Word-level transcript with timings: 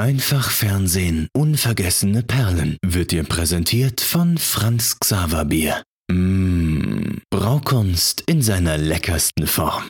Einfach 0.00 0.50
Fernsehen, 0.50 1.28
unvergessene 1.34 2.22
Perlen 2.22 2.78
wird 2.82 3.10
dir 3.10 3.22
präsentiert 3.22 4.00
von 4.00 4.38
Franz 4.38 4.98
Xaver 4.98 5.44
Bier. 5.44 5.82
Mmh, 6.10 7.18
Braukunst 7.28 8.22
in 8.26 8.40
seiner 8.40 8.78
leckersten 8.78 9.46
Form. 9.46 9.82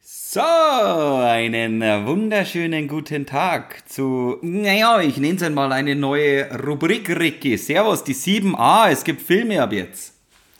So, 0.00 0.40
einen 0.40 1.80
wunderschönen 1.80 2.86
guten 2.86 3.26
Tag 3.26 3.90
zu, 3.90 4.38
naja, 4.40 5.00
ich 5.00 5.16
nenne 5.16 5.34
es 5.34 5.42
einmal 5.42 5.72
eine 5.72 5.96
neue 5.96 6.48
Rubrik, 6.64 7.10
Ricky. 7.10 7.56
Servus, 7.56 8.04
die 8.04 8.14
7a, 8.14 8.90
es 8.90 9.02
gibt 9.02 9.20
Filme 9.20 9.60
ab 9.60 9.72
jetzt. 9.72 10.12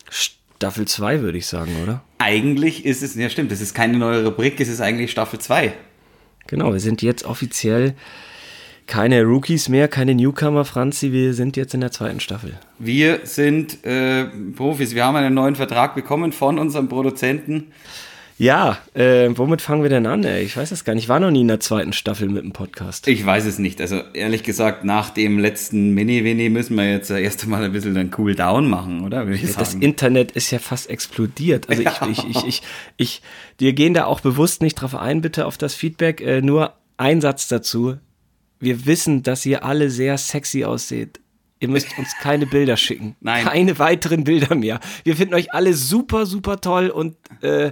Staffel 0.09 0.85
2 0.85 1.21
würde 1.21 1.37
ich 1.37 1.47
sagen, 1.47 1.81
oder? 1.81 2.03
Eigentlich 2.17 2.83
ist 2.83 3.03
es, 3.03 3.15
ja 3.15 3.29
stimmt, 3.29 3.53
es 3.53 3.61
ist 3.61 3.73
keine 3.73 3.97
neue 3.97 4.25
Rubrik, 4.25 4.59
es 4.59 4.67
ist 4.67 4.81
eigentlich 4.81 5.11
Staffel 5.11 5.39
2. 5.39 5.71
Genau, 6.47 6.73
wir 6.73 6.81
sind 6.81 7.01
jetzt 7.01 7.23
offiziell 7.23 7.95
keine 8.87 9.23
Rookies 9.23 9.69
mehr, 9.69 9.87
keine 9.87 10.15
Newcomer, 10.15 10.65
Franzi, 10.65 11.11
wir 11.11 11.33
sind 11.33 11.57
jetzt 11.57 11.73
in 11.73 11.81
der 11.81 11.91
zweiten 11.91 12.19
Staffel. 12.19 12.57
Wir 12.79 13.21
sind 13.23 13.85
äh, 13.85 14.25
Profis, 14.55 14.95
wir 14.95 15.05
haben 15.05 15.15
einen 15.15 15.33
neuen 15.33 15.55
Vertrag 15.55 15.95
bekommen 15.95 16.31
von 16.31 16.59
unserem 16.59 16.89
Produzenten. 16.89 17.71
Ja, 18.41 18.79
äh, 18.95 19.29
womit 19.35 19.61
fangen 19.61 19.83
wir 19.83 19.91
denn 19.91 20.07
an? 20.07 20.23
Ey? 20.23 20.41
Ich 20.41 20.57
weiß 20.57 20.71
es 20.71 20.83
gar 20.83 20.95
nicht. 20.95 21.03
Ich 21.03 21.09
war 21.09 21.19
noch 21.19 21.29
nie 21.29 21.41
in 21.41 21.47
der 21.47 21.59
zweiten 21.59 21.93
Staffel 21.93 22.27
mit 22.27 22.43
dem 22.43 22.53
Podcast. 22.53 23.07
Ich 23.07 23.23
weiß 23.23 23.45
es 23.45 23.59
nicht. 23.59 23.79
Also 23.79 24.01
ehrlich 24.13 24.41
gesagt, 24.41 24.83
nach 24.83 25.11
dem 25.11 25.37
letzten 25.37 25.91
Mini-Winnie 25.91 26.49
müssen 26.49 26.75
wir 26.75 26.89
jetzt 26.89 27.11
erst 27.11 27.43
einmal 27.43 27.63
ein 27.63 27.71
bisschen 27.71 27.95
einen 27.95 28.11
Cool-Down 28.17 28.67
machen, 28.67 29.05
oder? 29.05 29.29
Ja, 29.29 29.47
das 29.59 29.75
Internet 29.75 30.31
ist 30.31 30.49
ja 30.49 30.57
fast 30.57 30.89
explodiert. 30.89 31.69
Also 31.69 31.83
ja. 31.83 31.93
ich, 32.09 32.17
ich, 32.17 32.35
ich, 32.35 32.47
ich, 32.47 32.61
ich, 32.97 33.21
wir 33.59 33.73
gehen 33.73 33.93
da 33.93 34.05
auch 34.05 34.21
bewusst 34.21 34.63
nicht 34.63 34.73
drauf 34.73 34.95
ein, 34.95 35.21
bitte 35.21 35.45
auf 35.45 35.59
das 35.59 35.75
Feedback. 35.75 36.19
Äh, 36.21 36.41
nur 36.41 36.73
ein 36.97 37.21
Satz 37.21 37.47
dazu. 37.47 37.97
Wir 38.61 38.85
wissen, 38.85 39.23
dass 39.23 39.45
ihr 39.45 39.65
alle 39.65 39.89
sehr 39.89 40.17
sexy 40.17 40.63
ausseht. 40.63 41.19
Ihr 41.59 41.67
müsst 41.67 41.87
uns 41.97 42.15
keine 42.21 42.45
Bilder 42.45 42.77
schicken. 42.77 43.15
Nein. 43.19 43.43
Keine 43.43 43.77
weiteren 43.79 44.23
Bilder 44.23 44.55
mehr. 44.55 44.79
Wir 45.03 45.17
finden 45.17 45.33
euch 45.33 45.53
alle 45.53 45.73
super, 45.73 46.25
super 46.25 46.61
toll 46.61 46.89
und 46.89 47.17
äh, 47.41 47.71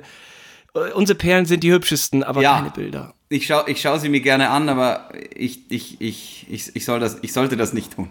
unsere 0.93 1.17
Perlen 1.17 1.45
sind 1.45 1.63
die 1.63 1.71
hübschesten, 1.71 2.23
aber 2.23 2.41
ja, 2.41 2.57
keine 2.57 2.71
Bilder. 2.71 3.13
Ich 3.29 3.45
schaue 3.45 3.69
ich 3.69 3.81
schau 3.81 3.97
sie 3.97 4.09
mir 4.09 4.21
gerne 4.21 4.49
an, 4.49 4.69
aber 4.69 5.09
ich, 5.35 5.71
ich, 5.71 6.01
ich, 6.01 6.47
ich, 6.49 6.75
ich, 6.75 6.85
soll 6.85 6.99
das, 6.99 7.19
ich 7.21 7.33
sollte 7.33 7.57
das 7.57 7.73
nicht 7.73 7.95
tun. 7.95 8.09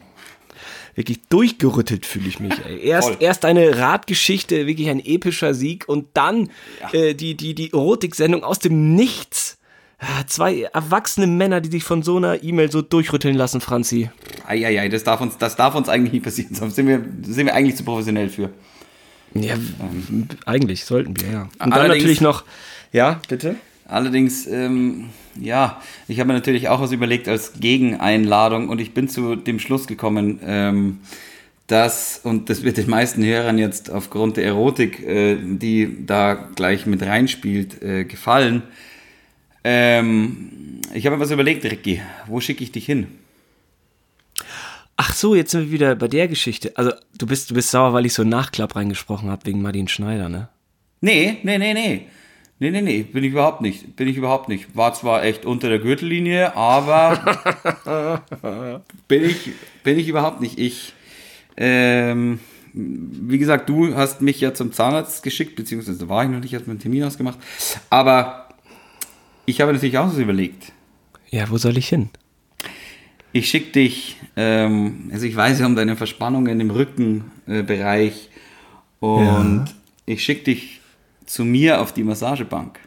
Wirklich 0.94 1.20
durchgerüttelt 1.28 2.06
fühle 2.06 2.28
ich 2.28 2.40
mich. 2.40 2.54
Ey. 2.66 2.80
Erst, 2.82 3.20
erst 3.20 3.44
eine 3.44 3.78
Radgeschichte, 3.78 4.66
wirklich 4.66 4.88
ein 4.88 4.98
epischer 5.04 5.54
Sieg 5.54 5.88
und 5.88 6.08
dann 6.14 6.50
ja. 6.80 6.92
äh, 6.92 7.14
die, 7.14 7.36
die, 7.36 7.54
die 7.54 7.72
Erotik-Sendung 7.72 8.42
aus 8.42 8.58
dem 8.58 8.94
Nichts. 8.94 9.47
Zwei 10.28 10.62
erwachsene 10.72 11.26
Männer, 11.26 11.60
die 11.60 11.70
sich 11.70 11.82
von 11.82 12.02
so 12.02 12.18
einer 12.18 12.42
E-Mail 12.42 12.70
so 12.70 12.82
durchrütteln 12.82 13.34
lassen, 13.34 13.60
Franzi. 13.60 14.10
Eieiei, 14.46 14.88
das 14.88 15.02
darf 15.02 15.20
uns, 15.20 15.38
das 15.38 15.56
darf 15.56 15.74
uns 15.74 15.88
eigentlich 15.88 16.12
nie 16.12 16.20
passieren. 16.20 16.56
Da 16.58 16.70
sind 16.70 16.86
wir, 16.86 17.04
sind 17.22 17.46
wir 17.46 17.54
eigentlich 17.54 17.76
zu 17.76 17.82
professionell 17.82 18.28
für. 18.28 18.50
Ja, 19.34 19.54
ähm, 19.54 20.28
eigentlich 20.46 20.84
sollten 20.84 21.20
wir, 21.20 21.30
ja. 21.30 21.48
Und 21.58 21.74
dann 21.74 21.88
natürlich 21.88 22.20
noch, 22.20 22.44
ja, 22.92 23.20
bitte? 23.28 23.56
Allerdings, 23.86 24.46
ähm, 24.46 25.06
ja, 25.40 25.80
ich 26.06 26.20
habe 26.20 26.28
mir 26.28 26.34
natürlich 26.34 26.68
auch 26.68 26.80
was 26.80 26.92
überlegt 26.92 27.26
als 27.26 27.54
Gegeneinladung 27.58 28.68
und 28.68 28.80
ich 28.80 28.94
bin 28.94 29.08
zu 29.08 29.34
dem 29.34 29.58
Schluss 29.58 29.86
gekommen, 29.86 30.38
ähm, 30.44 31.00
dass, 31.66 32.20
und 32.22 32.50
das 32.50 32.62
wird 32.62 32.76
den 32.76 32.88
meisten 32.88 33.24
Hörern 33.24 33.58
jetzt 33.58 33.90
aufgrund 33.90 34.36
der 34.36 34.44
Erotik, 34.44 35.06
äh, 35.06 35.36
die 35.42 36.06
da 36.06 36.34
gleich 36.34 36.86
mit 36.86 37.02
reinspielt, 37.02 37.82
äh, 37.82 38.04
gefallen. 38.04 38.62
Ähm, 39.64 40.80
ich 40.94 41.06
habe 41.06 41.16
mir 41.16 41.22
was 41.22 41.30
überlegt, 41.30 41.64
Ricky. 41.64 42.00
Wo 42.26 42.40
schicke 42.40 42.64
ich 42.64 42.72
dich 42.72 42.86
hin? 42.86 43.08
Ach 44.96 45.14
so, 45.14 45.34
jetzt 45.34 45.52
sind 45.52 45.62
wir 45.62 45.70
wieder 45.70 45.94
bei 45.94 46.08
der 46.08 46.26
Geschichte. 46.28 46.72
Also, 46.76 46.92
du 47.16 47.26
bist, 47.26 47.50
du 47.50 47.54
bist 47.54 47.70
sauer, 47.70 47.92
weil 47.92 48.06
ich 48.06 48.14
so 48.14 48.24
Nachklapp 48.24 48.74
reingesprochen 48.74 49.30
habe 49.30 49.46
wegen 49.46 49.62
Martin 49.62 49.88
Schneider, 49.88 50.28
ne? 50.28 50.48
Nee, 51.00 51.38
nee, 51.42 51.58
nee, 51.58 51.72
nee. 51.72 52.06
Nee, 52.60 52.70
nee, 52.72 52.82
nee, 52.82 53.02
bin 53.02 53.22
ich 53.22 53.30
überhaupt 53.30 53.60
nicht. 53.60 53.94
Bin 53.94 54.08
ich 54.08 54.16
überhaupt 54.16 54.48
nicht. 54.48 54.76
War 54.76 54.92
zwar 54.92 55.22
echt 55.22 55.44
unter 55.44 55.68
der 55.68 55.78
Gürtellinie, 55.78 56.56
aber 56.56 58.24
bin, 59.08 59.24
ich, 59.24 59.52
bin 59.84 59.96
ich 59.96 60.08
überhaupt 60.08 60.40
nicht. 60.40 60.58
Ich, 60.58 60.92
ähm, 61.56 62.40
wie 62.72 63.38
gesagt, 63.38 63.68
du 63.68 63.94
hast 63.94 64.22
mich 64.22 64.40
ja 64.40 64.54
zum 64.54 64.72
Zahnarzt 64.72 65.22
geschickt, 65.22 65.54
beziehungsweise 65.54 66.08
war 66.08 66.24
ich 66.24 66.30
noch 66.30 66.40
nicht, 66.40 66.52
hast 66.56 66.66
mir 66.66 66.72
einen 66.72 66.80
Termin 66.80 67.04
ausgemacht. 67.04 67.38
Aber 67.90 68.47
ich 69.48 69.60
habe 69.62 69.72
natürlich 69.72 69.96
auch 69.96 70.12
so 70.12 70.20
überlegt. 70.20 70.72
Ja, 71.30 71.48
wo 71.48 71.56
soll 71.56 71.78
ich 71.78 71.88
hin? 71.88 72.10
Ich 73.32 73.48
schicke 73.48 73.72
dich, 73.72 74.16
ähm, 74.36 75.10
also 75.12 75.24
ich 75.26 75.34
weiß 75.34 75.60
ja 75.60 75.66
um 75.66 75.74
deine 75.74 75.96
Verspannungen 75.96 76.60
im 76.60 76.70
Rückenbereich 76.70 78.28
äh, 79.00 79.04
und 79.04 79.66
ja. 79.66 79.74
ich 80.06 80.22
schicke 80.22 80.44
dich 80.44 80.80
zu 81.24 81.44
mir 81.44 81.80
auf 81.80 81.92
die 81.92 82.04
Massagebank. 82.04 82.78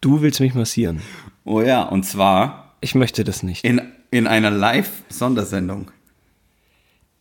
Du 0.00 0.20
willst 0.20 0.40
mich 0.40 0.54
massieren? 0.54 1.00
Oh 1.44 1.60
ja, 1.60 1.82
und 1.82 2.04
zwar. 2.04 2.74
Ich 2.80 2.94
möchte 2.94 3.24
das 3.24 3.42
nicht. 3.42 3.64
In, 3.64 3.80
in 4.10 4.26
einer 4.26 4.50
Live-Sondersendung. 4.50 5.90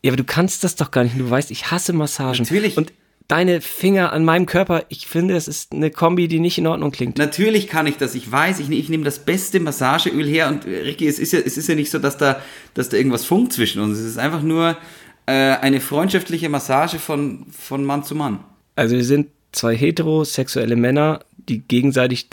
Ja, 0.03 0.11
aber 0.11 0.17
du 0.17 0.25
kannst 0.25 0.63
das 0.63 0.75
doch 0.75 0.91
gar 0.91 1.03
nicht. 1.03 1.17
Du 1.17 1.29
weißt, 1.29 1.49
ich 1.49 1.71
hasse 1.71 1.93
Massagen. 1.93 2.43
Natürlich. 2.43 2.75
Und 2.75 2.91
deine 3.27 3.61
Finger 3.61 4.11
an 4.11 4.25
meinem 4.25 4.45
Körper, 4.45 4.83
ich 4.89 5.07
finde, 5.07 5.35
es 5.35 5.47
ist 5.47 5.71
eine 5.71 5.91
Kombi, 5.91 6.27
die 6.27 6.39
nicht 6.39 6.57
in 6.57 6.67
Ordnung 6.67 6.91
klingt. 6.91 7.17
Natürlich 7.17 7.67
kann 7.67 7.87
ich 7.87 7.97
das. 7.97 8.15
Ich 8.15 8.31
weiß, 8.31 8.59
ich, 8.59 8.69
ich 8.69 8.89
nehme 8.89 9.03
das 9.03 9.19
beste 9.19 9.59
Massageöl 9.59 10.27
her 10.27 10.47
und 10.49 10.65
Ricky, 10.65 11.07
es 11.07 11.19
ist 11.19 11.33
ja, 11.33 11.39
es 11.39 11.57
ist 11.57 11.67
ja 11.67 11.75
nicht 11.75 11.89
so, 11.89 11.99
dass 11.99 12.17
da, 12.17 12.41
dass 12.73 12.89
da 12.89 12.97
irgendwas 12.97 13.25
funkt 13.25 13.53
zwischen 13.53 13.81
uns. 13.81 13.97
Es 13.97 14.05
ist 14.05 14.17
einfach 14.17 14.41
nur 14.41 14.77
äh, 15.25 15.31
eine 15.31 15.79
freundschaftliche 15.79 16.49
Massage 16.49 16.99
von, 16.99 17.45
von 17.51 17.83
Mann 17.85 18.03
zu 18.03 18.15
Mann. 18.15 18.39
Also 18.75 18.95
wir 18.95 19.05
sind 19.05 19.27
zwei 19.51 19.75
heterosexuelle 19.75 20.75
Männer, 20.75 21.23
die 21.37 21.59
gegenseitig 21.59 22.27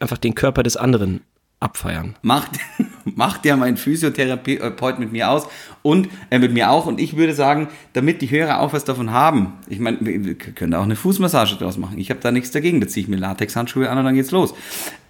einfach 0.00 0.18
den 0.18 0.34
Körper 0.34 0.62
des 0.62 0.76
anderen 0.76 1.22
abfeiern. 1.60 2.16
Macht, 2.22 2.52
macht 3.16 3.44
ja 3.44 3.56
mein 3.56 3.76
Physiotherapeut 3.76 4.98
mit 4.98 5.12
mir 5.12 5.30
aus 5.30 5.46
und 5.82 6.08
äh, 6.30 6.38
mit 6.38 6.52
mir 6.52 6.70
auch. 6.70 6.86
Und 6.86 7.00
ich 7.00 7.16
würde 7.16 7.34
sagen, 7.34 7.68
damit 7.92 8.22
die 8.22 8.30
Hörer 8.30 8.60
auch 8.60 8.72
was 8.72 8.84
davon 8.84 9.10
haben, 9.10 9.54
ich 9.68 9.78
meine, 9.78 9.98
wir 10.00 10.34
können 10.34 10.72
da 10.72 10.78
auch 10.78 10.84
eine 10.84 10.96
Fußmassage 10.96 11.56
draus 11.56 11.78
machen. 11.78 11.98
Ich 11.98 12.10
habe 12.10 12.20
da 12.20 12.30
nichts 12.32 12.50
dagegen. 12.50 12.80
Da 12.80 12.88
ziehe 12.88 13.04
ich 13.04 13.08
mir 13.08 13.16
Latexhandschuhe 13.16 13.88
an 13.88 13.98
und 13.98 14.04
dann 14.04 14.14
geht's 14.14 14.30
los. 14.30 14.54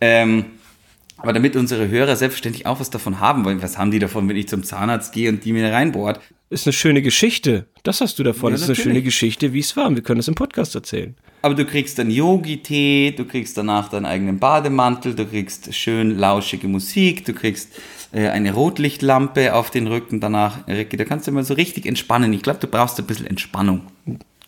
Ähm, 0.00 0.47
aber 1.22 1.32
damit 1.32 1.56
unsere 1.56 1.88
Hörer 1.88 2.16
selbstverständlich 2.16 2.66
auch 2.66 2.81
was 2.81 2.91
davon 2.91 3.20
haben, 3.20 3.44
weil 3.44 3.62
was 3.62 3.78
haben 3.78 3.91
die 3.91 3.98
davon, 3.98 4.28
wenn 4.28 4.36
ich 4.36 4.48
zum 4.48 4.62
Zahnarzt 4.62 5.12
gehe 5.12 5.28
und 5.28 5.44
die 5.44 5.53
mir 5.53 5.72
reinbohrt? 5.72 6.20
Ist 6.48 6.66
eine 6.66 6.72
schöne 6.72 7.03
Geschichte. 7.03 7.66
Das 7.84 8.00
hast 8.00 8.19
du 8.19 8.25
davon. 8.25 8.50
Ja, 8.50 8.54
das 8.54 8.62
ist 8.62 8.69
natürlich. 8.69 8.86
eine 8.86 8.94
schöne 8.94 9.03
Geschichte, 9.04 9.53
wie 9.53 9.60
es 9.60 9.76
war. 9.76 9.94
Wir 9.94 10.03
können 10.03 10.19
das 10.19 10.28
im 10.28 10.34
Podcast 10.34 10.75
erzählen. 10.75 11.14
Aber 11.42 11.54
du 11.54 11.64
kriegst 11.64 11.98
dann 11.98 12.10
Yogi-Tee, 12.10 13.14
du 13.16 13.25
kriegst 13.25 13.56
danach 13.56 13.88
deinen 13.88 14.06
eigenen 14.06 14.38
Bademantel, 14.38 15.14
du 15.14 15.26
kriegst 15.26 15.72
schön 15.75 16.19
lauschige 16.19 16.66
Musik, 16.66 17.25
du 17.25 17.34
kriegst 17.34 17.78
äh, 18.12 18.28
eine 18.28 18.52
Rotlichtlampe 18.52 19.54
auf 19.54 19.70
den 19.70 19.87
Rücken 19.87 20.20
danach. 20.20 20.66
Ricky, 20.66 20.97
da 20.97 21.04
kannst 21.04 21.28
du 21.28 21.32
mal 21.32 21.44
so 21.44 21.54
richtig 21.54 21.87
entspannen. 21.87 22.32
Ich 22.32 22.42
glaube, 22.42 22.58
du 22.58 22.66
brauchst 22.66 22.98
ein 22.98 23.06
bisschen 23.06 23.26
Entspannung. 23.26 23.82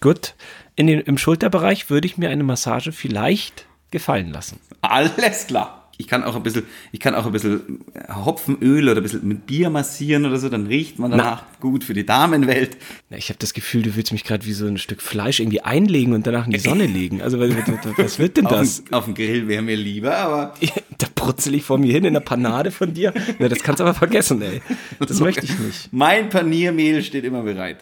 Gut. 0.00 0.34
In 0.74 0.88
den, 0.88 1.00
Im 1.00 1.18
Schulterbereich 1.18 1.88
würde 1.88 2.06
ich 2.06 2.18
mir 2.18 2.30
eine 2.30 2.42
Massage 2.42 2.92
vielleicht 2.92 3.66
gefallen 3.90 4.32
lassen. 4.32 4.58
Alles 4.80 5.46
klar 5.46 5.81
ich 5.98 6.08
kann 6.08 6.24
auch 6.24 6.34
ein 6.34 6.42
bisschen, 6.42 6.64
ich 6.90 7.00
kann 7.00 7.14
auch 7.14 7.26
ein 7.26 7.32
bisschen 7.32 7.80
Hopfenöl 8.12 8.88
oder 8.88 9.00
ein 9.00 9.02
bisschen 9.02 9.26
mit 9.26 9.46
Bier 9.46 9.70
massieren 9.70 10.26
oder 10.26 10.38
so, 10.38 10.48
dann 10.48 10.66
riecht 10.66 10.98
man 10.98 11.10
danach 11.10 11.42
Na. 11.42 11.58
gut 11.60 11.84
für 11.84 11.94
die 11.94 12.04
Damenwelt. 12.04 12.76
Na, 13.10 13.16
ich 13.16 13.28
habe 13.28 13.38
das 13.38 13.54
Gefühl, 13.54 13.82
du 13.82 13.94
willst 13.94 14.12
mich 14.12 14.24
gerade 14.24 14.44
wie 14.46 14.52
so 14.52 14.66
ein 14.66 14.78
Stück 14.78 15.02
Fleisch 15.02 15.40
irgendwie 15.40 15.60
einlegen 15.60 16.12
und 16.12 16.26
danach 16.26 16.46
in 16.46 16.52
die 16.52 16.58
Sonne 16.58 16.86
legen. 16.86 17.22
Also 17.22 17.38
was, 17.38 17.50
was 17.96 18.18
wird 18.18 18.36
denn 18.36 18.44
das? 18.44 18.80
auf, 18.80 18.84
dem, 18.84 18.94
auf 18.94 19.04
dem 19.04 19.14
Grill 19.14 19.48
wäre 19.48 19.62
mir 19.62 19.76
lieber, 19.76 20.16
aber. 20.16 20.54
da 20.98 21.06
brutzel 21.14 21.54
ich 21.54 21.64
vor 21.64 21.78
mir 21.78 21.92
hin 21.92 22.04
in 22.04 22.14
der 22.14 22.20
Panade 22.20 22.70
von 22.70 22.94
dir. 22.94 23.12
Na, 23.38 23.48
das 23.48 23.62
kannst 23.62 23.80
du 23.80 23.84
aber 23.84 23.94
vergessen, 23.94 24.42
ey. 24.42 24.60
Das 24.98 25.20
möchte 25.20 25.44
ich 25.44 25.58
nicht. 25.58 25.92
Mein 25.92 26.28
Paniermehl 26.28 27.02
steht 27.02 27.24
immer 27.24 27.42
bereit. 27.42 27.78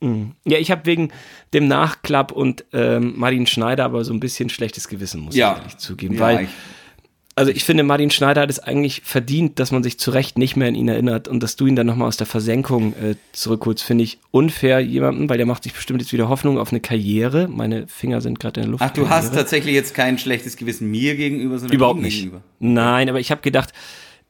Mhm. 0.00 0.32
Ja, 0.44 0.58
ich 0.58 0.70
habe 0.70 0.84
wegen 0.86 1.10
dem 1.52 1.66
Nachklapp 1.66 2.32
und 2.32 2.64
ähm, 2.72 3.14
Martin 3.16 3.46
Schneider 3.46 3.84
aber 3.84 4.04
so 4.04 4.12
ein 4.12 4.20
bisschen 4.20 4.50
schlechtes 4.50 4.88
Gewissen, 4.88 5.20
muss 5.20 5.34
ja. 5.34 5.52
ich 5.52 5.58
ehrlich 5.58 5.76
zugeben. 5.78 6.14
Ja, 6.14 6.20
weil 6.20 6.44
ich 6.44 6.50
also 7.36 7.50
ich 7.50 7.64
finde, 7.64 7.82
Martin 7.82 8.10
Schneider 8.10 8.42
hat 8.42 8.50
es 8.50 8.60
eigentlich 8.60 9.02
verdient, 9.04 9.58
dass 9.58 9.72
man 9.72 9.82
sich 9.82 9.98
zu 9.98 10.10
Recht 10.12 10.38
nicht 10.38 10.56
mehr 10.56 10.68
an 10.68 10.74
ihn 10.74 10.88
erinnert 10.88 11.26
und 11.26 11.42
dass 11.42 11.56
du 11.56 11.66
ihn 11.66 11.74
dann 11.74 11.86
nochmal 11.86 12.08
aus 12.08 12.16
der 12.16 12.26
Versenkung 12.26 12.94
äh, 12.94 13.16
zurückholst, 13.32 13.82
finde 13.82 14.04
ich 14.04 14.18
unfair 14.30 14.80
jemandem, 14.80 15.28
weil 15.28 15.36
der 15.36 15.46
macht 15.46 15.64
sich 15.64 15.72
bestimmt 15.72 16.00
jetzt 16.00 16.12
wieder 16.12 16.28
Hoffnung 16.28 16.58
auf 16.58 16.70
eine 16.70 16.80
Karriere. 16.80 17.48
Meine 17.48 17.88
Finger 17.88 18.20
sind 18.20 18.38
gerade 18.38 18.60
in 18.60 18.66
der 18.66 18.70
Luft. 18.72 18.84
Ach, 18.84 18.90
du 18.90 19.08
hast 19.08 19.34
tatsächlich 19.34 19.74
jetzt 19.74 19.94
kein 19.94 20.18
schlechtes 20.18 20.56
Gewissen 20.56 20.90
mir 20.90 21.16
gegenüber, 21.16 21.58
sondern 21.58 21.74
Überhaupt 21.76 22.00
nicht. 22.00 22.18
Gegenüber. 22.18 22.42
Nein, 22.60 23.08
aber 23.08 23.18
ich 23.18 23.30
habe 23.30 23.40
gedacht, 23.40 23.72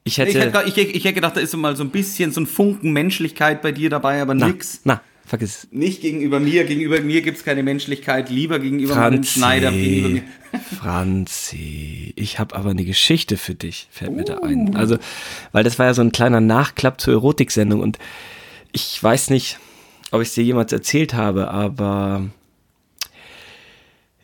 ich 0.05 0.19
hätte... 0.19 0.31
Ich 0.31 0.37
hätte, 0.37 0.63
ich, 0.67 0.79
ich 0.79 1.05
hätte 1.05 1.15
gedacht, 1.15 1.37
da 1.37 1.41
ist 1.41 1.51
so 1.51 1.59
mal 1.59 1.77
so 1.77 1.85
ein 1.85 1.91
bisschen 1.91 2.33
so 2.33 2.41
ein 2.41 2.47
Funken 2.47 2.93
Menschlichkeit 2.93 3.61
bei 3.61 3.73
dir 3.73 3.91
dabei, 3.91 4.23
aber 4.23 4.35
na, 4.35 4.49
nix. 4.49 4.81
Na, 4.85 5.03
Vergiss. 5.27 5.67
Nicht 5.71 6.03
gegenüber 6.03 6.39
mir. 6.39 6.65
Gegenüber 6.65 7.01
mir 7.01 7.23
gibt 7.23 7.39
es 7.39 7.45
keine 7.45 7.63
Menschlichkeit. 7.63 8.29
Lieber 8.29 8.59
gegenüber 8.59 8.95
Franzi, 8.95 9.39
Schneider. 9.39 9.71
Gegenüber 9.73 10.09
mir. 10.09 10.23
Franzi, 10.79 12.13
ich 12.17 12.39
habe 12.39 12.55
aber 12.55 12.71
eine 12.71 12.85
Geschichte 12.85 13.37
für 13.37 13.55
dich, 13.55 13.89
fällt 13.91 14.11
uh. 14.11 14.15
mir 14.15 14.25
da 14.25 14.39
ein. 14.39 14.75
Uh. 14.75 14.77
Also, 14.79 14.99
weil 15.53 15.65
das 15.65 15.79
war 15.79 15.87
ja 15.87 15.95
so 15.95 16.03
ein 16.03 16.13
kleiner 16.13 16.41
Nachklapp 16.41 17.01
zur 17.01 17.15
Erotiksendung 17.15 17.81
und 17.81 17.99
ich 18.73 19.03
weiß 19.03 19.31
nicht, 19.31 19.59
ob 20.11 20.21
ich 20.21 20.29
es 20.29 20.35
dir 20.35 20.45
jemals 20.45 20.73
erzählt 20.73 21.15
habe, 21.15 21.51
aber 21.51 22.29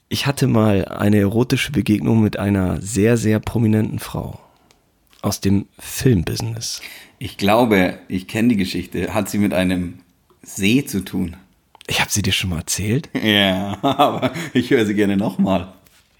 ich 0.08 0.26
hatte 0.26 0.46
mal 0.46 0.84
eine 0.84 1.18
erotische 1.18 1.72
Begegnung 1.72 2.22
mit 2.22 2.38
einer 2.38 2.80
sehr, 2.82 3.16
sehr 3.16 3.40
prominenten 3.40 4.00
Frau 4.00 4.40
aus 5.22 5.40
dem 5.40 5.66
Filmbusiness. 5.78 6.82
Ich 7.18 7.36
glaube, 7.36 7.98
ich 8.08 8.26
kenne 8.26 8.48
die 8.48 8.56
Geschichte. 8.56 9.14
Hat 9.14 9.30
sie 9.30 9.38
mit 9.38 9.54
einem 9.54 10.00
See 10.42 10.84
zu 10.84 11.04
tun? 11.04 11.36
Ich 11.86 12.00
habe 12.00 12.10
sie 12.10 12.22
dir 12.22 12.32
schon 12.32 12.50
mal 12.50 12.58
erzählt. 12.58 13.08
Ja, 13.20 13.78
aber 13.82 14.32
ich 14.54 14.70
höre 14.70 14.86
sie 14.86 14.94
gerne 14.94 15.16
nochmal. 15.16 15.72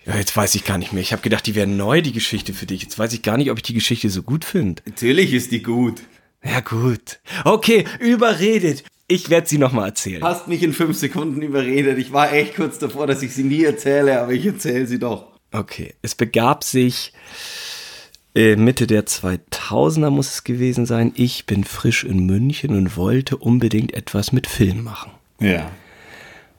Ja, 0.07 0.17
jetzt 0.17 0.37
weiß 0.37 0.55
ich 0.55 0.65
gar 0.65 0.79
nicht 0.79 0.93
mehr. 0.93 1.03
Ich 1.03 1.13
habe 1.13 1.23
gedacht, 1.23 1.47
die 1.47 1.55
wäre 1.55 1.67
neu, 1.67 2.03
die 2.03 2.13
Geschichte 2.13 2.55
für 2.55 2.67
dich. 2.67 2.83
Jetzt 2.83 2.99
weiß 2.99 3.13
ich 3.13 3.23
gar 3.23 3.37
nicht, 3.37 3.51
ob 3.51 3.59
ich 3.59 3.63
die 3.63 3.75
Geschichte 3.75 4.09
so 4.11 4.23
gut 4.23 4.45
finde. 4.45 4.83
Natürlich 4.87 5.33
ist 5.33 5.53
die 5.53 5.63
gut. 5.63 6.03
Ja, 6.43 6.61
gut. 6.61 7.21
Okay, 7.45 7.85
überredet. 8.01 8.83
Ich 9.07 9.29
werde 9.29 9.49
sie 9.49 9.59
nochmal 9.59 9.89
erzählen. 9.89 10.23
Hast 10.23 10.49
mich 10.49 10.63
in 10.63 10.73
fünf 10.73 10.97
Sekunden 10.97 11.43
überredet. 11.43 11.99
Ich 11.99 12.13
war 12.13 12.33
echt 12.33 12.57
kurz 12.57 12.79
davor, 12.79 13.07
dass 13.07 13.23
ich 13.23 13.35
sie 13.35 13.45
nie 13.45 13.65
erzähle, 13.65 14.21
aber 14.21 14.33
ich 14.33 14.47
erzähle 14.47 14.87
sie 14.87 14.99
doch. 14.99 15.33
Okay, 15.53 15.95
es 16.01 16.15
begab 16.15 16.65
sich 16.65 17.13
Mitte 18.35 18.87
der 18.87 19.07
2000er 19.07 20.11
muss 20.11 20.35
es 20.35 20.45
gewesen 20.45 20.87
sein. 20.87 21.13
Ich 21.17 21.47
bin 21.47 21.65
frisch 21.65 22.05
in 22.05 22.27
München 22.27 22.77
und 22.77 22.97
wollte 22.97 23.37
unbedingt 23.37 23.93
etwas 23.95 24.33
mit 24.33 24.47
Film 24.47 24.85
machen. 24.85 25.11
Ja. 25.41 25.71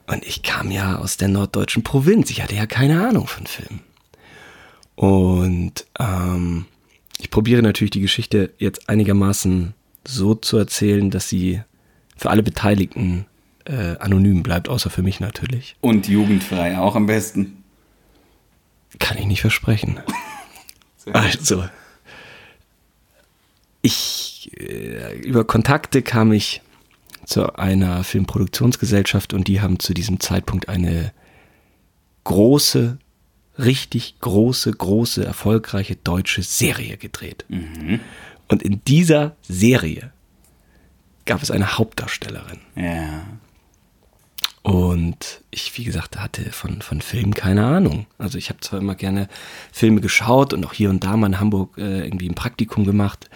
Und 0.06 0.26
ich 0.26 0.42
kam 0.42 0.70
ja 0.70 0.98
aus 0.98 1.16
der 1.16 1.28
norddeutschen 1.28 1.82
Provinz. 1.82 2.30
Ich 2.30 2.42
hatte 2.42 2.54
ja 2.54 2.66
keine 2.66 3.06
Ahnung 3.06 3.26
von 3.26 3.46
Film. 3.46 3.80
Und 4.96 5.86
ähm, 5.98 6.66
ich 7.18 7.30
probiere 7.30 7.62
natürlich 7.62 7.92
die 7.92 8.00
Geschichte 8.00 8.52
jetzt 8.58 8.88
einigermaßen 8.88 9.74
so 10.06 10.34
zu 10.34 10.58
erzählen, 10.58 11.10
dass 11.10 11.28
sie 11.28 11.62
für 12.16 12.28
alle 12.28 12.42
Beteiligten 12.42 13.26
äh, 13.64 13.96
anonym 13.98 14.42
bleibt, 14.42 14.68
außer 14.68 14.90
für 14.90 15.02
mich 15.02 15.20
natürlich. 15.20 15.76
Und 15.80 16.08
jugendfrei 16.08 16.78
auch 16.78 16.96
am 16.96 17.06
besten. 17.06 17.64
Kann 18.98 19.16
ich 19.16 19.24
nicht 19.24 19.40
versprechen. 19.40 20.00
also, 21.12 21.64
ich, 23.82 24.50
äh, 24.56 25.18
über 25.18 25.44
Kontakte 25.44 26.02
kam 26.02 26.32
ich 26.32 26.62
zu 27.24 27.56
einer 27.56 28.04
Filmproduktionsgesellschaft 28.04 29.32
und 29.32 29.48
die 29.48 29.60
haben 29.60 29.78
zu 29.78 29.94
diesem 29.94 30.20
Zeitpunkt 30.20 30.68
eine 30.68 31.12
große, 32.24 32.98
richtig 33.58 34.18
große, 34.20 34.72
große, 34.72 35.24
erfolgreiche 35.24 35.96
deutsche 35.96 36.42
Serie 36.42 36.96
gedreht. 36.96 37.44
Mhm. 37.48 38.00
Und 38.48 38.62
in 38.62 38.82
dieser 38.84 39.36
Serie 39.42 40.12
gab 41.24 41.42
es 41.42 41.50
eine 41.50 41.78
Hauptdarstellerin. 41.78 42.58
Ja. 42.76 43.24
Und 44.62 45.42
ich, 45.50 45.76
wie 45.76 45.82
gesagt, 45.82 46.18
hatte 46.18 46.52
von, 46.52 46.82
von 46.82 47.00
Filmen 47.00 47.34
keine 47.34 47.66
Ahnung. 47.66 48.06
Also 48.18 48.38
ich 48.38 48.48
habe 48.48 48.60
zwar 48.60 48.78
immer 48.78 48.94
gerne 48.94 49.28
Filme 49.72 50.00
geschaut 50.00 50.52
und 50.52 50.64
auch 50.64 50.72
hier 50.72 50.88
und 50.88 51.02
da 51.02 51.16
mal 51.16 51.26
in 51.26 51.40
Hamburg 51.40 51.76
äh, 51.78 52.04
irgendwie 52.04 52.28
ein 52.28 52.36
Praktikum 52.36 52.84
gemacht, 52.84 53.28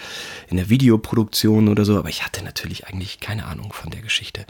in 0.49 0.57
der 0.57 0.71
Videoproduktion 0.71 1.69
oder 1.69 1.85
so, 1.85 1.99
aber 1.99 2.09
ich 2.11 2.25
hatte 2.25 2.45
natürlich 2.45 2.87
eigentlich 2.87 3.19
keine 3.19 3.47
Ahnung 3.47 3.73
von 3.73 3.91
der 3.91 4.03
Geschichte. 4.03 4.47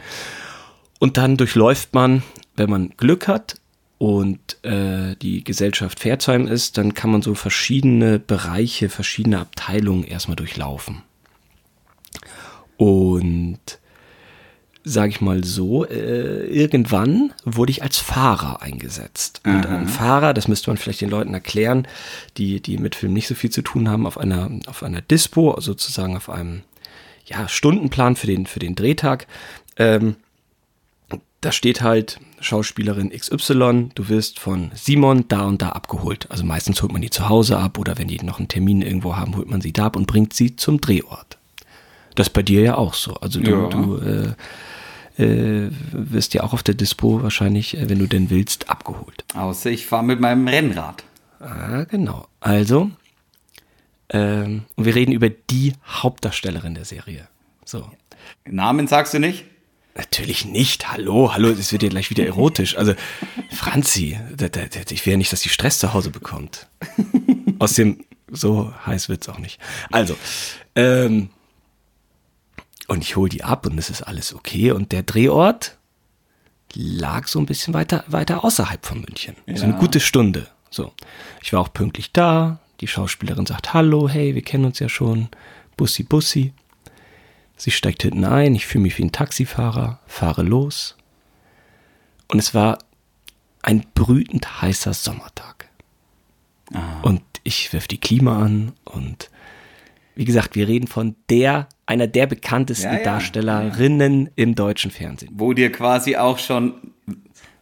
Und 0.99 1.17
dann 1.17 1.35
durchläuft 1.35 1.95
man, 1.95 2.21
wenn 2.55 2.69
man 2.69 2.93
Glück 2.95 3.27
hat 3.27 3.55
und 3.97 4.63
äh, 4.63 5.15
die 5.15 5.43
Gesellschaft 5.43 5.99
Pforzheim 5.99 6.47
ist, 6.47 6.77
dann 6.77 6.93
kann 6.93 7.09
man 7.09 7.23
so 7.23 7.33
verschiedene 7.33 8.19
Bereiche, 8.19 8.89
verschiedene 8.89 9.39
Abteilungen 9.39 10.03
erstmal 10.03 10.35
durchlaufen. 10.35 11.01
Und 12.77 13.79
sage 14.87 15.09
ich 15.09 15.21
mal 15.21 15.43
so, 15.43 15.85
äh, 15.85 16.47
irgendwann 16.47 17.33
wurde 17.43 17.71
ich 17.71 17.83
als 17.83 17.97
Fahrer 17.97 18.61
eingesetzt. 18.61 19.41
Und 19.45 19.69
mhm. 19.69 19.75
ein 19.75 19.87
Fahrer, 19.87 20.33
das 20.33 20.47
müsste 20.47 20.69
man 20.69 20.77
vielleicht 20.77 21.01
den 21.01 21.09
Leuten 21.09 21.33
erklären, 21.33 21.87
die, 22.37 22.61
die 22.61 22.77
mit 22.77 22.95
Film 22.95 23.13
nicht 23.13 23.27
so 23.27 23.35
viel 23.35 23.49
zu 23.49 23.61
tun 23.61 23.89
haben, 23.89 24.07
auf 24.07 24.17
einer, 24.17 24.49
auf 24.67 24.83
einer 24.83 25.01
Dispo, 25.01 25.59
sozusagen 25.59 26.15
auf 26.15 26.29
einem 26.29 26.63
ja, 27.25 27.47
Stundenplan 27.47 28.15
für 28.15 28.27
den, 28.27 28.45
für 28.45 28.59
den 28.59 28.75
Drehtag. 28.75 29.27
Ähm, 29.75 30.15
da 31.41 31.51
steht 31.51 31.81
halt 31.81 32.19
Schauspielerin 32.39 33.11
XY, 33.11 33.89
du 33.93 34.09
wirst 34.09 34.39
von 34.39 34.71
Simon 34.73 35.25
da 35.27 35.45
und 35.45 35.61
da 35.61 35.69
abgeholt. 35.69 36.29
Also 36.31 36.43
meistens 36.43 36.81
holt 36.81 36.91
man 36.91 37.01
die 37.01 37.09
zu 37.09 37.29
Hause 37.29 37.57
ab 37.57 37.77
oder 37.77 37.97
wenn 37.97 38.07
die 38.07 38.17
noch 38.23 38.39
einen 38.39 38.47
Termin 38.47 38.81
irgendwo 38.81 39.15
haben, 39.15 39.35
holt 39.35 39.49
man 39.49 39.61
sie 39.61 39.73
da 39.73 39.87
ab 39.87 39.95
und 39.95 40.07
bringt 40.07 40.33
sie 40.33 40.55
zum 40.55 40.81
Drehort. 40.81 41.37
Das 42.15 42.27
ist 42.27 42.33
bei 42.33 42.41
dir 42.41 42.61
ja 42.61 42.75
auch 42.75 42.95
so. 42.95 43.13
Also 43.15 43.39
du, 43.39 43.51
ja. 43.51 43.69
du 43.69 43.97
äh, 43.97 44.33
äh, 45.17 45.69
wirst 45.91 46.33
ja 46.33 46.43
auch 46.43 46.53
auf 46.53 46.63
der 46.63 46.75
Dispo 46.75 47.23
wahrscheinlich, 47.23 47.77
äh, 47.77 47.89
wenn 47.89 47.99
du 47.99 48.07
denn 48.07 48.29
willst, 48.29 48.69
abgeholt. 48.69 49.25
Außer 49.35 49.71
ich 49.71 49.85
fahre 49.85 50.03
mit 50.03 50.19
meinem 50.19 50.47
Rennrad. 50.47 51.03
Ah, 51.39 51.83
genau. 51.83 52.27
Also, 52.39 52.91
ähm, 54.09 54.63
wir 54.75 54.95
reden 54.95 55.11
über 55.11 55.29
die 55.29 55.73
Hauptdarstellerin 55.85 56.75
der 56.75 56.85
Serie. 56.85 57.27
So. 57.65 57.89
Namen 58.45 58.87
sagst 58.87 59.13
du 59.13 59.19
nicht? 59.19 59.45
Natürlich 59.95 60.45
nicht. 60.45 60.91
Hallo, 60.91 61.33
hallo, 61.33 61.49
es 61.49 61.71
wird 61.71 61.81
ja 61.81 61.89
gleich 61.89 62.09
wieder 62.11 62.25
erotisch. 62.25 62.77
Also, 62.77 62.93
Franzi, 63.51 64.17
ich 64.91 65.05
will 65.05 65.11
ja 65.11 65.17
nicht, 65.17 65.33
dass 65.33 65.41
die 65.41 65.49
Stress 65.49 65.79
zu 65.79 65.93
Hause 65.93 66.11
bekommt. 66.11 66.67
Aus 67.59 67.73
dem, 67.73 68.05
so 68.31 68.71
heiß 68.85 69.09
wird 69.09 69.23
es 69.23 69.29
auch 69.29 69.39
nicht. 69.39 69.59
Also, 69.91 70.15
ähm, 70.75 71.29
und 72.87 73.03
ich 73.03 73.15
hole 73.15 73.29
die 73.29 73.43
ab 73.43 73.65
und 73.65 73.77
es 73.77 73.89
ist 73.89 74.01
alles 74.01 74.33
okay. 74.33 74.71
Und 74.71 74.91
der 74.91 75.03
Drehort 75.03 75.77
lag 76.73 77.27
so 77.27 77.39
ein 77.39 77.45
bisschen 77.45 77.73
weiter, 77.73 78.03
weiter 78.07 78.43
außerhalb 78.43 78.85
von 78.85 79.01
München. 79.01 79.35
Ja. 79.45 79.57
So 79.57 79.65
eine 79.65 79.75
gute 79.75 79.99
Stunde. 79.99 80.47
So. 80.69 80.93
Ich 81.41 81.53
war 81.53 81.61
auch 81.61 81.73
pünktlich 81.73 82.11
da. 82.11 82.59
Die 82.79 82.87
Schauspielerin 82.87 83.45
sagt 83.45 83.73
Hallo, 83.73 84.07
hey, 84.07 84.35
wir 84.35 84.41
kennen 84.41 84.65
uns 84.65 84.79
ja 84.79 84.89
schon. 84.89 85.29
Bussi, 85.75 86.03
Bussi. 86.03 86.53
Sie 87.57 87.71
steigt 87.71 88.03
hinten 88.03 88.23
ein. 88.23 88.55
Ich 88.55 88.67
fühle 88.67 88.83
mich 88.83 88.97
wie 88.97 89.03
ein 89.03 89.11
Taxifahrer, 89.11 89.99
fahre 90.05 90.43
los. 90.43 90.95
Und 92.27 92.39
es 92.39 92.53
war 92.53 92.79
ein 93.61 93.85
brütend 93.95 94.61
heißer 94.61 94.93
Sommertag. 94.93 95.69
Aha. 96.73 97.01
Und 97.01 97.21
ich 97.43 97.73
wirf 97.73 97.87
die 97.87 97.99
Klima 97.99 98.43
an 98.43 98.73
und 98.85 99.29
wie 100.17 100.25
gesagt, 100.25 100.55
wir 100.55 100.67
reden 100.67 100.87
von 100.87 101.15
der, 101.29 101.69
einer 101.85 102.07
der 102.07 102.25
bekanntesten 102.25 102.91
ja, 102.91 102.97
ja, 102.97 103.03
Darstellerinnen 103.03 104.25
ja. 104.25 104.31
im 104.35 104.55
deutschen 104.55 104.89
Fernsehen. 104.89 105.31
Wo 105.33 105.53
dir 105.53 105.71
quasi 105.71 106.17
auch 106.17 106.39
schon, 106.39 106.73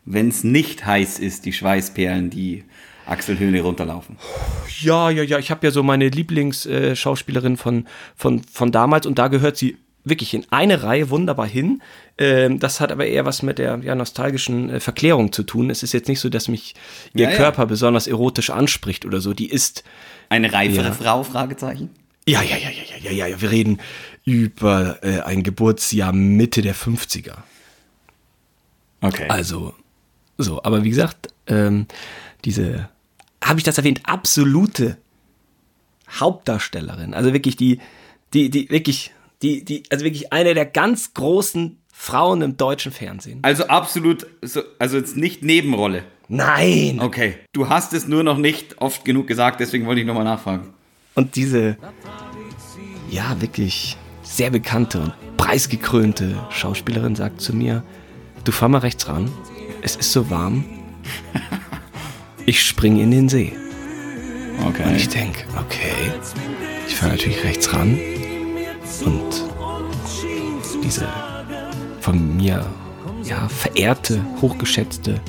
wenn 0.06 0.30
es 0.30 0.46
nicht 0.46 0.86
heiß 0.86 1.20
ist, 1.20 1.46
die 1.46 1.52
Schweißperlen, 1.52 2.30
die 2.30 2.64
Achselhöhle 3.06 3.62
runterlaufen. 3.62 4.18
Ja, 4.80 5.10
ja, 5.10 5.22
ja. 5.24 5.38
Ich 5.38 5.52
habe 5.52 5.68
ja 5.68 5.72
so 5.72 5.84
meine 5.84 6.08
Lieblingsschauspielerin 6.08 7.54
äh, 7.56 7.58
von, 7.58 7.88
von, 8.16 8.42
von 8.52 8.72
damals 8.72 9.06
und 9.06 9.20
da 9.20 9.28
gehört 9.28 9.58
sie 9.58 9.78
wirklich 10.06 10.34
in 10.34 10.46
eine 10.50 10.84
Reihe 10.84 11.10
wunderbar 11.10 11.48
hin. 11.48 11.82
Ähm, 12.18 12.60
das 12.60 12.80
hat 12.80 12.92
aber 12.92 13.06
eher 13.06 13.26
was 13.26 13.44
mit 13.44 13.58
der 13.60 13.80
ja, 13.84 13.96
nostalgischen 13.96 14.70
äh, 14.70 14.80
Verklärung 14.80 15.34
zu 15.34 15.44
tun. 15.44 15.70
Es 15.70 15.84
ist 15.84 15.94
jetzt 15.94 16.08
nicht 16.08 16.22
so, 16.22 16.30
dass 16.30 16.48
mich 16.48 16.74
ihr 17.14 17.30
ja, 17.30 17.36
Körper 17.36 17.64
ja. 17.64 17.66
besonders 17.66 18.08
erotisch 18.08 18.50
anspricht 18.50 19.06
oder 19.06 19.20
so. 19.20 19.34
Die 19.34 19.50
ist. 19.50 19.84
Eine 20.30 20.54
reifere 20.54 20.94
Frau? 20.94 21.24
Fragezeichen. 21.24 21.90
Ja, 22.28 22.42
ja, 22.42 22.58
ja, 22.58 22.70
ja, 22.70 23.12
ja, 23.12 23.28
ja, 23.28 23.42
Wir 23.42 23.52
reden 23.52 23.80
über 24.24 25.04
äh, 25.04 25.20
ein 25.22 25.44
Geburtsjahr 25.44 26.12
Mitte 26.12 26.62
der 26.64 26.76
50er. 26.76 27.36
Okay. 29.02 29.28
Also, 29.30 29.76
so, 30.38 30.64
aber 30.64 30.84
wie 30.84 30.90
gesagt, 30.90 31.28
ähm, 31.46 31.86
diese, 32.44 32.90
habe 33.44 33.60
ich 33.60 33.64
das 33.64 33.78
erwähnt, 33.78 34.02
absolute 34.06 34.98
Hauptdarstellerin. 36.10 37.14
Also 37.14 37.34
wirklich 37.34 37.56
die, 37.56 37.80
die, 38.34 38.50
die, 38.50 38.70
wirklich, 38.72 39.12
die, 39.44 39.64
die, 39.64 39.84
also 39.92 40.04
wirklich 40.04 40.34
eine 40.34 40.56
der 40.56 40.66
ganz 40.66 41.14
großen 41.14 41.78
Frauen 41.92 42.42
im 42.42 42.58
deutschen 42.58 42.92
Fernsehen. 42.92 43.40
Also 43.44 43.68
absolut, 43.68 44.26
so, 44.42 44.62
also 44.80 44.98
jetzt 44.98 45.16
nicht 45.16 45.44
Nebenrolle. 45.44 46.04
Nein. 46.28 47.00
Okay. 47.00 47.36
Du 47.54 47.70
hast 47.70 47.94
es 47.94 48.08
nur 48.08 48.24
noch 48.24 48.38
nicht 48.38 48.82
oft 48.82 49.06
genug 49.06 49.28
gesagt, 49.28 49.60
deswegen 49.60 49.86
wollte 49.86 50.02
ich 50.02 50.08
nochmal 50.08 50.24
nachfragen. 50.24 50.74
Und 51.16 51.38
diese, 51.38 51.78
ja, 53.10 53.40
wirklich 53.40 53.98
sehr 54.22 54.50
bekannte 54.50 55.00
und 55.00 55.14
preisgekrönte 55.38 56.36
Schauspielerin 56.50 57.16
sagt 57.16 57.40
zu 57.40 57.56
mir, 57.56 57.84
du 58.44 58.52
fahr 58.52 58.68
mal 58.68 58.80
rechts 58.80 59.08
ran, 59.08 59.32
es 59.82 59.96
ist 59.96 60.12
so 60.12 60.30
warm, 60.30 60.66
ich 62.46 62.62
spring 62.62 63.00
in 63.00 63.12
den 63.12 63.30
See. 63.30 63.54
Okay. 64.68 64.84
Und 64.84 64.96
ich 64.96 65.08
denke, 65.08 65.46
okay, 65.58 66.12
ich 66.88 66.96
fahre 66.96 67.14
natürlich 67.14 67.44
rechts 67.44 67.72
ran 67.74 67.98
und 69.06 69.44
diese 70.84 71.08
von 72.02 72.36
mir 72.38 72.66
ja, 73.24 73.48
verehrte, 73.48 74.24
hochgeschätzte 74.42 75.20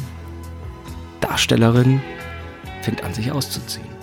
Darstellerin 1.20 2.00
fängt 2.82 3.02
an, 3.02 3.14
sich 3.14 3.32
auszuziehen. 3.32 3.95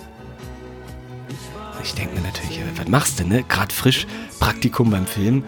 Ich 1.81 1.93
denke 1.95 2.15
mir 2.15 2.21
natürlich, 2.21 2.59
äh, 2.59 2.63
was 2.75 2.87
machst 2.87 3.19
du, 3.19 3.27
ne? 3.27 3.43
Gerade 3.43 3.73
frisch 3.73 4.07
Praktikum 4.39 4.91
beim 4.91 5.05
Film. 5.05 5.43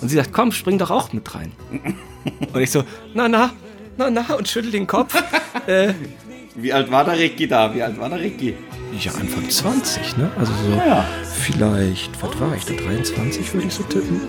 Und 0.00 0.08
sie 0.08 0.16
sagt, 0.16 0.32
komm, 0.32 0.52
spring 0.52 0.78
doch 0.78 0.90
auch 0.90 1.12
mit 1.12 1.34
rein. 1.34 1.52
Und 2.52 2.60
ich 2.60 2.70
so, 2.70 2.84
na, 3.14 3.28
na, 3.28 3.52
na, 3.96 4.10
na, 4.10 4.34
und 4.34 4.46
schüttel 4.46 4.70
den 4.70 4.86
Kopf. 4.86 5.14
äh, 5.66 5.94
Wie 6.54 6.72
alt 6.72 6.90
war 6.90 7.04
der 7.04 7.18
Ricky 7.18 7.48
da? 7.48 7.74
Wie 7.74 7.82
alt 7.82 7.98
war 7.98 8.08
der 8.08 8.20
Ricky? 8.20 8.54
Ja, 9.00 9.12
Anfang 9.12 9.48
20, 9.48 10.16
ne? 10.16 10.30
Also 10.38 10.52
so 10.52 10.70
ja. 10.76 11.04
vielleicht, 11.24 12.10
was 12.22 12.40
war 12.40 12.54
ich 12.54 12.64
da, 12.64 12.74
23 12.74 13.54
würde 13.54 13.66
ich 13.66 13.74
so 13.74 13.82
tippen. 13.84 14.20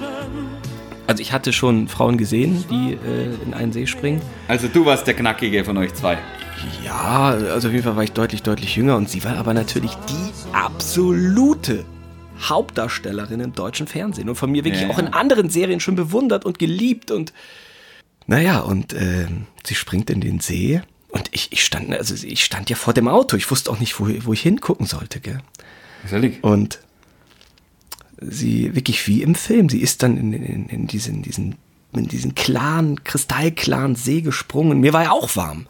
Also 1.07 1.21
ich 1.21 1.33
hatte 1.33 1.53
schon 1.53 1.87
Frauen 1.87 2.17
gesehen, 2.17 2.63
die 2.69 2.93
äh, 2.93 3.43
in 3.45 3.53
einen 3.53 3.71
See 3.71 3.87
springen. 3.87 4.21
Also 4.47 4.67
du 4.67 4.85
warst 4.85 5.07
der 5.07 5.15
Knackige 5.15 5.63
von 5.65 5.77
euch 5.77 5.93
zwei. 5.93 6.17
Ja, 6.83 7.29
also 7.29 7.67
auf 7.67 7.73
jeden 7.73 7.83
Fall 7.83 7.95
war 7.95 8.03
ich 8.03 8.11
deutlich, 8.11 8.43
deutlich 8.43 8.75
jünger 8.75 8.95
und 8.95 9.09
sie 9.09 9.23
war 9.23 9.37
aber 9.37 9.53
natürlich 9.53 9.91
die 10.09 10.53
absolute 10.53 11.85
Hauptdarstellerin 12.41 13.39
im 13.39 13.53
deutschen 13.53 13.87
Fernsehen 13.87 14.29
und 14.29 14.35
von 14.35 14.51
mir 14.51 14.63
wirklich 14.63 14.83
ja. 14.83 14.89
auch 14.89 14.99
in 14.99 15.07
anderen 15.07 15.49
Serien 15.49 15.79
schon 15.79 15.95
bewundert 15.95 16.45
und 16.45 16.59
geliebt 16.59 17.11
und 17.11 17.33
naja, 18.27 18.59
und 18.59 18.93
äh, 18.93 19.27
sie 19.65 19.75
springt 19.75 20.09
in 20.09 20.21
den 20.21 20.39
See 20.39 20.81
und 21.09 21.29
ich, 21.31 21.51
ich 21.51 21.65
stand, 21.65 21.93
also 21.93 22.13
ich 22.13 22.45
stand 22.45 22.69
ja 22.69 22.75
vor 22.75 22.93
dem 22.93 23.07
Auto, 23.07 23.35
ich 23.35 23.49
wusste 23.49 23.71
auch 23.71 23.79
nicht, 23.79 23.99
wo, 23.99 24.07
wo 24.25 24.33
ich 24.33 24.41
hingucken 24.41 24.85
sollte, 24.85 25.19
gell? 25.19 25.39
Und 26.41 26.79
sie 28.21 28.75
wirklich 28.75 29.07
wie 29.07 29.23
im 29.23 29.35
Film. 29.35 29.69
Sie 29.69 29.81
ist 29.81 30.03
dann 30.03 30.17
in, 30.17 30.33
in, 30.33 30.69
in 30.69 30.87
diesen, 30.87 31.21
diesen, 31.23 31.55
in 31.93 32.07
diesen 32.07 32.35
klaren, 32.35 33.03
kristallklaren 33.03 33.95
See 33.95 34.21
gesprungen. 34.21 34.79
Mir 34.79 34.93
war 34.93 35.03
ja 35.03 35.11
auch 35.11 35.35
warm. 35.35 35.67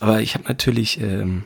Aber 0.00 0.20
ich 0.20 0.34
habe 0.34 0.44
natürlich 0.48 1.00
ähm, 1.00 1.44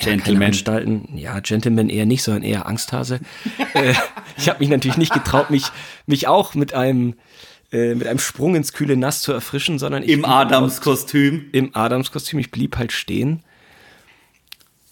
Gentleman. 0.00 0.48
Anstalten. 0.48 1.08
Ja, 1.16 1.40
Gentleman 1.40 1.88
eher 1.88 2.06
nicht, 2.06 2.22
sondern 2.22 2.42
eher 2.42 2.66
Angsthase. 2.66 3.20
äh, 3.74 3.94
ich 4.36 4.48
habe 4.48 4.60
mich 4.60 4.68
natürlich 4.68 4.98
nicht 4.98 5.12
getraut, 5.12 5.50
mich, 5.50 5.64
mich 6.06 6.28
auch 6.28 6.54
mit 6.54 6.74
einem 6.74 7.14
äh, 7.72 7.94
mit 7.94 8.06
einem 8.06 8.18
Sprung 8.18 8.54
ins 8.54 8.72
kühle 8.72 8.96
Nass 8.96 9.22
zu 9.22 9.32
erfrischen, 9.32 9.78
sondern 9.78 10.02
im 10.02 10.24
Adamskostüm. 10.24 11.46
Im 11.52 11.74
Adamskostüm. 11.74 12.38
Ich 12.38 12.50
blieb 12.50 12.76
halt 12.76 12.92
stehen 12.92 13.42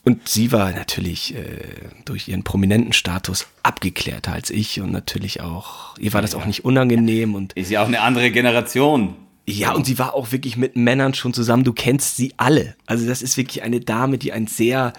und 0.02 0.28
sie 0.28 0.50
war 0.50 0.72
natürlich 0.72 1.34
äh, 1.34 1.58
durch 2.06 2.28
ihren 2.28 2.42
prominenten 2.42 2.92
Status 2.92 3.46
abgeklärter 3.62 4.32
als 4.32 4.50
ich 4.50 4.80
und 4.80 4.92
natürlich 4.92 5.42
auch, 5.42 5.96
ihr 5.98 6.12
war 6.12 6.22
das 6.22 6.34
auch 6.34 6.46
nicht 6.46 6.64
unangenehm 6.64 7.34
und. 7.34 7.52
Ist 7.52 7.70
ja 7.70 7.82
auch 7.82 7.86
eine 7.86 8.00
andere 8.00 8.30
Generation. 8.30 9.14
Ja, 9.46 9.72
und 9.72 9.86
sie 9.86 9.98
war 9.98 10.14
auch 10.14 10.32
wirklich 10.32 10.56
mit 10.56 10.76
Männern 10.76 11.14
schon 11.14 11.34
zusammen. 11.34 11.64
Du 11.64 11.72
kennst 11.72 12.16
sie 12.16 12.34
alle. 12.36 12.76
Also, 12.86 13.06
das 13.06 13.22
ist 13.22 13.36
wirklich 13.36 13.62
eine 13.62 13.80
Dame, 13.80 14.18
die 14.18 14.32
ein 14.32 14.46
sehr, 14.46 14.92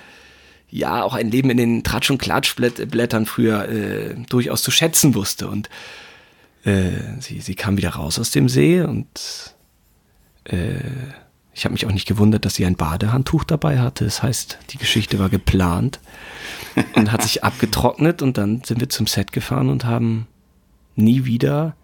ja, 0.70 1.04
auch 1.04 1.14
ein 1.14 1.32
Leben 1.32 1.50
in 1.50 1.58
den 1.58 1.84
Tratsch- 1.84 2.12
und 2.12 2.18
Klatschblättern 2.18 3.26
früher 3.26 3.70
äh, 3.70 4.16
durchaus 4.30 4.62
zu 4.62 4.72
schätzen 4.72 5.16
wusste. 5.16 5.48
Und 5.48 5.70
äh, 6.64 6.92
sie, 7.20 7.40
sie 7.40 7.56
kam 7.56 7.78
wieder 7.78 7.92
raus 7.92 8.20
aus 8.20 8.32
dem 8.32 8.50
See 8.50 8.82
und 8.82 9.56
äh, 10.46 10.80
ich 11.54 11.66
habe 11.66 11.74
mich 11.74 11.86
auch 11.86 11.92
nicht 11.92 12.08
gewundert, 12.08 12.46
dass 12.46 12.56
sie 12.56 12.66
ein 12.66 12.76
Badehandtuch 12.76 13.44
dabei 13.44 13.80
hatte. 13.80 14.06
Das 14.06 14.24
heißt, 14.24 14.58
die 14.70 14.78
Geschichte 14.78 15.20
war 15.20 15.30
geplant 15.30 16.00
und 16.96 17.12
hat 17.12 17.24
sich 17.24 17.44
abgetrocknet 17.44 18.22
und 18.22 18.38
dann 18.38 18.64
sind 18.64 18.80
wir 18.80 18.90
zum 18.90 19.08
Set 19.08 19.32
gefahren 19.32 19.70
und 19.70 19.86
haben 19.86 20.28
nie 20.96 21.26
wieder 21.26 21.76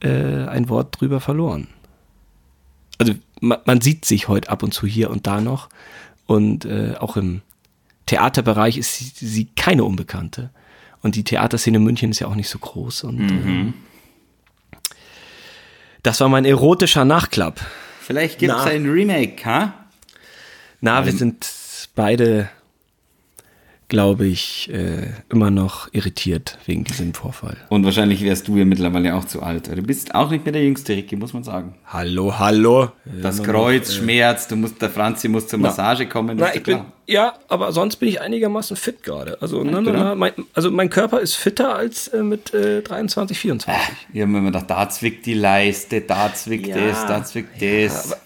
äh, 0.00 0.46
ein 0.46 0.68
Wort 0.68 1.00
drüber 1.00 1.20
verloren. 1.20 1.68
Also 2.98 3.14
man, 3.40 3.58
man, 3.64 3.80
sieht 3.80 4.04
sich 4.04 4.28
heute 4.28 4.48
ab 4.48 4.62
und 4.62 4.72
zu 4.72 4.86
hier 4.86 5.10
und 5.10 5.26
da 5.26 5.40
noch 5.40 5.68
und 6.26 6.64
äh, 6.64 6.94
auch 6.98 7.16
im 7.16 7.42
Theaterbereich 8.06 8.78
ist 8.78 8.96
sie, 8.96 9.26
sie, 9.26 9.46
keine 9.56 9.84
Unbekannte. 9.84 10.50
Und 11.02 11.16
die 11.16 11.24
Theaterszene 11.24 11.76
in 11.76 11.84
München 11.84 12.10
ist 12.10 12.20
ja 12.20 12.28
auch 12.28 12.34
nicht 12.34 12.48
so 12.48 12.58
groß. 12.58 13.04
Und 13.04 13.18
mhm. 13.18 13.74
äh, 14.72 14.86
das 16.02 16.20
war 16.20 16.28
mein 16.28 16.44
erotischer 16.44 17.04
Nachklapp. 17.04 17.60
Vielleicht 18.00 18.38
gibt 18.38 18.52
es 18.52 18.62
ein 18.62 18.88
Remake, 18.88 19.44
ha? 19.44 19.74
Na, 20.80 21.04
wir 21.04 21.12
sind 21.12 21.48
beide 21.96 22.48
glaube 23.88 24.26
ich, 24.26 24.68
äh, 24.72 25.10
immer 25.28 25.50
noch 25.50 25.88
irritiert 25.92 26.58
wegen 26.66 26.84
diesem 26.84 27.14
Vorfall. 27.14 27.56
Und 27.68 27.84
wahrscheinlich 27.84 28.22
wärst 28.24 28.48
du 28.48 28.56
ja 28.56 28.64
mittlerweile 28.64 29.14
auch 29.14 29.24
zu 29.24 29.42
alt. 29.42 29.68
Du 29.68 29.82
bist 29.82 30.14
auch 30.14 30.30
nicht 30.30 30.44
mehr 30.44 30.52
der 30.52 30.64
jüngste 30.64 30.94
Ricky, 30.94 31.14
muss 31.14 31.32
man 31.32 31.44
sagen. 31.44 31.74
Hallo, 31.86 32.36
hallo. 32.38 32.90
Das 33.22 33.38
immer 33.38 33.48
Kreuz 33.48 33.88
noch, 33.88 33.94
äh, 33.94 33.98
schmerzt, 33.98 34.50
du 34.50 34.56
musst, 34.56 34.82
der 34.82 34.90
Franzi 34.90 35.28
muss 35.28 35.46
zur 35.46 35.60
Massage 35.60 36.04
na, 36.04 36.10
kommen. 36.10 36.36
Na, 36.36 36.54
ich 36.54 36.64
bin, 36.64 36.80
ja, 37.06 37.34
aber 37.46 37.70
sonst 37.72 37.96
bin 37.96 38.08
ich 38.08 38.20
einigermaßen 38.20 38.76
fit 38.76 39.04
gerade. 39.04 39.38
Also, 39.40 39.62
na, 39.62 39.80
na, 39.80 40.14
mein, 40.16 40.32
also 40.52 40.70
mein 40.72 40.90
Körper 40.90 41.20
ist 41.20 41.36
fitter 41.36 41.76
als 41.76 42.08
äh, 42.08 42.24
mit 42.24 42.52
äh, 42.54 42.82
23, 42.82 43.38
24. 43.38 43.72
Äh, 43.72 43.92
ich 44.12 44.20
habe 44.20 44.32
mir 44.32 44.42
gedacht, 44.42 44.68
da 44.68 44.88
zwickt 44.88 45.26
die 45.26 45.34
Leiste, 45.34 46.00
da 46.00 46.34
zwickt 46.34 46.66
ja, 46.66 46.76
das, 46.76 47.06
da 47.06 47.24
zwickt 47.24 47.62
ja, 47.62 47.84
das 47.84 48.16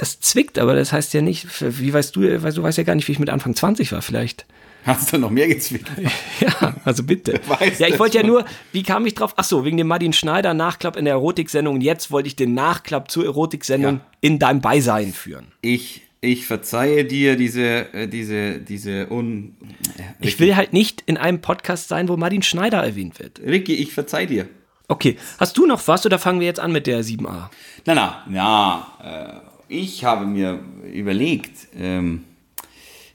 das 0.00 0.18
zwickt, 0.20 0.58
aber 0.58 0.74
das 0.74 0.92
heißt 0.92 1.12
ja 1.12 1.20
nicht, 1.20 1.46
wie 1.60 1.92
weißt 1.92 2.16
du, 2.16 2.42
weil 2.42 2.52
du 2.52 2.62
weißt 2.62 2.78
ja 2.78 2.84
gar 2.84 2.94
nicht, 2.94 3.06
wie 3.08 3.12
ich 3.12 3.18
mit 3.18 3.28
Anfang 3.28 3.54
20 3.54 3.92
war, 3.92 4.00
vielleicht. 4.00 4.46
Hast 4.84 5.12
du 5.12 5.18
noch 5.18 5.30
mehr 5.30 5.46
gezwickt? 5.46 5.90
Ja, 6.40 6.74
also 6.86 7.02
bitte. 7.02 7.38
ja, 7.78 7.86
ich 7.86 7.98
wollte 7.98 8.16
ja 8.16 8.26
nur, 8.26 8.46
wie 8.72 8.82
kam 8.82 9.04
ich 9.04 9.12
drauf? 9.12 9.34
Ach 9.36 9.44
so, 9.44 9.66
wegen 9.66 9.76
dem 9.76 9.88
Martin 9.88 10.14
Schneider 10.14 10.54
Nachklapp 10.54 10.96
in 10.96 11.04
der 11.04 11.14
Erotiksendung. 11.14 11.74
Und 11.74 11.80
jetzt 11.82 12.10
wollte 12.10 12.28
ich 12.28 12.36
den 12.36 12.54
Nachklapp 12.54 13.10
zur 13.10 13.26
Erotiksendung 13.26 13.96
ja. 13.96 14.00
in 14.22 14.38
deinem 14.38 14.62
Beisein 14.62 15.12
führen. 15.12 15.48
Ich, 15.60 16.00
ich 16.22 16.46
verzeihe 16.46 17.04
dir 17.04 17.36
diese, 17.36 17.92
äh, 17.92 18.08
diese, 18.08 18.58
diese 18.58 19.10
un. 19.10 19.54
Äh, 19.98 20.26
ich 20.26 20.40
will 20.40 20.56
halt 20.56 20.72
nicht 20.72 21.02
in 21.04 21.18
einem 21.18 21.42
Podcast 21.42 21.88
sein, 21.88 22.08
wo 22.08 22.16
Martin 22.16 22.42
Schneider 22.42 22.82
erwähnt 22.82 23.18
wird. 23.18 23.38
Ricky, 23.40 23.74
ich 23.74 23.92
verzeih 23.92 24.24
dir. 24.24 24.48
Okay, 24.88 25.18
hast 25.38 25.58
du 25.58 25.66
noch 25.66 25.86
was 25.88 26.06
oder 26.06 26.18
fangen 26.18 26.40
wir 26.40 26.46
jetzt 26.46 26.58
an 26.58 26.72
mit 26.72 26.86
der 26.86 27.04
7a? 27.04 27.50
Na, 27.84 27.94
na, 27.94 28.24
ja, 28.30 29.42
äh, 29.44 29.49
ich 29.70 30.04
habe 30.04 30.26
mir 30.26 30.60
überlegt, 30.92 31.68
ähm, 31.78 32.24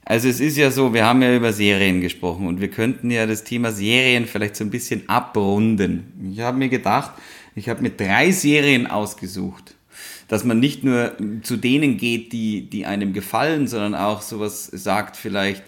also 0.05 0.29
es 0.29 0.39
ist 0.39 0.55
ja 0.55 0.71
so, 0.71 0.93
wir 0.93 1.05
haben 1.05 1.21
ja 1.21 1.35
über 1.35 1.51
Serien 1.51 1.99
gesprochen 1.99 2.47
und 2.47 2.61
wir 2.61 2.69
könnten 2.69 3.11
ja 3.11 3.25
das 3.25 3.43
Thema 3.43 3.71
Serien 3.71 4.25
vielleicht 4.25 4.55
so 4.55 4.63
ein 4.63 4.69
bisschen 4.69 5.09
abrunden. 5.09 6.31
Ich 6.31 6.39
habe 6.39 6.57
mir 6.57 6.69
gedacht, 6.69 7.11
ich 7.55 7.69
habe 7.69 7.81
mir 7.81 7.89
drei 7.89 8.31
Serien 8.31 8.87
ausgesucht, 8.87 9.75
dass 10.27 10.43
man 10.43 10.59
nicht 10.59 10.83
nur 10.83 11.13
zu 11.41 11.57
denen 11.57 11.97
geht, 11.97 12.31
die, 12.31 12.69
die 12.69 12.85
einem 12.85 13.13
gefallen, 13.13 13.67
sondern 13.67 13.95
auch 13.95 14.21
sowas 14.21 14.65
sagt 14.65 15.17
vielleicht, 15.17 15.63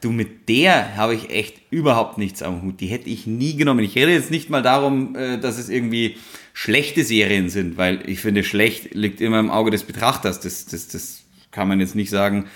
du 0.00 0.10
mit 0.10 0.48
der 0.48 0.96
habe 0.96 1.14
ich 1.14 1.30
echt 1.30 1.54
überhaupt 1.70 2.18
nichts 2.18 2.42
am 2.42 2.62
Hut. 2.62 2.80
Die 2.80 2.88
hätte 2.88 3.08
ich 3.08 3.26
nie 3.26 3.56
genommen. 3.56 3.84
Ich 3.84 3.94
rede 3.94 4.12
jetzt 4.12 4.30
nicht 4.30 4.50
mal 4.50 4.62
darum, 4.62 5.14
äh, 5.14 5.38
dass 5.38 5.58
es 5.58 5.68
irgendwie 5.68 6.16
schlechte 6.52 7.04
Serien 7.04 7.48
sind, 7.48 7.76
weil 7.76 8.08
ich 8.08 8.20
finde, 8.20 8.44
schlecht 8.44 8.94
liegt 8.94 9.20
immer 9.20 9.40
im 9.40 9.50
Auge 9.50 9.70
des 9.70 9.84
Betrachters. 9.84 10.40
Das, 10.40 10.66
das, 10.66 10.88
das 10.88 11.24
kann 11.50 11.68
man 11.68 11.80
jetzt 11.80 11.94
nicht 11.94 12.10
sagen, 12.10 12.48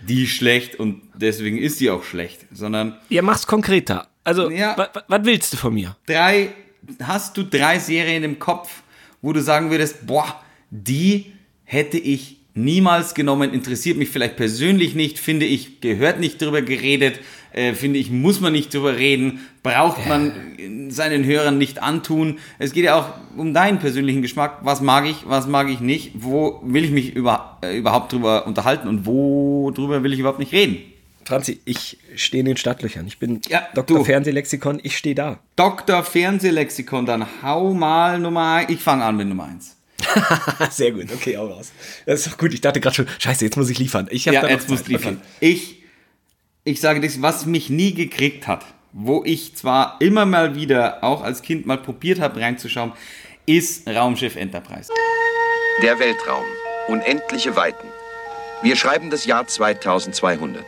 die 0.00 0.26
schlecht 0.26 0.78
und 0.78 1.02
deswegen 1.14 1.58
ist 1.58 1.80
die 1.80 1.90
auch 1.90 2.04
schlecht, 2.04 2.46
sondern. 2.52 2.98
Ja, 3.08 3.22
mach's 3.22 3.46
konkreter. 3.46 4.08
Also, 4.22 4.50
ja, 4.50 4.76
was 5.08 5.24
willst 5.24 5.52
du 5.52 5.56
von 5.56 5.74
mir? 5.74 5.96
Drei, 6.06 6.50
hast 7.02 7.36
du 7.36 7.42
drei 7.42 7.78
Serien 7.78 8.22
im 8.22 8.38
Kopf, 8.38 8.82
wo 9.20 9.32
du 9.32 9.42
sagen 9.42 9.70
würdest, 9.70 10.06
boah, 10.06 10.42
die 10.70 11.32
hätte 11.64 11.98
ich 11.98 12.38
niemals 12.54 13.14
genommen, 13.14 13.52
interessiert 13.52 13.96
mich 13.96 14.10
vielleicht 14.10 14.36
persönlich 14.36 14.94
nicht, 14.94 15.18
finde 15.18 15.46
ich, 15.46 15.80
gehört 15.80 16.20
nicht 16.20 16.40
drüber 16.40 16.62
geredet, 16.62 17.20
äh, 17.52 17.74
finde 17.74 17.98
ich, 17.98 18.10
muss 18.10 18.40
man 18.40 18.52
nicht 18.52 18.72
drüber 18.72 18.96
reden, 18.96 19.40
braucht 19.62 20.06
man 20.06 20.32
seinen 20.90 21.24
Hörern 21.24 21.58
nicht 21.58 21.82
antun. 21.82 22.38
Es 22.58 22.72
geht 22.72 22.84
ja 22.84 22.96
auch 22.96 23.08
um 23.36 23.54
deinen 23.54 23.78
persönlichen 23.78 24.22
Geschmack. 24.22 24.58
Was 24.62 24.80
mag 24.80 25.06
ich, 25.06 25.24
was 25.26 25.46
mag 25.46 25.68
ich 25.68 25.80
nicht? 25.80 26.12
Wo 26.14 26.60
will 26.64 26.84
ich 26.84 26.90
mich 26.90 27.14
über, 27.14 27.58
äh, 27.62 27.76
überhaupt 27.76 28.12
drüber 28.12 28.46
unterhalten 28.46 28.88
und 28.88 29.06
wo 29.06 29.70
drüber 29.70 30.02
will 30.02 30.12
ich 30.12 30.20
überhaupt 30.20 30.38
nicht 30.38 30.52
reden? 30.52 30.78
Franzi, 31.24 31.60
ich 31.64 31.98
stehe 32.16 32.40
in 32.40 32.46
den 32.46 32.56
Stadtlöchern. 32.56 33.06
Ich 33.06 33.18
bin 33.18 33.40
ja, 33.48 33.66
Dr. 33.74 33.98
Du. 33.98 34.04
Fernsehlexikon, 34.04 34.80
ich 34.82 34.96
stehe 34.96 35.14
da. 35.14 35.38
Dr. 35.56 36.02
Fernsehlexikon, 36.02 37.06
dann 37.06 37.26
hau 37.42 37.72
mal 37.72 38.18
Nummer 38.18 38.56
1. 38.56 38.70
Ich 38.70 38.80
fange 38.80 39.04
an 39.04 39.16
mit 39.16 39.28
Nummer 39.28 39.44
1. 39.44 39.73
Sehr 40.70 40.92
gut, 40.92 41.12
okay, 41.12 41.36
auch 41.36 41.48
raus. 41.48 41.72
Das 42.06 42.20
ist 42.20 42.32
doch 42.32 42.38
gut. 42.38 42.54
Ich 42.54 42.60
dachte 42.60 42.80
gerade 42.80 42.96
schon, 42.96 43.06
scheiße, 43.18 43.44
jetzt 43.44 43.56
muss 43.56 43.70
ich 43.70 43.78
liefern. 43.78 44.08
Ich 44.10 44.26
habe 44.28 44.36
ja, 44.36 44.48
jetzt 44.48 44.68
muss 44.68 44.86
liefern. 44.86 45.20
Ich 45.40 45.84
ich 46.66 46.80
sage 46.80 47.00
das, 47.02 47.20
was 47.20 47.44
mich 47.44 47.68
nie 47.68 47.92
gekriegt 47.92 48.46
hat, 48.46 48.64
wo 48.92 49.22
ich 49.22 49.54
zwar 49.54 49.96
immer 50.00 50.24
mal 50.24 50.54
wieder 50.54 51.04
auch 51.04 51.22
als 51.22 51.42
Kind 51.42 51.66
mal 51.66 51.76
probiert 51.76 52.20
habe 52.20 52.40
reinzuschauen, 52.40 52.92
ist 53.44 53.86
Raumschiff 53.86 54.36
Enterprise. 54.36 54.90
Der 55.82 55.98
Weltraum. 55.98 56.44
Unendliche 56.88 57.54
Weiten. 57.54 57.86
Wir 58.62 58.76
schreiben 58.76 59.10
das 59.10 59.26
Jahr 59.26 59.46
2200. 59.46 60.64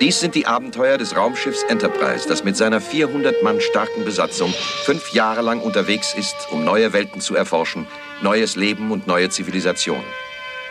Dies 0.00 0.18
sind 0.18 0.34
die 0.34 0.46
Abenteuer 0.46 0.98
des 0.98 1.16
Raumschiffs 1.16 1.62
Enterprise, 1.64 2.26
das 2.26 2.42
mit 2.42 2.56
seiner 2.56 2.80
400 2.80 3.44
Mann 3.44 3.60
starken 3.60 4.04
Besatzung 4.04 4.52
fünf 4.82 5.12
Jahre 5.12 5.42
lang 5.42 5.60
unterwegs 5.60 6.14
ist, 6.14 6.48
um 6.50 6.64
neue 6.64 6.92
Welten 6.92 7.20
zu 7.20 7.36
erforschen, 7.36 7.86
neues 8.22 8.56
Leben 8.56 8.90
und 8.90 9.06
neue 9.06 9.28
Zivilisationen. 9.28 10.04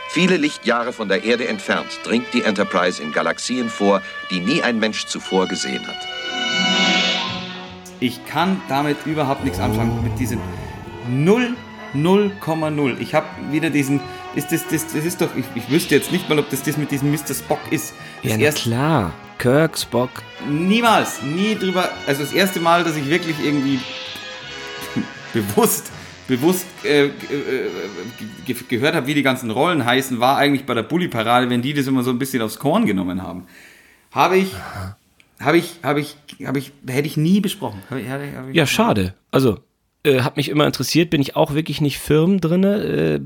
Viele 0.10 0.36
Lichtjahre 0.36 0.92
von 0.92 1.08
der 1.08 1.24
Erde 1.24 1.48
entfernt 1.48 2.00
dringt 2.04 2.28
die 2.34 2.44
Enterprise 2.44 3.02
in 3.02 3.14
Galaxien 3.14 3.70
vor, 3.70 4.02
die 4.30 4.42
nie 4.42 4.62
ein 4.62 4.78
Mensch 4.78 5.06
zuvor 5.06 5.48
gesehen 5.48 5.88
hat. 5.88 5.96
Ich 8.02 8.26
kann 8.26 8.62
damit 8.68 8.98
überhaupt 9.06 9.44
nichts 9.44 9.60
anfangen, 9.60 10.04
mit 10.04 10.20
diesen 10.20 10.40
0, 11.08 11.56
0,0. 11.96 13.00
Ich 13.00 13.14
habe 13.14 13.28
wieder 13.52 13.70
diesen, 13.70 14.02
ist 14.36 14.52
das, 14.52 14.68
das, 14.68 14.88
das 14.88 15.06
ist 15.06 15.22
doch, 15.22 15.30
ich, 15.36 15.46
ich 15.56 15.70
wüsste 15.70 15.96
jetzt 15.96 16.12
nicht 16.12 16.28
mal, 16.28 16.40
ob 16.40 16.50
das 16.50 16.64
das 16.64 16.78
mit 16.78 16.92
diesem 16.92 17.12
Mr. 17.12 17.34
Spock 17.34 17.62
ist. 17.70 17.94
Das 18.24 18.34
ja, 18.34 18.38
na 18.38 18.52
klar. 18.52 19.14
Kirk, 19.38 19.78
Spock. 19.78 20.10
Niemals, 20.50 21.22
nie 21.22 21.56
drüber, 21.56 21.90
also 22.06 22.22
das 22.24 22.34
erste 22.34 22.60
Mal, 22.60 22.84
dass 22.84 22.96
ich 22.96 23.08
wirklich 23.10 23.38
irgendwie 23.44 23.80
bewusst 25.34 25.92
bewusst 26.32 26.66
äh, 26.86 27.08
äh, 27.08 27.12
ge 28.46 28.56
gehört 28.70 28.96
habe, 28.96 29.06
wie 29.06 29.14
die 29.14 29.22
ganzen 29.22 29.52
Rollen 29.52 29.86
heißen, 29.86 30.22
war 30.22 30.38
eigentlich 30.38 30.66
bei 30.66 30.74
der 30.74 30.84
Bully-Parade, 30.84 31.50
wenn 31.50 31.62
die 31.62 31.74
das 31.74 31.88
immer 31.88 32.04
so 32.04 32.10
ein 32.10 32.20
bisschen 32.20 32.42
aufs 32.42 32.58
Korn 32.58 32.86
genommen 32.86 33.22
haben. 33.22 33.48
Habe 34.12 34.38
ich, 34.38 34.54
habe 35.42 35.58
ich, 35.58 35.80
habe 35.84 36.00
ich, 36.00 36.16
habe 36.46 36.58
ich, 36.58 36.72
hätte 36.88 37.08
ich 37.08 37.18
nie 37.18 37.42
besprochen. 37.42 37.82
Hab 37.90 37.98
ich, 37.98 38.10
hab 38.10 38.22
ich, 38.50 38.56
ja, 38.56 38.66
schade. 38.66 39.14
Also, 39.30 39.58
äh, 40.04 40.22
hat 40.22 40.38
mich 40.38 40.48
immer 40.48 40.66
interessiert, 40.66 41.10
bin 41.10 41.22
ich 41.22 41.36
auch 41.36 41.54
wirklich 41.54 41.82
nicht 41.82 42.00
firm 42.00 42.40
drin. 42.40 42.64
Äh, 42.64 43.20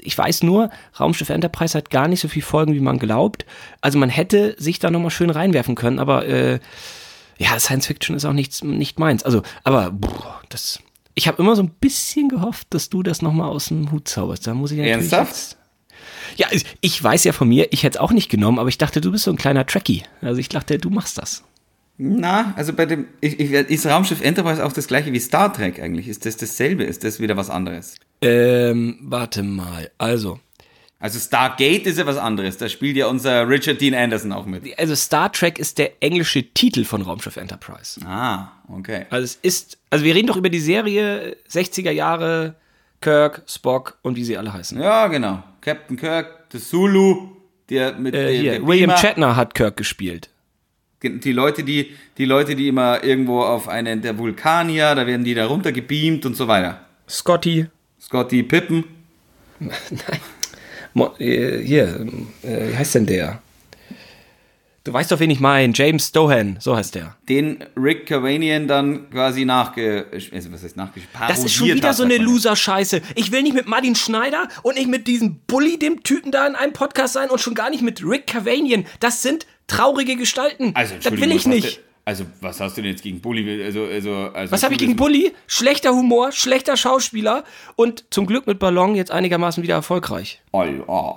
ich 0.00 0.16
weiß 0.16 0.44
nur, 0.44 0.70
Raumschiff 0.98 1.28
Enterprise 1.28 1.76
hat 1.76 1.90
gar 1.90 2.08
nicht 2.08 2.20
so 2.20 2.28
viel 2.28 2.42
Folgen, 2.42 2.72
wie 2.72 2.80
man 2.80 2.98
glaubt. 2.98 3.44
Also 3.82 3.98
man 3.98 4.08
hätte 4.08 4.56
sich 4.58 4.78
da 4.78 4.90
nochmal 4.90 5.10
schön 5.10 5.28
reinwerfen 5.28 5.74
können, 5.74 5.98
aber 5.98 6.26
äh, 6.26 6.58
ja, 7.36 7.60
Science 7.60 7.86
Fiction 7.86 8.16
ist 8.16 8.24
auch 8.24 8.32
nichts, 8.32 8.64
nicht 8.64 8.98
meins. 8.98 9.22
Also, 9.24 9.42
aber 9.62 9.90
boah, 9.90 10.40
das 10.48 10.80
ich 11.18 11.26
habe 11.26 11.42
immer 11.42 11.56
so 11.56 11.62
ein 11.62 11.70
bisschen 11.80 12.28
gehofft, 12.28 12.68
dass 12.70 12.90
du 12.90 13.02
das 13.02 13.22
nochmal 13.22 13.48
aus 13.48 13.66
dem 13.66 13.90
Hut 13.90 14.06
zauberst. 14.06 14.46
Da 14.46 14.54
muss 14.54 14.70
ich 14.70 14.78
Ernsthaft? 14.78 15.56
Jetzt, 16.36 16.54
ja, 16.54 16.72
ich 16.80 17.02
weiß 17.02 17.24
ja 17.24 17.32
von 17.32 17.48
mir, 17.48 17.72
ich 17.72 17.82
hätte 17.82 17.98
es 17.98 18.00
auch 18.00 18.12
nicht 18.12 18.28
genommen, 18.28 18.60
aber 18.60 18.68
ich 18.68 18.78
dachte, 18.78 19.00
du 19.00 19.10
bist 19.10 19.24
so 19.24 19.32
ein 19.32 19.36
kleiner 19.36 19.66
Trekkie. 19.66 20.04
Also 20.22 20.38
ich 20.38 20.48
dachte, 20.48 20.78
du 20.78 20.90
machst 20.90 21.18
das. 21.18 21.42
Na, 21.96 22.54
also 22.56 22.72
bei 22.72 22.86
dem, 22.86 23.06
ich, 23.20 23.40
ich, 23.40 23.50
ist 23.50 23.84
Raumschiff 23.84 24.20
Enterprise 24.20 24.64
auch 24.64 24.72
das 24.72 24.86
gleiche 24.86 25.12
wie 25.12 25.18
Star 25.18 25.52
Trek 25.52 25.82
eigentlich? 25.82 26.06
Ist 26.06 26.24
das 26.24 26.36
dasselbe? 26.36 26.84
Ist 26.84 27.02
das 27.02 27.18
wieder 27.18 27.36
was 27.36 27.50
anderes? 27.50 27.96
Ähm, 28.22 28.98
warte 29.00 29.42
mal. 29.42 29.90
Also, 29.98 30.38
also 31.00 31.20
Stargate 31.20 31.86
ist 31.86 31.98
ja 31.98 32.06
was 32.06 32.16
anderes. 32.16 32.56
Da 32.56 32.68
spielt 32.68 32.96
ja 32.96 33.06
unser 33.06 33.48
Richard 33.48 33.80
Dean 33.80 33.94
Anderson 33.94 34.32
auch 34.32 34.46
mit. 34.46 34.76
Also 34.78 34.96
Star 34.96 35.30
Trek 35.30 35.58
ist 35.58 35.78
der 35.78 36.02
englische 36.02 36.42
Titel 36.42 36.84
von 36.84 37.02
Raumschiff 37.02 37.36
Enterprise. 37.36 38.00
Ah, 38.04 38.50
okay. 38.68 39.06
Also 39.10 39.24
es 39.24 39.34
ist, 39.36 39.78
also 39.90 40.04
wir 40.04 40.14
reden 40.14 40.26
doch 40.26 40.36
über 40.36 40.48
die 40.48 40.58
Serie 40.58 41.36
60er 41.48 41.92
Jahre, 41.92 42.56
Kirk, 43.00 43.42
Spock 43.46 43.98
und 44.02 44.16
wie 44.16 44.24
sie 44.24 44.36
alle 44.36 44.52
heißen. 44.52 44.80
Ja, 44.80 45.06
genau. 45.06 45.44
Captain 45.60 45.96
Kirk, 45.96 46.50
der 46.50 46.60
Zulu, 46.60 47.28
der 47.70 47.92
mit 47.92 48.14
äh, 48.14 48.36
hier, 48.36 48.52
der 48.52 48.66
William 48.66 48.96
Shatner 48.96 49.36
hat 49.36 49.54
Kirk 49.54 49.76
gespielt. 49.76 50.30
Die 51.04 51.30
Leute, 51.30 51.62
die, 51.62 51.94
die 52.16 52.24
Leute, 52.24 52.56
die 52.56 52.66
immer 52.66 53.04
irgendwo 53.04 53.42
auf 53.42 53.68
einen 53.68 54.02
der 54.02 54.18
Vulkanier, 54.18 54.96
da 54.96 55.06
werden 55.06 55.22
die 55.22 55.34
da 55.34 55.46
runter 55.46 55.70
gebeamt 55.70 56.26
und 56.26 56.34
so 56.34 56.48
weiter. 56.48 56.80
Scotty. 57.08 57.66
Scotty 58.00 58.42
Pippen. 58.42 58.82
Nein. 59.60 60.20
Äh, 61.18 61.58
hier, 61.58 62.06
äh, 62.42 62.72
wie 62.72 62.76
heißt 62.76 62.94
denn 62.94 63.06
der? 63.06 63.42
Du 64.84 64.94
weißt 64.94 65.12
doch, 65.12 65.20
wen 65.20 65.28
ich 65.28 65.40
meine. 65.40 65.74
James 65.74 66.12
Dohan, 66.12 66.56
so 66.60 66.74
heißt 66.74 66.94
der. 66.94 67.14
Den 67.28 67.62
Rick 67.76 68.06
Cavanian 68.06 68.66
dann 68.66 69.10
quasi 69.10 69.44
nachge... 69.44 70.06
Also 70.32 70.50
was 70.50 70.62
heißt 70.62 70.78
nachge... 70.78 71.02
Das 71.28 71.44
ist 71.44 71.52
schon 71.52 71.68
wieder 71.68 71.92
so 71.92 72.04
eine 72.04 72.16
Loser-Scheiße. 72.16 73.02
Ich 73.14 73.30
will 73.30 73.42
nicht 73.42 73.54
mit 73.54 73.68
Martin 73.68 73.94
Schneider 73.94 74.48
und 74.62 74.76
nicht 74.76 74.88
mit 74.88 75.06
diesem 75.06 75.40
Bully, 75.46 75.78
dem 75.78 76.02
Typen 76.04 76.32
da 76.32 76.46
in 76.46 76.54
einem 76.54 76.72
Podcast 76.72 77.12
sein 77.12 77.28
und 77.28 77.38
schon 77.38 77.54
gar 77.54 77.68
nicht 77.68 77.82
mit 77.82 78.02
Rick 78.02 78.28
Cavanian. 78.28 78.86
Das 79.00 79.20
sind 79.20 79.46
traurige 79.66 80.16
Gestalten. 80.16 80.70
Also, 80.74 80.94
das 81.02 81.12
will 81.12 81.32
ich 81.32 81.46
nicht. 81.46 81.82
Also, 82.08 82.24
was 82.40 82.58
hast 82.58 82.74
du 82.74 82.80
denn 82.80 82.92
jetzt 82.92 83.02
gegen 83.02 83.20
Bully? 83.20 83.62
Also, 83.62 83.84
also, 83.84 84.30
also 84.32 84.50
was 84.50 84.62
habe 84.62 84.72
ich 84.72 84.80
gegen 84.80 84.96
Bully? 84.96 85.34
Schlechter 85.46 85.90
Humor, 85.90 86.32
schlechter 86.32 86.78
Schauspieler 86.78 87.44
und 87.76 88.06
zum 88.08 88.24
Glück 88.24 88.46
mit 88.46 88.58
Ballon 88.58 88.94
jetzt 88.94 89.10
einigermaßen 89.10 89.62
wieder 89.62 89.74
erfolgreich. 89.74 90.40
Oh, 90.52 90.62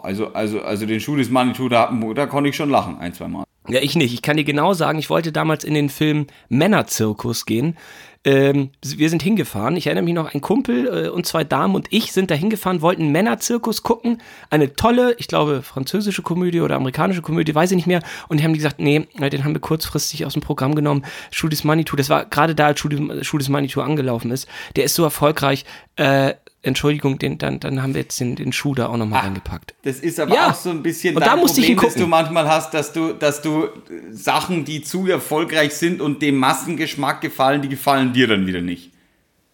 also, 0.04 0.34
also, 0.34 0.62
also 0.62 0.86
den 0.86 0.99
Schuh 0.99 1.15
des 1.15 1.30
Manitou, 1.30 1.69
da, 1.69 1.97
da 2.13 2.25
konnte 2.25 2.49
ich 2.49 2.58
schon 2.58 2.69
lachen, 2.69 2.97
ein, 2.99 3.13
zwei 3.13 3.30
Mal. 3.30 3.45
Ja, 3.69 3.80
ich 3.80 3.95
nicht. 3.95 4.13
Ich 4.13 4.21
kann 4.21 4.36
dir 4.36 4.43
genau 4.43 4.73
sagen, 4.73 4.99
ich 4.99 5.10
wollte 5.10 5.32
damals 5.32 5.63
in 5.63 5.75
den 5.75 5.88
Film 5.88 6.27
Männerzirkus 6.49 7.45
gehen. 7.45 7.77
Ähm, 8.23 8.69
wir 8.84 9.10
sind 9.10 9.23
hingefahren. 9.23 9.75
Ich 9.75 9.88
erinnere 9.88 10.03
mich 10.03 10.13
noch, 10.13 10.31
ein 10.34 10.41
Kumpel 10.41 11.05
äh, 11.05 11.10
und 11.10 11.25
zwei 11.25 11.43
Damen 11.43 11.73
und 11.73 11.88
ich 11.89 12.12
sind 12.12 12.29
da 12.29 12.36
hingefahren, 12.36 12.81
wollten 12.81 13.12
Männerzirkus 13.12 13.81
gucken. 13.81 14.21
Eine 14.51 14.75
tolle, 14.75 15.15
ich 15.17 15.27
glaube, 15.27 15.63
französische 15.63 16.21
Komödie 16.21 16.62
oder 16.62 16.75
amerikanische 16.75 17.23
Komödie, 17.23 17.55
weiß 17.55 17.71
ich 17.71 17.77
nicht 17.77 17.88
mehr. 17.88 18.03
Und 18.27 18.39
die 18.39 18.43
haben 18.43 18.53
gesagt, 18.53 18.79
nee, 18.79 19.07
den 19.17 19.43
haben 19.43 19.53
wir 19.53 19.62
kurzfristig 19.62 20.25
aus 20.25 20.34
dem 20.34 20.43
Programm 20.43 20.75
genommen. 20.75 21.03
Schuh 21.31 21.47
des 21.47 21.63
Manitou, 21.63 21.95
das 21.95 22.10
war 22.10 22.25
gerade 22.25 22.53
da, 22.53 22.67
als 22.67 22.79
Schuh 22.79 23.38
des 23.38 23.49
Manitou 23.49 23.81
angelaufen 23.81 24.29
ist. 24.29 24.47
Der 24.75 24.84
ist 24.84 24.93
so 24.93 25.03
erfolgreich. 25.03 25.65
Äh, 25.95 26.36
Entschuldigung, 26.63 27.17
den, 27.17 27.39
dann, 27.39 27.60
dann 27.60 27.82
haben 27.82 27.95
wir 27.95 28.02
jetzt 28.02 28.19
den, 28.19 28.36
den 28.36 28.54
Schuh 28.54 28.76
da 28.76 28.88
auch 28.88 28.97
nochmal 28.97 29.21
ah, 29.21 29.24
reingepackt. 29.24 29.74
Das 29.82 30.00
ist 30.00 30.19
aber 30.19 30.36
ja. 30.36 30.52
auch 30.52 30.56
so 30.56 30.69
ein 30.69 30.84
bisschen 30.84 31.15
und 31.15 31.21
dein 31.21 31.30
da 31.30 31.36
musste 31.36 31.62
Problem, 31.62 31.80
das 31.82 31.95
du 31.95 32.06
manchmal 32.06 32.47
hast, 32.47 32.74
dass 32.76 32.93
du, 32.93 33.13
dass 33.13 33.41
du 33.41 33.67
Sachen, 34.12 34.63
die 34.63 34.84
zu 34.84 35.08
erfolgreich 35.08 35.74
sind 35.74 36.02
und 36.02 36.21
dem 36.21 36.38
Massengeschmack 36.38 37.19
gefallen, 37.21 37.63
die 37.63 37.69
gefallen 37.69 38.13
dir 38.13 38.28
dann 38.28 38.45
wieder 38.45 38.62
nicht. 38.62 38.91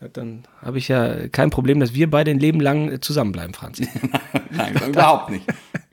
Ja, 0.02 0.10
dann 0.10 0.43
habe 0.62 0.78
ich 0.78 0.89
ja 0.89 1.28
kein 1.30 1.50
Problem, 1.50 1.80
dass 1.80 1.93
wir 1.93 2.10
beide 2.10 2.30
ein 2.30 2.39
Leben 2.39 2.60
lang 2.60 2.91
äh, 2.91 3.00
zusammenbleiben, 3.00 3.54
Franz. 3.54 3.80
Nein, 4.52 4.76
überhaupt 4.89 5.32
nicht. 5.32 5.46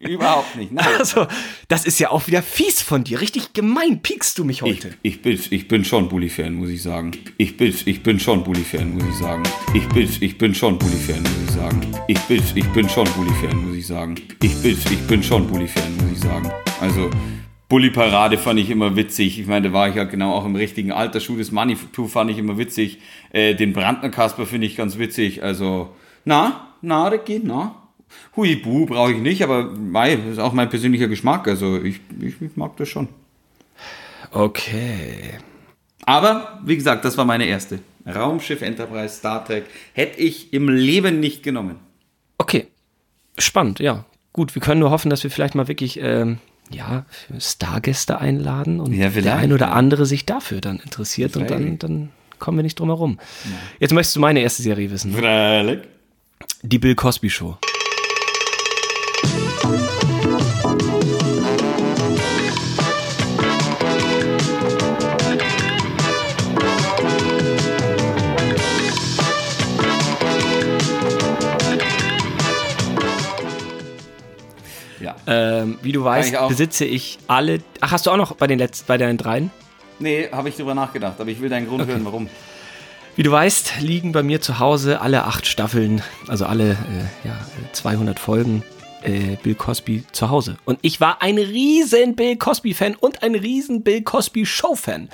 Überhaupt 0.08 0.56
nicht. 0.56 0.72
Nein. 0.72 0.86
Also, 0.98 1.26
das 1.68 1.84
ist 1.84 1.98
ja 1.98 2.10
auch 2.10 2.26
wieder 2.26 2.42
fies 2.42 2.82
von 2.82 3.04
dir. 3.04 3.20
Richtig 3.20 3.52
gemein 3.52 4.02
piekst 4.02 4.38
du 4.38 4.44
mich 4.44 4.62
heute. 4.62 4.94
Ich, 5.02 5.14
ich 5.14 5.22
bin, 5.22 5.40
ich 5.50 5.68
bin 5.68 5.84
schon 5.84 6.08
Bully-Fan, 6.08 6.54
muss 6.54 6.70
ich 6.70 6.82
sagen. 6.82 7.12
Ich 7.38 7.56
bin, 7.56 7.74
ich 7.84 8.02
bin 8.02 8.20
schon 8.20 8.44
Bully-Fan, 8.44 8.94
muss 8.94 9.04
ich 9.08 9.16
sagen. 9.16 9.42
Ich 9.72 9.86
bin, 9.88 10.08
ich 10.20 10.38
bin 10.38 10.54
schon 10.54 10.78
Bully-Fan, 10.78 11.22
muss 11.22 11.44
ich 11.46 11.54
sagen. 11.54 11.80
Ich 12.08 12.20
bin, 12.20 12.42
ich 12.54 12.68
bin 12.72 12.88
schon 12.88 13.06
Bully-Fan, 13.12 13.66
muss 13.66 13.76
ich 13.76 13.86
sagen. 13.86 14.14
Ich 14.42 14.62
bin, 14.62 14.78
ich 14.90 15.06
bin 15.06 15.22
schon 15.22 15.46
Bully-Fan, 15.46 15.96
muss 15.96 16.12
ich 16.12 16.20
sagen. 16.20 16.50
Also, 16.80 17.10
Bully-Parade 17.68 18.38
fand 18.38 18.60
ich 18.60 18.70
immer 18.70 18.94
witzig. 18.94 19.40
Ich 19.40 19.46
meine, 19.46 19.68
da 19.68 19.72
war 19.72 19.88
ich 19.88 19.94
ja 19.94 20.04
genau 20.04 20.34
auch 20.34 20.44
im 20.44 20.54
richtigen 20.54 20.92
Alter. 20.92 21.20
Schuh 21.20 21.36
des 21.36 21.50
Manitou 21.50 22.06
fand 22.06 22.30
ich 22.30 22.38
immer 22.38 22.58
witzig. 22.58 22.98
Äh, 23.32 23.54
den 23.54 23.72
Brandner 23.72 24.10
Kasper 24.10 24.46
finde 24.46 24.66
ich 24.66 24.76
ganz 24.76 24.98
witzig. 24.98 25.42
Also, 25.42 25.94
na, 26.24 26.68
na, 26.82 27.08
Ricky, 27.08 27.40
na. 27.42 27.74
Huibu 28.36 28.86
brauche 28.86 29.12
ich 29.12 29.18
nicht, 29.18 29.42
aber 29.42 29.64
mei, 29.64 30.16
das 30.16 30.34
ist 30.34 30.38
auch 30.38 30.52
mein 30.52 30.68
persönlicher 30.68 31.08
Geschmack. 31.08 31.46
Also, 31.48 31.80
ich, 31.82 32.00
ich, 32.20 32.40
ich 32.40 32.56
mag 32.56 32.76
das 32.76 32.88
schon. 32.88 33.08
Okay. 34.30 35.38
Aber, 36.04 36.60
wie 36.64 36.76
gesagt, 36.76 37.04
das 37.04 37.16
war 37.16 37.24
meine 37.24 37.46
erste. 37.46 37.78
Raumschiff 38.06 38.60
Enterprise 38.60 39.16
Star 39.16 39.44
Trek 39.44 39.64
hätte 39.92 40.20
ich 40.20 40.52
im 40.52 40.68
Leben 40.68 41.20
nicht 41.20 41.42
genommen. 41.42 41.76
Okay. 42.38 42.66
Spannend, 43.38 43.80
ja. 43.80 44.04
Gut, 44.32 44.54
wir 44.54 44.60
können 44.60 44.80
nur 44.80 44.90
hoffen, 44.90 45.10
dass 45.10 45.22
wir 45.22 45.30
vielleicht 45.30 45.54
mal 45.54 45.68
wirklich. 45.68 45.98
Ähm 46.00 46.38
ja, 46.70 47.04
Stargäste 47.38 48.18
einladen 48.18 48.80
und 48.80 48.94
ja, 48.94 49.10
der 49.10 49.36
ein 49.36 49.52
oder 49.52 49.72
andere 49.72 50.06
sich 50.06 50.24
dafür 50.24 50.60
dann 50.60 50.78
interessiert 50.78 51.32
vielleicht. 51.32 51.52
und 51.52 51.60
dann, 51.60 51.78
dann 51.78 52.10
kommen 52.38 52.58
wir 52.58 52.62
nicht 52.62 52.78
drum 52.78 52.88
herum. 52.88 53.18
Ja. 53.44 53.50
Jetzt 53.80 53.92
möchtest 53.92 54.16
du 54.16 54.20
meine 54.20 54.40
erste 54.40 54.62
Serie 54.62 54.90
wissen. 54.90 55.12
Ne? 55.12 55.82
Die 56.62 56.78
Bill 56.78 56.94
Cosby 56.94 57.30
Show. 57.30 57.58
Ähm, 75.34 75.78
wie 75.82 75.92
du 75.92 76.04
weißt, 76.04 76.32
ich 76.32 76.48
besitze 76.48 76.84
ich 76.84 77.18
alle. 77.26 77.60
Ach, 77.80 77.92
hast 77.92 78.06
du 78.06 78.10
auch 78.10 78.16
noch 78.16 78.34
bei 78.36 78.46
den 78.46 78.58
letzten, 78.58 78.86
bei 78.86 78.98
deinen 78.98 79.18
dreien? 79.18 79.50
Nee, 79.98 80.28
habe 80.32 80.48
ich 80.48 80.56
drüber 80.56 80.74
nachgedacht, 80.74 81.20
aber 81.20 81.30
ich 81.30 81.40
will 81.40 81.48
deinen 81.48 81.68
Grund 81.68 81.82
okay. 81.82 81.92
hören, 81.92 82.04
warum. 82.04 82.28
Wie 83.16 83.22
du 83.22 83.30
weißt, 83.30 83.80
liegen 83.80 84.12
bei 84.12 84.22
mir 84.22 84.40
zu 84.40 84.58
Hause 84.58 85.00
alle 85.00 85.24
acht 85.24 85.46
Staffeln, 85.46 86.02
also 86.26 86.46
alle 86.46 86.72
äh, 86.72 87.28
ja, 87.28 87.38
200 87.72 88.18
Folgen 88.18 88.64
äh, 89.04 89.36
Bill 89.42 89.54
Cosby 89.54 90.04
zu 90.10 90.30
Hause. 90.30 90.56
Und 90.64 90.78
ich 90.82 91.00
war 91.00 91.22
ein 91.22 91.38
riesen 91.38 92.16
Bill 92.16 92.36
Cosby-Fan 92.36 92.96
und 92.96 93.22
ein 93.22 93.34
riesen 93.34 93.82
Bill 93.82 94.02
Cosby-Show-Fan. 94.02 95.08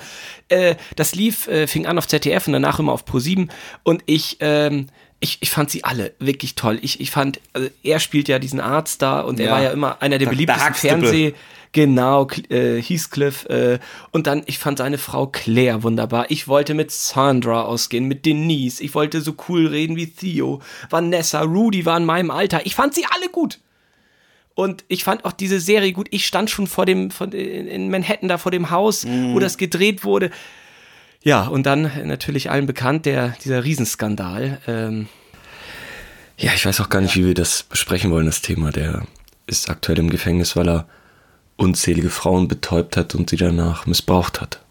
Äh, 0.49 0.75
das 0.95 1.13
lief, 1.13 1.47
äh, 1.47 1.67
fing 1.67 1.85
an 1.85 1.97
auf 1.97 2.07
ZDF 2.07 2.47
und 2.47 2.53
danach 2.53 2.79
immer 2.79 2.93
auf 2.93 3.05
Pro7 3.05 3.49
und 3.83 4.01
ich 4.05 4.37
ähm, 4.39 4.87
ich, 5.21 5.37
ich 5.39 5.49
fand 5.51 5.69
sie 5.69 5.83
alle 5.83 6.13
wirklich 6.19 6.55
toll. 6.55 6.79
Ich, 6.81 6.99
ich 6.99 7.11
fand, 7.11 7.39
also 7.53 7.69
er 7.83 7.99
spielt 7.99 8.27
ja 8.27 8.39
diesen 8.39 8.59
Arzt 8.59 9.01
da 9.01 9.21
und 9.21 9.39
ja. 9.39 9.45
er 9.45 9.51
war 9.51 9.61
ja 9.61 9.69
immer 9.71 10.01
einer 10.01 10.17
der 10.17 10.25
da, 10.25 10.31
beliebtesten 10.31 10.73
Fernseh. 10.73 11.33
Genau, 11.73 12.27
äh, 12.49 12.81
Heathcliff. 12.81 13.45
Äh, 13.45 13.79
und 14.11 14.27
dann, 14.27 14.43
ich 14.47 14.57
fand 14.57 14.79
seine 14.79 14.97
Frau 14.97 15.27
Claire 15.27 15.83
wunderbar. 15.83 16.25
Ich 16.29 16.47
wollte 16.47 16.73
mit 16.73 16.91
Sandra 16.91 17.61
ausgehen, 17.61 18.07
mit 18.07 18.25
Denise. 18.25 18.83
Ich 18.83 18.93
wollte 18.93 19.21
so 19.21 19.35
cool 19.47 19.67
reden 19.67 19.95
wie 19.95 20.07
Theo. 20.07 20.59
Vanessa, 20.89 21.41
Rudy 21.43 21.85
war 21.85 21.95
in 21.95 22.05
meinem 22.05 22.31
Alter. 22.31 22.65
Ich 22.65 22.75
fand 22.75 22.93
sie 22.93 23.05
alle 23.05 23.29
gut. 23.29 23.59
Und 24.53 24.83
ich 24.89 25.05
fand 25.05 25.23
auch 25.23 25.31
diese 25.31 25.61
Serie 25.61 25.93
gut. 25.93 26.07
Ich 26.11 26.27
stand 26.27 26.49
schon 26.49 26.67
vor 26.67 26.85
dem, 26.85 27.09
von, 27.09 27.31
in 27.31 27.89
Manhattan 27.89 28.27
da 28.27 28.37
vor 28.37 28.51
dem 28.51 28.69
Haus, 28.69 29.05
mm. 29.05 29.33
wo 29.33 29.39
das 29.39 29.57
gedreht 29.57 30.03
wurde. 30.03 30.29
Ja, 31.23 31.43
und 31.47 31.65
dann 31.65 31.91
natürlich 32.07 32.49
allen 32.49 32.65
bekannt, 32.65 33.05
der, 33.05 33.35
dieser 33.43 33.63
Riesenskandal. 33.63 34.59
Ähm, 34.67 35.07
ja, 36.37 36.51
ich 36.55 36.65
weiß 36.65 36.81
auch 36.81 36.89
gar 36.89 37.01
nicht, 37.01 37.15
wie 37.15 37.25
wir 37.25 37.35
das 37.35 37.63
besprechen 37.63 38.11
wollen, 38.11 38.25
das 38.25 38.41
Thema. 38.41 38.71
Der 38.71 39.05
ist 39.45 39.69
aktuell 39.69 39.99
im 39.99 40.09
Gefängnis, 40.09 40.55
weil 40.55 40.67
er 40.67 40.87
unzählige 41.57 42.09
Frauen 42.09 42.47
betäubt 42.47 42.97
hat 42.97 43.13
und 43.13 43.29
sie 43.29 43.37
danach 43.37 43.85
missbraucht 43.85 44.41
hat. 44.41 44.61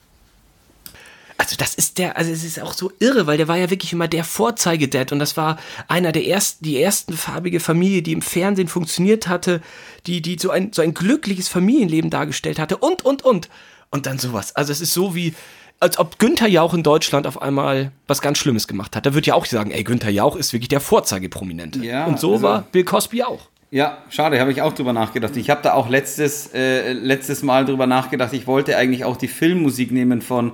Also 1.37 1.57
das 1.57 1.75
ist 1.75 1.97
der, 1.97 2.19
also 2.19 2.31
es 2.31 2.45
ist 2.45 2.61
auch 2.61 2.75
so 2.75 2.93
irre, 2.99 3.27
weil 3.27 3.39
der 3.39 3.49
war 3.49 3.57
ja 3.57 3.71
wirklich 3.71 3.95
immer 3.95 4.09
der 4.09 4.25
Vorzeigedad 4.25 5.11
und 5.11 5.21
das 5.21 5.39
war 5.39 5.59
einer 5.89 6.13
der 6.13 6.27
ersten, 6.27 6.65
die 6.65 6.83
ersten 6.83 7.17
farbige 7.17 7.61
Familie, 7.61 8.03
die 8.03 8.13
im 8.13 8.21
Fernsehen 8.21 8.69
funktioniert 8.69 9.27
hatte, 9.27 9.63
die, 10.07 10.21
die 10.21 10.37
so 10.39 10.51
ein, 10.51 10.73
so 10.75 10.83
ein 10.83 10.93
glückliches 10.93 11.49
Familienleben 11.49 12.11
dargestellt 12.11 12.59
hatte 12.59 12.77
und, 12.77 13.05
und, 13.05 13.25
und. 13.25 13.49
Und 13.91 14.07
dann 14.07 14.19
sowas. 14.19 14.55
Also 14.55 14.71
es 14.71 14.81
ist 14.81 14.93
so 14.93 15.15
wie, 15.15 15.35
als 15.81 15.99
ob 15.99 16.19
Günther 16.19 16.47
Jauch 16.47 16.75
in 16.75 16.83
Deutschland 16.83 17.27
auf 17.27 17.41
einmal 17.41 17.91
was 18.07 18.21
ganz 18.21 18.39
Schlimmes 18.39 18.69
gemacht 18.69 18.95
hat. 18.95 19.07
Da 19.07 19.15
würde 19.15 19.27
ja 19.27 19.35
auch 19.35 19.47
sagen, 19.47 19.71
ey, 19.71 19.83
Günther 19.83 20.11
Jauch 20.11 20.37
ist 20.37 20.53
wirklich 20.53 20.69
der 20.69 20.81
Vorzeigeprominente. 20.81 21.83
Ja, 21.85 22.05
und 22.05 22.21
so 22.21 22.33
also, 22.33 22.43
war 22.43 22.63
Bill 22.71 22.85
Cosby 22.85 23.23
auch. 23.23 23.49
Ja, 23.71 23.99
schade, 24.11 24.39
habe 24.41 24.53
ich 24.53 24.63
auch 24.63 24.75
drüber 24.75 24.93
nachgedacht. 24.93 25.37
Ich 25.37 25.49
habe 25.49 25.63
da 25.63 25.75
auch 25.75 25.89
letztes, 25.89 26.53
äh, 26.53 26.93
letztes 26.93 27.43
Mal 27.43 27.65
drüber 27.65 27.87
nachgedacht. 27.87 28.33
Ich 28.35 28.47
wollte 28.47 28.77
eigentlich 28.77 29.05
auch 29.05 29.17
die 29.17 29.29
Filmmusik 29.29 29.91
nehmen 29.91 30.23
von 30.23 30.53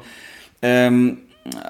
ähm, 0.62 1.19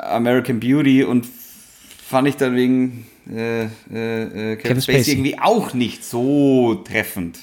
American 0.02 0.60
Beauty 0.60 1.04
und 1.04 1.26
fand 1.26 2.28
ich 2.28 2.36
dann 2.36 2.56
wegen 2.56 3.06
äh, 3.30 3.64
äh, 3.64 3.68
Kevin, 3.88 4.58
Kevin 4.58 4.82
Spacey, 4.82 4.82
Spacey 4.82 5.12
irgendwie 5.12 5.38
auch 5.38 5.72
nicht 5.72 6.04
so 6.04 6.74
treffend. 6.84 7.38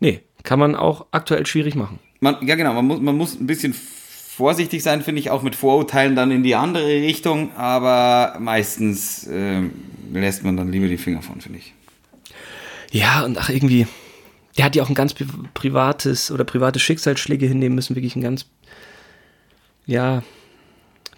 Nee, 0.00 0.22
kann 0.42 0.58
man 0.58 0.74
auch 0.74 1.06
aktuell 1.10 1.46
schwierig 1.46 1.74
machen. 1.74 1.98
Man, 2.20 2.46
ja, 2.46 2.54
genau, 2.54 2.72
man 2.72 2.86
muss, 2.86 3.00
man 3.00 3.16
muss 3.16 3.38
ein 3.38 3.46
bisschen 3.46 3.74
vorsichtig 4.36 4.82
sein, 4.82 5.00
finde 5.00 5.20
ich, 5.20 5.30
auch 5.30 5.42
mit 5.42 5.54
Vorurteilen 5.54 6.14
dann 6.14 6.30
in 6.30 6.42
die 6.42 6.54
andere 6.54 6.86
Richtung, 6.86 7.56
aber 7.56 8.36
meistens 8.38 9.26
äh, 9.26 9.62
lässt 10.12 10.44
man 10.44 10.58
dann 10.58 10.70
lieber 10.70 10.88
die 10.88 10.98
Finger 10.98 11.22
von, 11.22 11.40
finde 11.40 11.58
ich. 11.58 11.72
Ja, 12.90 13.24
und 13.24 13.38
ach, 13.38 13.48
irgendwie, 13.48 13.86
der 14.58 14.66
hat 14.66 14.76
ja 14.76 14.82
auch 14.82 14.90
ein 14.90 14.94
ganz 14.94 15.14
privates 15.54 16.30
oder 16.30 16.44
private 16.44 16.78
Schicksalsschläge 16.78 17.46
hinnehmen 17.46 17.76
müssen, 17.76 17.96
wirklich 17.96 18.14
ein 18.14 18.20
ganz, 18.20 18.44
ja, 19.86 20.22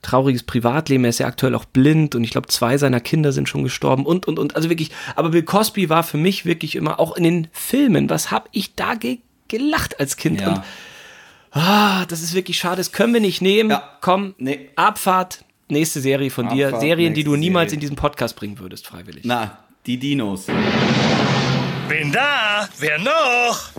trauriges 0.01 0.45
Privatleben. 0.45 1.03
Er 1.03 1.11
ist 1.11 1.19
ja 1.19 1.27
aktuell 1.27 1.57
auch 1.57 1.65
blind 1.65 2.15
und 2.15 2.23
ich 2.23 2.31
glaube, 2.31 2.47
zwei 2.47 2.79
seiner 2.79 3.01
Kinder 3.01 3.33
sind 3.33 3.49
schon 3.49 3.65
gestorben 3.65 4.07
und, 4.07 4.29
und, 4.29 4.39
und. 4.39 4.55
Also 4.55 4.71
wirklich, 4.71 4.93
aber 5.17 5.31
Bill 5.31 5.43
Cosby 5.43 5.89
war 5.89 6.05
für 6.05 6.19
mich 6.19 6.45
wirklich 6.45 6.77
immer, 6.77 7.01
auch 7.01 7.17
in 7.17 7.25
den 7.25 7.49
Filmen, 7.51 8.09
was 8.09 8.31
habe 8.31 8.49
ich 8.53 8.77
da 8.77 8.95
ge 8.95 9.19
gelacht 9.49 9.99
als 9.99 10.17
Kind? 10.19 10.43
Ja. 10.43 10.49
Und 10.49 10.63
Ah, 11.51 12.05
das 12.07 12.23
ist 12.23 12.35
wirklich 12.35 12.59
schade. 12.59 12.77
Das 12.77 12.93
können 12.93 13.15
wir 13.15 13.21
nicht 13.21 13.41
nehmen. 13.43 13.71
Ja. 13.71 13.83
Komm, 14.01 14.35
nee. 14.39 14.71
Abfahrt, 14.77 15.45
nächste 15.69 16.01
Serie 16.01 16.31
von 16.31 16.47
Abfahrt, 16.47 16.75
dir. 16.75 16.81
Serien, 16.81 17.15
die 17.15 17.25
du 17.25 17.37
niemals 17.37 17.71
Serie. 17.71 17.77
in 17.77 17.81
diesen 17.81 17.97
Podcast 17.97 18.37
bringen 18.37 18.59
würdest, 18.59 18.87
freiwillig. 18.87 19.25
Na, 19.25 19.59
die 19.87 19.99
Dinos. 19.99 20.47
Bin 21.89 22.13
da. 22.13 22.69
Wer 22.79 22.99
noch? 22.99 23.71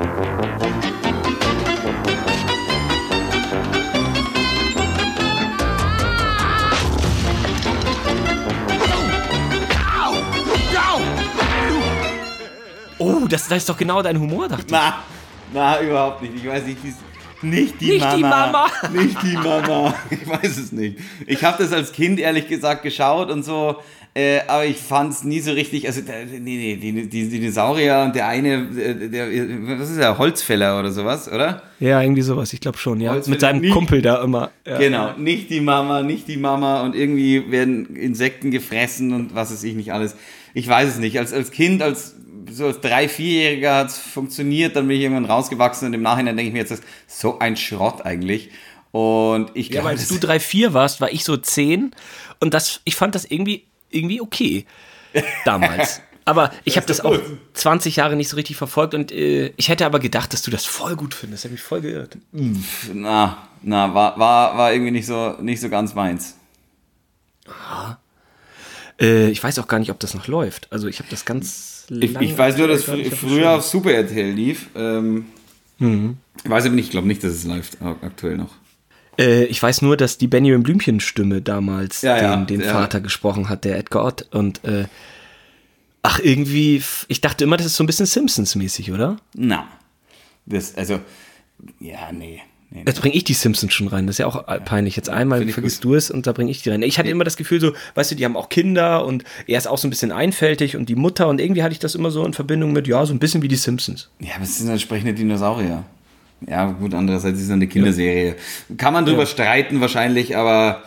Oh, 13.02 13.28
das, 13.30 13.48
das 13.48 13.60
ist 13.60 13.70
doch 13.70 13.78
genau 13.78 14.02
dein 14.02 14.20
Humor, 14.20 14.50
dachte 14.50 14.66
ich. 14.66 14.72
Na, 14.72 15.04
na, 15.54 15.80
überhaupt 15.82 16.22
nicht. 16.22 16.36
Ich 16.36 16.46
weiß 16.46 16.66
nicht, 16.66 16.84
wie 16.84 16.90
es 16.90 16.96
nicht 17.42 17.80
die 17.80 17.92
nicht 17.92 18.02
Mama. 18.02 18.18
Die 18.18 18.22
Mama. 18.24 18.68
Nicht 18.94 19.24
die 19.24 19.34
Mama. 19.34 19.96
Ich 20.10 20.28
weiß 20.28 20.58
es 20.58 20.72
nicht. 20.72 20.98
Ich 21.26 21.44
habe 21.44 21.62
das 21.62 21.72
als 21.72 21.92
Kind 21.92 22.20
ehrlich 22.20 22.48
gesagt 22.48 22.84
geschaut 22.84 23.30
und 23.30 23.44
so, 23.44 23.78
äh, 24.16 24.40
aber 24.48 24.66
ich 24.66 24.78
fand 24.78 25.14
es 25.14 25.24
nie 25.24 25.40
so 25.40 25.52
richtig. 25.52 25.88
Also, 25.88 26.02
nee, 26.02 26.40
nee, 26.40 26.76
die, 26.76 27.08
die 27.08 27.30
Dinosaurier 27.30 28.04
und 28.06 28.16
der 28.16 28.28
eine, 28.28 28.68
äh, 28.78 29.08
der, 29.08 29.28
was 29.80 29.92
ist 29.92 30.00
der, 30.00 30.18
Holzfäller 30.18 30.80
oder 30.80 30.92
sowas, 30.92 31.32
oder? 31.32 31.62
Ja, 31.80 32.02
irgendwie 32.02 32.24
sowas, 32.24 32.52
ich 32.52 32.60
glaube 32.60 32.78
schon, 32.78 33.00
ja. 33.00 33.12
Holzfäller, 33.12 33.34
Mit 33.36 33.42
seinem 33.42 33.62
nicht, 33.62 33.74
Kumpel 33.74 34.02
da 34.02 34.24
immer. 34.24 34.50
Ja. 34.66 34.78
Genau, 34.78 35.14
nicht 35.18 35.50
die 35.50 35.62
Mama, 35.62 36.02
nicht 36.02 36.28
die 36.28 36.38
Mama 36.38 36.82
und 36.82 36.96
irgendwie 36.96 37.52
werden 37.52 37.96
Insekten 37.96 38.52
gefressen 38.52 39.14
und 39.14 39.36
was 39.36 39.52
weiß 39.52 39.64
ich 39.64 39.76
nicht 39.76 39.94
alles. 39.94 40.16
Ich 40.54 40.68
weiß 40.68 40.90
es 40.90 40.98
nicht. 40.98 41.20
Als, 41.20 41.32
als 41.32 41.52
Kind, 41.52 41.84
als 41.84 42.16
so 42.52 42.68
als 42.68 42.82
drei, 42.82 43.10
vierjähriger 43.10 43.76
hat 43.76 43.88
es 43.88 43.98
funktioniert, 43.98 44.76
dann 44.76 44.88
bin 44.88 44.98
ich 44.98 45.04
irgendwann 45.04 45.26
rausgewachsen 45.26 45.88
und 45.88 45.94
im 45.94 46.02
Nachhinein 46.02 46.36
denke 46.36 46.50
ich 46.50 46.54
mir 46.54 46.60
jetzt, 46.60 46.72
das 46.72 46.80
ist 46.80 47.20
so 47.20 47.40
ein 47.40 47.56
Schrott 47.58 48.06
eigentlich. 48.06 48.50
Und 48.92 49.52
ich 49.54 49.70
glaube. 49.70 49.88
Ja, 49.88 49.92
als 49.92 50.08
du 50.08 50.18
drei, 50.18 50.40
vier 50.40 50.74
warst, 50.74 51.02
war 51.02 51.12
ich 51.12 51.24
so 51.24 51.38
zehn 51.38 51.92
und 52.40 52.54
das, 52.54 52.82
ich 52.86 52.96
fand 52.96 53.16
das 53.16 53.26
irgendwie, 53.26 53.66
irgendwie 53.90 54.22
okay. 54.22 54.66
Damals. 55.46 56.02
Aber 56.26 56.52
ich 56.64 56.78
habe 56.78 56.86
das 56.86 57.02
auch 57.02 57.18
20 57.54 57.96
Jahre 57.96 58.16
nicht 58.16 58.30
so 58.30 58.36
richtig 58.36 58.56
verfolgt 58.56 58.94
und 58.94 59.12
äh, 59.12 59.52
ich 59.58 59.70
hätte 59.70 59.86
aber 59.86 60.00
gedacht, 60.00 60.32
dass 60.32 60.44
du 60.44 60.52
das 60.52 60.64
voll 60.66 60.96
gut 60.96 61.16
findest. 61.16 61.44
Ich 61.44 61.46
habe 61.46 61.54
mich 61.54 61.64
voll 61.64 61.82
geirrt. 61.82 62.18
Na, 62.94 63.48
na, 63.64 63.94
war, 63.96 64.20
war, 64.20 64.56
war 64.56 64.72
irgendwie 64.72 64.92
nicht 64.92 65.08
so, 65.08 65.36
nicht 65.42 65.60
so 65.60 65.70
ganz 65.70 65.96
meins. 65.96 66.36
Aha. 67.48 68.00
Äh, 69.00 69.30
ich 69.30 69.44
weiß 69.44 69.58
auch 69.58 69.68
gar 69.68 69.80
nicht, 69.80 69.90
ob 69.90 70.00
das 70.00 70.14
noch 70.14 70.28
läuft. 70.28 70.72
Also 70.72 70.88
ich 70.88 71.00
habe 71.00 71.10
das 71.10 71.26
ganz 71.26 71.79
ich, 71.90 72.20
ich, 72.20 72.38
weiß 72.38 72.58
nur, 72.58 72.68
dass 72.68 72.84
fr 72.84 72.98
früher 73.12 73.52
auf 73.52 73.64
Super 73.64 73.92
RTL 73.92 74.32
lief. 74.32 74.68
Ähm, 74.76 75.26
mhm. 75.80 76.18
Ich 76.44 76.50
weiß 76.50 76.66
aber 76.66 76.76
nicht, 76.76 76.86
ich 76.86 76.92
glaube 76.92 77.08
nicht, 77.08 77.24
dass 77.24 77.34
es 77.34 77.46
läuft 77.46 77.78
aktuell 77.82 78.38
noch. 78.38 78.56
Äh, 79.20 79.46
ich 79.46 79.62
weiß 79.62 79.82
nur, 79.82 79.98
dass 79.98 80.18
die 80.18 80.28
Benjamin 80.28 80.64
Blümchen-Stimme 80.64 81.42
damals 81.42 82.02
ja, 82.02 82.16
den, 82.16 82.24
ja, 82.24 82.46
den 82.46 82.62
ja. 82.62 82.72
Vater 82.72 83.02
gesprochen 83.02 83.50
hat, 83.50 83.66
der 83.66 83.78
Edgar 83.78 84.06
Ott. 84.06 84.28
Und 84.32 84.64
äh, 84.64 84.86
ach, 86.02 86.20
irgendwie, 86.20 86.82
ich 87.08 87.22
dachte 87.22 87.44
immer, 87.44 87.58
das 87.58 87.68
ist 87.68 87.76
so 87.76 87.84
ein 87.84 87.88
bisschen 87.88 88.06
Simpsons-mäßig, 88.06 88.92
oder? 88.92 89.18
Na. 89.34 89.68
Das, 90.46 90.76
also, 90.76 91.00
ja, 91.80 92.12
nee. 92.12 92.42
Nee, 92.72 92.84
Jetzt 92.86 93.02
bringe 93.02 93.16
ich 93.16 93.24
die 93.24 93.34
Simpsons 93.34 93.74
schon 93.74 93.88
rein. 93.88 94.06
Das 94.06 94.16
ist 94.16 94.20
ja 94.20 94.28
auch 94.28 94.46
peinlich. 94.64 94.96
Jetzt 94.96 95.10
einmal 95.10 95.48
vergisst 95.48 95.84
du 95.84 95.96
es 95.96 96.12
und 96.12 96.28
da 96.28 96.34
bringe 96.34 96.52
ich 96.52 96.62
die 96.62 96.70
rein. 96.70 96.84
Ich 96.84 97.00
hatte 97.00 97.10
immer 97.10 97.24
das 97.24 97.36
Gefühl, 97.36 97.60
so, 97.60 97.74
weißt 97.96 98.12
du, 98.12 98.16
die 98.16 98.24
haben 98.26 98.38
auch 98.38 98.50
Kinder 98.50 99.06
und 99.06 99.24
er 99.48 99.58
ist 99.58 99.68
auch 99.68 99.80
so 99.80 99.88
ein 99.88 99.90
bisschen 99.90 100.12
einfältig 100.12 100.76
und 100.76 100.88
die 100.88 100.96
Mutter 100.96 101.28
und 101.30 101.42
irgendwie 101.42 101.64
hatte 101.64 101.74
ich 101.74 101.80
das 101.80 101.96
immer 101.96 102.12
so 102.12 102.24
in 102.24 102.34
Verbindung 102.34 102.72
mit, 102.72 102.88
ja, 102.88 103.04
so 103.08 103.14
ein 103.14 103.18
bisschen 103.18 103.42
wie 103.42 103.48
die 103.48 103.56
Simpsons. 103.56 104.10
Ja, 104.20 104.36
aber 104.36 104.44
es 104.44 104.60
sind 104.60 104.70
entsprechende 104.70 105.14
Dinosaurier. 105.14 105.84
Ja, 106.48 106.72
gut, 106.72 106.94
andererseits 106.94 107.40
ist 107.40 107.46
es 107.46 107.52
eine 107.52 107.68
Kinderserie. 107.68 108.36
Ja. 108.70 108.76
Kann 108.78 108.94
man 108.94 109.06
drüber 109.06 109.22
ja. 109.22 109.26
streiten 109.26 109.82
wahrscheinlich, 109.82 110.38
aber 110.38 110.84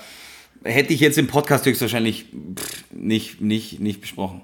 hätte 0.62 0.92
ich 0.92 1.00
jetzt 1.00 1.18
im 1.18 1.26
Podcast 1.26 1.66
höchstwahrscheinlich 1.66 2.26
nicht, 2.92 3.40
nicht, 3.40 3.80
nicht 3.80 4.00
besprochen. 4.00 4.42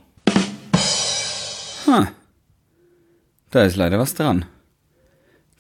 Huh. 1.87 2.07
Da 3.51 3.65
ist 3.65 3.77
leider 3.77 3.99
was 3.99 4.15
dran. 4.15 4.45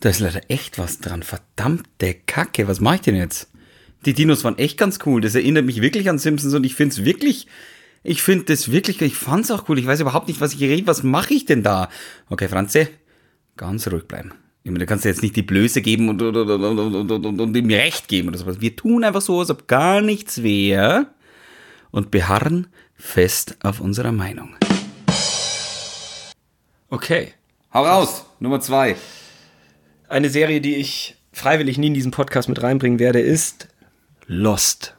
Da 0.01 0.11
ist 0.11 0.21
leider 0.21 0.43
echt 0.49 0.79
was 0.79 1.01
dran. 1.01 1.23
Verdammte 1.23 2.15
Kacke, 2.27 2.69
was 2.69 2.81
mache 2.81 2.97
ich 2.97 3.01
denn 3.03 3.17
jetzt? 3.17 3.51
Die 4.05 4.13
Dinos 4.13 4.45
waren 4.45 4.59
echt 4.59 4.79
ganz 4.79 5.01
cool. 5.07 5.21
Das 5.21 5.35
erinnert 5.35 5.65
mich 5.65 5.83
wirklich 5.83 6.09
an 6.09 6.19
Simpsons 6.19 6.55
und 6.55 6.65
ich 6.65 6.77
finde 6.77 6.93
es 6.95 7.05
wirklich, 7.05 7.49
ich 8.05 8.23
finde 8.23 8.45
das 8.45 8.71
wirklich, 8.71 9.03
ich 9.03 9.17
fand 9.17 9.45
es 9.45 9.51
auch 9.51 9.69
cool. 9.69 9.79
Ich 9.79 9.87
weiß 9.87 10.01
überhaupt 10.01 10.29
nicht, 10.29 10.41
was 10.41 10.55
ich 10.55 10.61
rede. 10.61 10.87
Was 10.87 11.03
mache 11.03 11.35
ich 11.35 11.47
denn 11.47 11.65
da? 11.65 11.89
Okay, 12.29 12.49
Franze, 12.49 12.89
ganz 13.57 13.89
ruhig 13.89 14.05
bleiben. 14.07 14.33
Ich 14.63 14.71
meine, 14.71 14.85
du 14.85 14.87
kannst 14.87 15.05
jetzt 15.05 15.23
nicht 15.23 15.35
die 15.35 15.43
Blöße 15.43 15.83
geben 15.83 16.09
und, 16.09 16.23
und, 16.23 16.37
und, 16.37 16.51
und, 16.53 17.11
und, 17.11 17.41
und 17.41 17.57
ihm 17.57 17.71
Recht 17.71 18.07
geben 18.07 18.29
oder 18.29 18.39
sowas. 18.39 18.61
Wir 18.61 18.77
tun 18.77 19.03
einfach 19.03 19.23
so, 19.23 19.41
als 19.41 19.51
ob 19.51 19.67
gar 19.67 20.01
nichts 20.01 20.43
wäre 20.43 21.09
und 21.91 22.11
beharren 22.11 22.69
fest 22.95 23.57
auf 23.63 23.81
unserer 23.81 24.13
Meinung. 24.13 24.55
Okay. 26.91 27.33
Hau 27.73 27.85
raus, 27.85 28.25
Nummer 28.41 28.61
zwei. 28.61 28.97
Eine 30.11 30.31
Serie, 30.31 30.62
die 30.62 30.77
ich 30.77 31.16
freiwillig 31.33 31.77
nie 31.77 31.88
in 31.88 31.94
diesen 31.94 32.12
Podcast 32.12 32.49
mit 32.49 32.62
reinbringen 32.62 32.99
werde, 32.99 33.21
ist 33.21 33.68
Lost. 34.27 34.97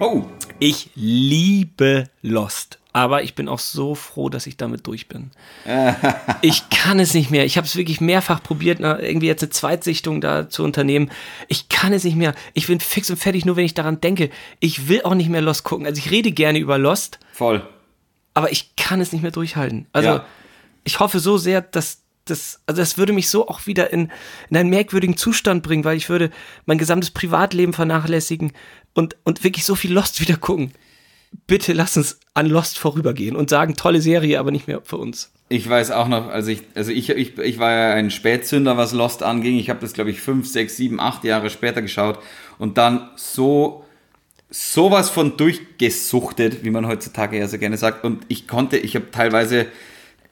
Oh. 0.00 0.24
Ich 0.58 0.90
liebe 0.94 2.10
Lost. 2.20 2.78
Aber 2.94 3.24
ich 3.24 3.34
bin 3.34 3.48
auch 3.48 3.58
so 3.58 3.96
froh, 3.96 4.28
dass 4.28 4.46
ich 4.46 4.56
damit 4.56 4.86
durch 4.86 5.08
bin. 5.08 5.32
ich 6.42 6.70
kann 6.70 7.00
es 7.00 7.12
nicht 7.12 7.28
mehr. 7.28 7.44
Ich 7.44 7.56
habe 7.56 7.66
es 7.66 7.74
wirklich 7.74 8.00
mehrfach 8.00 8.40
probiert, 8.40 8.78
irgendwie 8.78 9.26
jetzt 9.26 9.42
eine 9.42 9.50
Zweitsichtung 9.50 10.20
da 10.20 10.48
zu 10.48 10.62
unternehmen. 10.62 11.10
Ich 11.48 11.68
kann 11.68 11.92
es 11.92 12.04
nicht 12.04 12.14
mehr. 12.14 12.34
Ich 12.52 12.68
bin 12.68 12.78
fix 12.78 13.10
und 13.10 13.16
fertig, 13.16 13.44
nur 13.44 13.56
wenn 13.56 13.64
ich 13.64 13.74
daran 13.74 14.00
denke. 14.00 14.30
Ich 14.60 14.86
will 14.88 15.02
auch 15.02 15.16
nicht 15.16 15.28
mehr 15.28 15.40
Lost 15.40 15.64
gucken. 15.64 15.86
Also 15.86 15.98
ich 15.98 16.12
rede 16.12 16.30
gerne 16.30 16.60
über 16.60 16.78
Lost. 16.78 17.18
Voll. 17.32 17.66
Aber 18.32 18.52
ich 18.52 18.76
kann 18.76 19.00
es 19.00 19.10
nicht 19.10 19.22
mehr 19.22 19.32
durchhalten. 19.32 19.86
Also 19.92 20.08
ja. 20.08 20.26
ich 20.84 21.00
hoffe 21.00 21.18
so 21.18 21.36
sehr, 21.36 21.62
dass 21.62 22.02
das, 22.26 22.60
also 22.66 22.80
das 22.80 22.96
würde 22.96 23.12
mich 23.12 23.28
so 23.28 23.48
auch 23.48 23.66
wieder 23.66 23.92
in, 23.92 24.12
in 24.50 24.56
einen 24.56 24.70
merkwürdigen 24.70 25.16
Zustand 25.16 25.64
bringen, 25.64 25.84
weil 25.84 25.96
ich 25.96 26.08
würde 26.08 26.30
mein 26.64 26.78
gesamtes 26.78 27.10
Privatleben 27.10 27.72
vernachlässigen 27.72 28.52
und, 28.94 29.16
und 29.24 29.42
wirklich 29.42 29.64
so 29.64 29.74
viel 29.74 29.92
Lost 29.92 30.20
wieder 30.26 30.36
gucken. 30.36 30.72
Bitte 31.46 31.72
lass 31.72 31.96
uns 31.96 32.20
an 32.32 32.46
Lost 32.46 32.78
vorübergehen 32.78 33.36
und 33.36 33.50
sagen, 33.50 33.74
tolle 33.74 34.00
Serie, 34.00 34.38
aber 34.38 34.50
nicht 34.50 34.66
mehr 34.66 34.80
für 34.82 34.96
uns. 34.96 35.32
Ich 35.48 35.68
weiß 35.68 35.90
auch 35.90 36.08
noch, 36.08 36.28
also 36.28 36.50
ich, 36.50 36.62
also 36.74 36.90
ich, 36.90 37.10
ich, 37.10 37.38
ich 37.38 37.58
war 37.58 37.72
ja 37.72 37.94
ein 37.94 38.10
Spätzünder, 38.10 38.76
was 38.76 38.92
Lost 38.92 39.22
anging. 39.22 39.58
Ich 39.58 39.70
habe 39.70 39.80
das, 39.80 39.92
glaube 39.92 40.10
ich, 40.10 40.20
fünf, 40.20 40.48
sechs, 40.48 40.76
sieben, 40.76 41.00
acht 41.00 41.24
Jahre 41.24 41.50
später 41.50 41.82
geschaut 41.82 42.18
und 42.58 42.78
dann 42.78 43.10
so 43.16 43.84
sowas 44.50 45.10
von 45.10 45.36
durchgesuchtet, 45.36 46.64
wie 46.64 46.70
man 46.70 46.86
heutzutage 46.86 47.38
ja 47.38 47.48
so 47.48 47.58
gerne 47.58 47.76
sagt. 47.76 48.04
Und 48.04 48.24
ich 48.28 48.46
konnte, 48.46 48.76
ich 48.76 48.94
habe 48.94 49.10
teilweise 49.10 49.66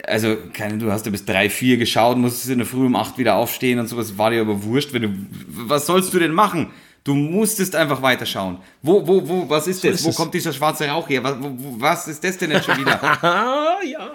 also, 0.04 0.36
keine, 0.52 0.78
du 0.78 0.90
hast 0.90 1.06
ja 1.06 1.12
bis 1.12 1.24
drei, 1.24 1.48
vier 1.48 1.76
geschaut, 1.76 2.18
musstest 2.18 2.50
in 2.50 2.58
der 2.58 2.66
Früh 2.66 2.86
um 2.86 2.96
acht 2.96 3.18
wieder 3.18 3.36
aufstehen 3.36 3.78
und 3.78 3.86
sowas, 3.86 4.18
war 4.18 4.30
dir 4.30 4.40
aber 4.40 4.64
wurscht, 4.64 4.92
wenn 4.92 5.02
du, 5.02 5.08
was 5.46 5.86
sollst 5.86 6.12
du 6.12 6.18
denn 6.18 6.32
machen? 6.32 6.70
Du 7.04 7.14
musstest 7.14 7.74
einfach 7.74 8.00
weiterschauen. 8.00 8.58
Wo, 8.80 9.04
wo, 9.06 9.28
wo, 9.28 9.48
was 9.48 9.66
ist 9.66 9.80
so 9.80 9.88
das? 9.88 10.00
Ist 10.00 10.06
wo 10.06 10.10
es. 10.10 10.16
kommt 10.16 10.34
dieser 10.34 10.52
schwarze 10.52 10.86
Rauch 10.86 11.08
her? 11.08 11.24
Was, 11.24 11.36
wo, 11.40 11.56
was 11.80 12.06
ist 12.06 12.22
das 12.22 12.38
denn 12.38 12.52
jetzt 12.52 12.64
schon 12.66 12.78
wieder? 12.78 12.92
ja. 13.84 14.10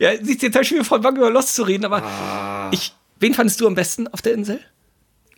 Ja, 0.00 0.10
siehst 0.20 0.42
jetzt 0.42 0.56
halt 0.56 0.66
schon 0.66 0.76
wieder 0.76 0.84
voll 0.84 0.98
Bange 0.98 1.18
über 1.18 1.30
Lost 1.30 1.54
zu 1.54 1.62
reden, 1.62 1.84
aber 1.84 2.02
ah. 2.02 2.70
ich, 2.72 2.92
wen 3.20 3.34
fandest 3.34 3.60
du 3.60 3.68
am 3.68 3.76
besten 3.76 4.08
auf 4.08 4.20
der 4.20 4.34
Insel? 4.34 4.60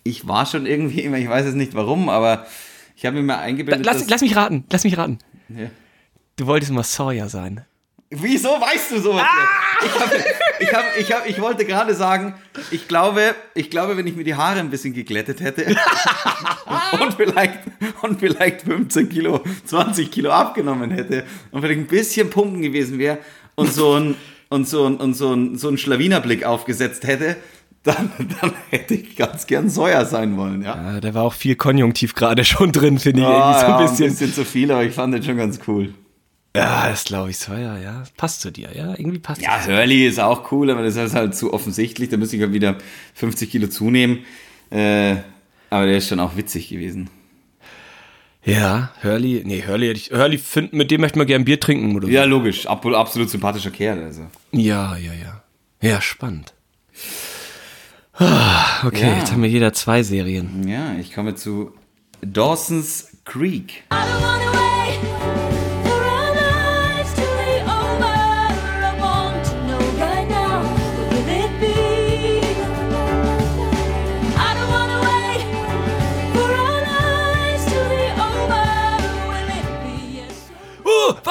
Ich 0.05 0.27
war 0.27 0.47
schon 0.47 0.65
irgendwie 0.65 1.03
immer, 1.03 1.19
ich 1.19 1.29
weiß 1.29 1.47
es 1.47 1.55
nicht 1.55 1.75
warum, 1.75 2.09
aber 2.09 2.47
ich 2.97 3.05
habe 3.05 3.17
mir 3.17 3.23
mal 3.23 3.41
eingebildet. 3.41 3.85
Lass, 3.85 4.09
lass 4.09 4.23
mich 4.23 4.35
raten, 4.35 4.65
lass 4.71 4.85
mich 4.85 4.97
raten. 4.97 5.19
Ja. 5.51 5.69
Du 6.37 6.47
wolltest 6.47 6.73
mal 6.73 6.83
Sawyer 6.83 7.29
sein. 7.29 7.67
Wieso 8.11 8.49
weißt 8.49 8.93
du 8.93 9.01
sowas? 9.01 9.27
Ah! 9.27 9.85
Ich, 9.85 10.01
hab, 10.01 10.11
ich, 10.61 10.75
hab, 10.75 10.85
ich, 10.99 11.13
hab, 11.13 11.29
ich 11.29 11.41
wollte 11.41 11.65
gerade 11.65 11.95
sagen, 11.95 12.35
ich 12.71 12.89
glaube, 12.89 13.35
ich 13.55 13.71
glaube, 13.71 13.97
wenn 13.97 14.07
ich 14.07 14.17
mir 14.17 14.25
die 14.25 14.35
Haare 14.35 14.61
ein 14.61 14.71
bisschen 14.71 14.95
geglättet 14.95 15.41
hätte 15.41 15.67
und, 17.01 17.15
vielleicht, 17.15 17.61
und 18.03 18.21
vielleicht 18.21 18.63
15 18.63 19.09
Kilo, 19.09 19.43
20 19.65 20.11
Kilo 20.11 20.31
abgenommen 20.31 20.91
hätte 20.91 21.25
und 21.51 21.63
vielleicht 21.63 21.81
ein 21.81 21.87
bisschen 21.87 22.31
pumpen 22.31 22.63
gewesen 22.63 22.99
wäre 22.99 23.19
und 23.55 23.73
so 23.73 23.95
ein, 23.95 24.15
und 24.49 24.69
so 24.69 24.87
ein, 24.87 24.97
und 24.97 25.15
so 25.15 25.33
ein, 25.33 25.57
so 25.59 25.69
ein 25.69 25.79
Schlawinerblick 25.79 26.45
aufgesetzt 26.45 27.07
hätte, 27.07 27.37
dann, 27.83 28.11
dann 28.41 28.53
hätte 28.71 28.95
ich 28.95 29.17
ganz 29.17 29.47
gern 29.47 29.69
Säuer 29.69 30.05
sein 30.05 30.37
wollen, 30.37 30.63
ja. 30.63 30.95
ja. 30.95 31.01
Da 31.01 31.15
war 31.15 31.23
auch 31.23 31.35
viel 31.35 31.57
Konjunktiv 31.57 32.15
gerade 32.15 32.45
schon 32.45 32.73
drin, 32.73 32.99
finde 32.99 33.21
ich. 33.21 33.27
Oh, 33.27 33.31
irgendwie 33.31 33.61
so 33.61 33.67
ein, 33.67 33.71
ja, 33.71 33.83
bisschen. 33.83 34.05
ein 34.07 34.11
bisschen 34.11 34.35
zu 34.35 34.45
viel, 34.45 34.71
aber 34.71 34.85
ich 34.85 34.93
fand 34.93 35.15
den 35.15 35.23
schon 35.23 35.37
ganz 35.37 35.61
cool. 35.69 35.95
Ja, 36.57 36.89
das 36.89 37.05
glaube 37.05 37.31
ich 37.31 37.39
so, 37.39 37.53
ja, 37.53 37.79
ja. 37.79 38.05
Passt 38.17 38.41
zu 38.41 38.51
dir, 38.51 38.71
ja. 38.75 38.91
Irgendwie 38.91 39.19
passt 39.19 39.41
Ja, 39.41 39.65
Hurley 39.65 40.07
ist 40.07 40.19
auch 40.19 40.51
cool, 40.53 40.71
aber 40.71 40.83
das 40.83 40.97
ist 40.97 41.15
halt 41.15 41.35
zu 41.35 41.53
offensichtlich. 41.53 42.09
Da 42.09 42.17
müsste 42.17 42.37
ich 42.37 42.43
halt 42.43 42.53
wieder 42.53 42.77
50 43.15 43.51
Kilo 43.51 43.69
zunehmen. 43.69 44.21
Äh, 44.71 45.17
aber 45.71 45.87
der 45.87 45.99
ist 45.99 46.09
schon 46.09 46.21
auch 46.21 46.37
witzig 46.37 46.69
gewesen. 46.69 47.11
Ja, 48.45 48.93
Hurley, 49.03 49.43
nee, 49.45 49.65
Hurley, 49.67 49.93
Hurley 49.95 50.39
find, 50.39 50.73
mit 50.73 50.91
dem 50.93 51.01
möchte 51.01 51.19
man 51.19 51.27
gerne 51.27 51.45
Bier 51.45 51.59
trinken, 51.59 51.97
oder? 51.97 52.09
Ja, 52.09 52.25
logisch. 52.25 52.67
Ab, 52.67 52.87
absolut 52.87 53.29
sympathischer 53.29 53.73
Kerl, 53.73 54.05
also. 54.05 54.23
Ja, 54.53 54.97
ja, 54.97 55.13
ja. 55.13 55.43
Ja, 55.83 56.01
spannend. 56.01 56.55
Ah, 58.13 58.87
okay, 58.87 59.09
ja. 59.09 59.19
jetzt 59.19 59.33
haben 59.33 59.43
wir 59.43 59.51
jeder 59.51 59.73
zwei 59.73 60.03
Serien. 60.03 60.67
Ja, 60.67 60.95
ich 60.99 61.13
komme 61.13 61.35
zu 61.35 61.73
Dawson's 62.23 63.09
Creek. 63.25 63.85
I 63.93 63.95
don't 63.95 64.23
wanna 64.23 64.46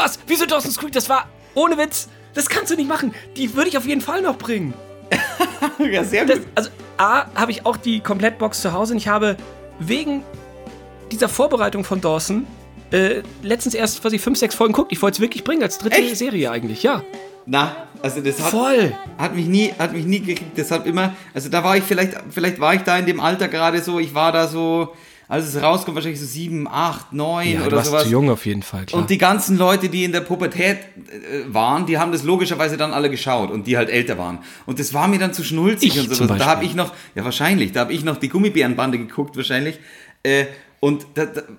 was? 0.05 0.19
Wieso 0.27 0.45
Dawson's 0.45 0.77
Creek? 0.77 0.91
Das 0.91 1.09
war 1.09 1.27
ohne 1.53 1.77
Witz. 1.77 2.07
Das 2.33 2.47
kannst 2.47 2.71
du 2.71 2.75
nicht 2.75 2.87
machen. 2.87 3.13
Die 3.37 3.55
würde 3.55 3.69
ich 3.69 3.77
auf 3.77 3.85
jeden 3.85 4.01
Fall 4.01 4.21
noch 4.21 4.37
bringen. 4.37 4.73
ja, 5.91 6.03
sehr 6.03 6.25
gut. 6.25 6.35
Das, 6.35 6.39
also, 6.55 6.69
A, 6.97 7.25
habe 7.35 7.51
ich 7.51 7.65
auch 7.65 7.77
die 7.77 7.99
Komplettbox 7.99 8.61
zu 8.61 8.73
Hause 8.73 8.93
und 8.93 8.97
ich 8.97 9.07
habe 9.07 9.35
wegen 9.79 10.23
dieser 11.11 11.29
Vorbereitung 11.29 11.83
von 11.83 12.01
Dawson 12.01 12.45
äh, 12.91 13.21
letztens 13.41 13.73
erst, 13.73 14.03
was 14.03 14.13
ich, 14.13 14.21
fünf, 14.21 14.37
sechs 14.37 14.55
Folgen 14.55 14.73
guckt. 14.73 14.91
Ich 14.91 15.01
wollte 15.01 15.15
es 15.15 15.21
wirklich 15.21 15.43
bringen 15.43 15.63
als 15.63 15.77
dritte 15.77 15.97
Echt? 15.97 16.17
Serie 16.17 16.51
eigentlich, 16.51 16.83
ja. 16.83 17.03
Na, 17.45 17.87
also 18.01 18.21
das 18.21 18.41
hat, 18.41 18.51
Voll. 18.51 18.95
hat 19.17 19.35
mich 19.35 19.45
nie, 19.45 19.71
hat 19.77 19.93
mich 19.93 20.05
nie 20.05 20.19
gekriegt. 20.19 20.57
Deshalb 20.57 20.85
immer, 20.87 21.15
also 21.33 21.49
da 21.49 21.63
war 21.63 21.77
ich 21.77 21.83
vielleicht, 21.83 22.15
vielleicht 22.29 22.59
war 22.59 22.73
ich 22.73 22.81
da 22.81 22.97
in 22.97 23.05
dem 23.05 23.19
Alter 23.19 23.47
gerade 23.47 23.81
so, 23.81 23.99
ich 23.99 24.15
war 24.15 24.31
da 24.31 24.47
so, 24.47 24.95
als 25.27 25.47
es 25.47 25.61
rauskommt, 25.61 25.95
wahrscheinlich 25.95 26.19
so 26.19 26.25
sieben, 26.25 26.67
acht, 26.67 27.13
neun 27.13 27.53
ja, 27.53 27.61
oder 27.61 27.69
du 27.69 27.75
warst 27.77 27.89
sowas. 27.89 28.03
zu 28.03 28.09
jung 28.09 28.29
auf 28.29 28.45
jeden 28.45 28.61
Fall, 28.61 28.85
klar. 28.85 29.01
Und 29.01 29.09
die 29.09 29.17
ganzen 29.17 29.57
Leute, 29.57 29.89
die 29.89 30.03
in 30.03 30.11
der 30.11 30.21
Pubertät 30.21 30.77
äh, 30.77 31.53
waren, 31.53 31.85
die 31.85 31.97
haben 31.97 32.11
das 32.11 32.23
logischerweise 32.23 32.77
dann 32.77 32.93
alle 32.93 33.09
geschaut 33.09 33.51
und 33.51 33.67
die 33.67 33.77
halt 33.77 33.89
älter 33.89 34.17
waren. 34.17 34.39
Und 34.65 34.79
das 34.79 34.93
war 34.93 35.07
mir 35.07 35.19
dann 35.19 35.33
zu 35.33 35.43
schnulzig 35.43 35.95
ich 35.97 36.09
und 36.09 36.15
sowas. 36.15 36.37
Da 36.37 36.45
habe 36.45 36.65
ich 36.65 36.75
noch, 36.75 36.93
ja 37.15 37.23
wahrscheinlich, 37.23 37.71
da 37.71 37.81
habe 37.81 37.93
ich 37.93 38.03
noch 38.03 38.17
die 38.17 38.29
Gummibärenbande 38.29 38.97
geguckt 38.97 39.35
wahrscheinlich. 39.35 39.79
Äh, 40.23 40.45
und, 40.85 41.07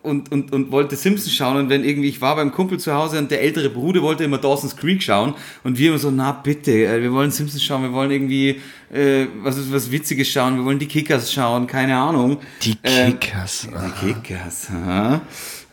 und, 0.05 0.31
und, 0.31 0.53
und 0.53 0.71
wollte 0.71 0.95
Simpsons 0.95 1.35
schauen 1.35 1.57
und 1.57 1.69
wenn 1.69 1.83
irgendwie, 1.83 2.09
ich 2.09 2.21
war 2.21 2.37
beim 2.37 2.53
Kumpel 2.53 2.79
zu 2.79 2.95
Hause 2.95 3.19
und 3.19 3.29
der 3.29 3.43
ältere 3.43 3.71
Bruder 3.71 4.01
wollte 4.01 4.23
immer 4.23 4.39
Dawson's 4.39 4.77
Creek 4.77 5.03
schauen 5.03 5.35
und 5.65 5.79
wir 5.79 5.89
immer 5.89 5.99
so, 5.99 6.13
na 6.13 6.31
bitte, 6.31 6.71
äh, 6.71 7.03
wir 7.03 7.13
wollen 7.13 7.33
Simpsons 7.33 7.61
schauen, 7.61 7.83
wir 7.83 7.93
wollen 7.93 8.13
irgendwie 8.13 8.61
äh, 8.93 9.27
was, 9.43 9.57
was 9.73 9.91
Witziges 9.91 10.29
schauen, 10.29 10.59
wir 10.59 10.65
wollen 10.65 10.79
die 10.79 10.87
Kickers 10.87 11.33
schauen, 11.33 11.67
keine 11.67 11.97
Ahnung. 11.97 12.39
Die 12.63 12.77
ähm, 12.85 13.19
Kickers. 13.19 13.65
Äh, 13.65 13.71
die 14.01 14.13
Kickers, 14.13 14.69
aha. 14.71 15.21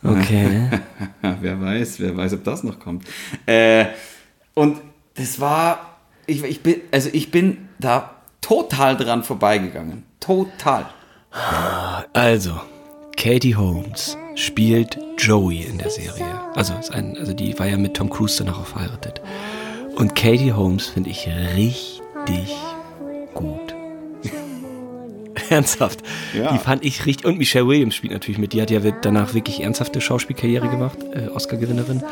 Okay. 0.04 0.70
wer 1.22 1.62
weiß, 1.62 2.00
wer 2.00 2.18
weiß, 2.18 2.34
ob 2.34 2.44
das 2.44 2.64
noch 2.64 2.80
kommt. 2.80 3.06
Äh, 3.46 3.86
und 4.56 4.82
das 5.14 5.40
war, 5.40 6.00
ich, 6.26 6.44
ich 6.44 6.62
bin, 6.62 6.78
also 6.92 7.10
ich 7.14 7.30
bin 7.30 7.70
da 7.78 8.16
total 8.42 8.98
dran 8.98 9.24
vorbeigegangen. 9.24 10.06
Total. 10.20 10.88
Also, 12.14 12.60
Katie 13.18 13.56
Holmes 13.56 14.18
spielt 14.36 14.98
Joey 15.18 15.62
in 15.62 15.78
der 15.78 15.90
Serie. 15.90 16.42
Also, 16.56 16.74
ist 16.74 16.92
ein, 16.92 17.18
also 17.18 17.34
die 17.34 17.58
war 17.60 17.68
ja 17.68 17.78
mit 17.78 17.96
Tom 17.96 18.10
Cruise 18.10 18.36
danach 18.38 18.60
auch 18.60 18.66
verheiratet. 18.66 19.22
Und 19.96 20.16
Katie 20.16 20.54
Holmes 20.54 20.88
finde 20.88 21.10
ich 21.10 21.28
richtig 21.56 22.56
gut. 23.34 23.76
Ernsthaft. 25.50 26.02
Ja. 26.34 26.52
Die 26.52 26.58
fand 26.58 26.84
ich 26.84 27.06
richtig. 27.06 27.26
Und 27.26 27.38
Michelle 27.38 27.68
Williams 27.68 27.96
spielt 27.96 28.14
natürlich 28.14 28.40
mit. 28.40 28.54
Die 28.54 28.62
hat 28.62 28.72
ja 28.72 28.80
danach 28.80 29.34
wirklich 29.34 29.62
ernsthafte 29.62 30.02
Schauspielkarriere 30.02 30.68
gemacht, 30.68 30.98
äh, 31.14 31.28
Oscar-Gewinnerin. 31.28 32.04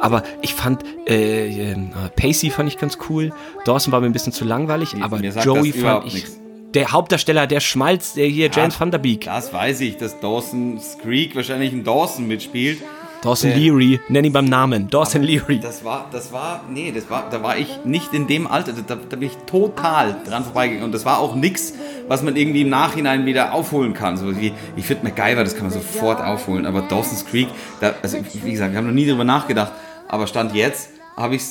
Aber 0.00 0.22
ich 0.42 0.54
fand 0.54 0.84
äh, 1.08 1.72
äh, 1.72 1.76
Pacey 2.16 2.50
fand 2.50 2.68
ich 2.68 2.78
ganz 2.78 2.98
cool. 3.08 3.32
Dawson 3.64 3.92
war 3.92 4.00
mir 4.00 4.06
ein 4.06 4.12
bisschen 4.12 4.32
zu 4.32 4.44
langweilig, 4.44 4.94
aber 5.00 5.20
Joey 5.20 5.72
fand 5.72 6.06
ich. 6.06 6.14
Nix 6.14 6.41
der 6.74 6.92
Hauptdarsteller, 6.92 7.46
der 7.46 7.60
Schmalz, 7.60 8.14
der 8.14 8.26
hier, 8.26 8.50
James 8.52 8.78
Van 8.78 8.90
Der 8.90 8.98
Beek. 8.98 9.24
Das 9.24 9.52
weiß 9.52 9.80
ich, 9.80 9.96
dass 9.96 10.18
Dawson 10.20 10.80
Creek 11.02 11.36
wahrscheinlich 11.36 11.72
ein 11.72 11.84
Dawson 11.84 12.26
mitspielt. 12.26 12.82
Dawson 13.22 13.52
äh, 13.52 13.56
Leary, 13.56 14.00
nenn 14.08 14.24
ihn 14.24 14.32
beim 14.32 14.46
Namen, 14.46 14.90
Dawson 14.90 15.22
Leary. 15.22 15.60
Das 15.60 15.84
war, 15.84 16.08
das 16.10 16.32
war, 16.32 16.64
nee, 16.68 16.90
das 16.90 17.08
war, 17.08 17.30
da 17.30 17.40
war 17.42 17.56
ich 17.56 17.84
nicht 17.84 18.12
in 18.14 18.26
dem 18.26 18.48
Alter, 18.48 18.72
da, 18.72 18.96
da 18.96 19.16
bin 19.16 19.22
ich 19.22 19.36
total 19.46 20.16
dran 20.26 20.42
vorbeigegangen 20.42 20.84
und 20.84 20.92
das 20.92 21.04
war 21.04 21.20
auch 21.20 21.36
nichts, 21.36 21.74
was 22.08 22.22
man 22.22 22.34
irgendwie 22.34 22.62
im 22.62 22.68
Nachhinein 22.68 23.24
wieder 23.24 23.52
aufholen 23.52 23.94
kann. 23.94 24.16
So 24.16 24.40
wie, 24.40 24.52
ich 24.74 24.86
finde 24.86 25.04
MacGyver, 25.04 25.44
das 25.44 25.54
kann 25.54 25.64
man 25.64 25.72
sofort 25.72 26.20
aufholen, 26.20 26.66
aber 26.66 26.82
Dawson's 26.82 27.24
Creek, 27.24 27.46
da, 27.80 27.94
also 28.02 28.18
wie 28.42 28.50
gesagt, 28.50 28.72
wir 28.72 28.78
haben 28.78 28.86
noch 28.86 28.94
nie 28.94 29.06
drüber 29.06 29.24
nachgedacht, 29.24 29.72
aber 30.08 30.26
Stand 30.26 30.52
jetzt 30.54 30.90
habe 31.16 31.36
ich 31.36 31.42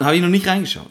habe 0.00 0.16
ich 0.16 0.22
noch 0.22 0.28
nicht 0.28 0.46
reingeschaut. 0.46 0.90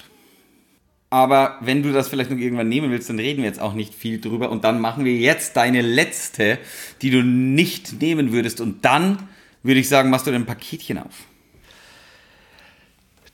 Aber 1.13 1.57
wenn 1.61 1.83
du 1.83 1.93
das 1.93 2.07
vielleicht 2.07 2.31
noch 2.31 2.39
irgendwann 2.39 2.69
nehmen 2.69 2.89
willst, 2.89 3.07
dann 3.07 3.19
reden 3.19 3.43
wir 3.43 3.47
jetzt 3.47 3.61
auch 3.61 3.75
nicht 3.75 3.93
viel 3.93 4.19
drüber. 4.19 4.49
Und 4.49 4.63
dann 4.63 4.81
machen 4.81 5.05
wir 5.05 5.15
jetzt 5.15 5.55
deine 5.55 5.83
letzte, 5.83 6.57
die 7.03 7.11
du 7.11 7.21
nicht 7.21 8.01
nehmen 8.01 8.31
würdest. 8.31 8.59
Und 8.59 8.83
dann 8.83 9.19
würde 9.61 9.79
ich 9.79 9.87
sagen, 9.87 10.09
machst 10.09 10.25
du 10.25 10.31
dein 10.31 10.47
Paketchen 10.47 10.97
auf. 10.97 11.13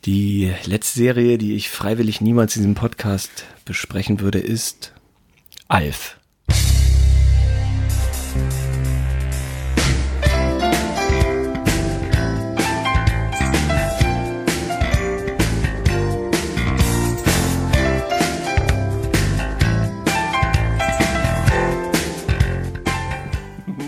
Die 0.03 0.51
letzte 0.65 0.99
Serie, 0.99 1.37
die 1.37 1.55
ich 1.55 1.69
freiwillig 1.69 2.19
niemals 2.19 2.57
in 2.57 2.63
diesem 2.63 2.75
Podcast 2.75 3.45
besprechen 3.63 4.19
würde, 4.19 4.39
ist 4.39 4.93
Alf. 5.69 6.18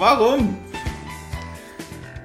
Warum? 0.02 0.58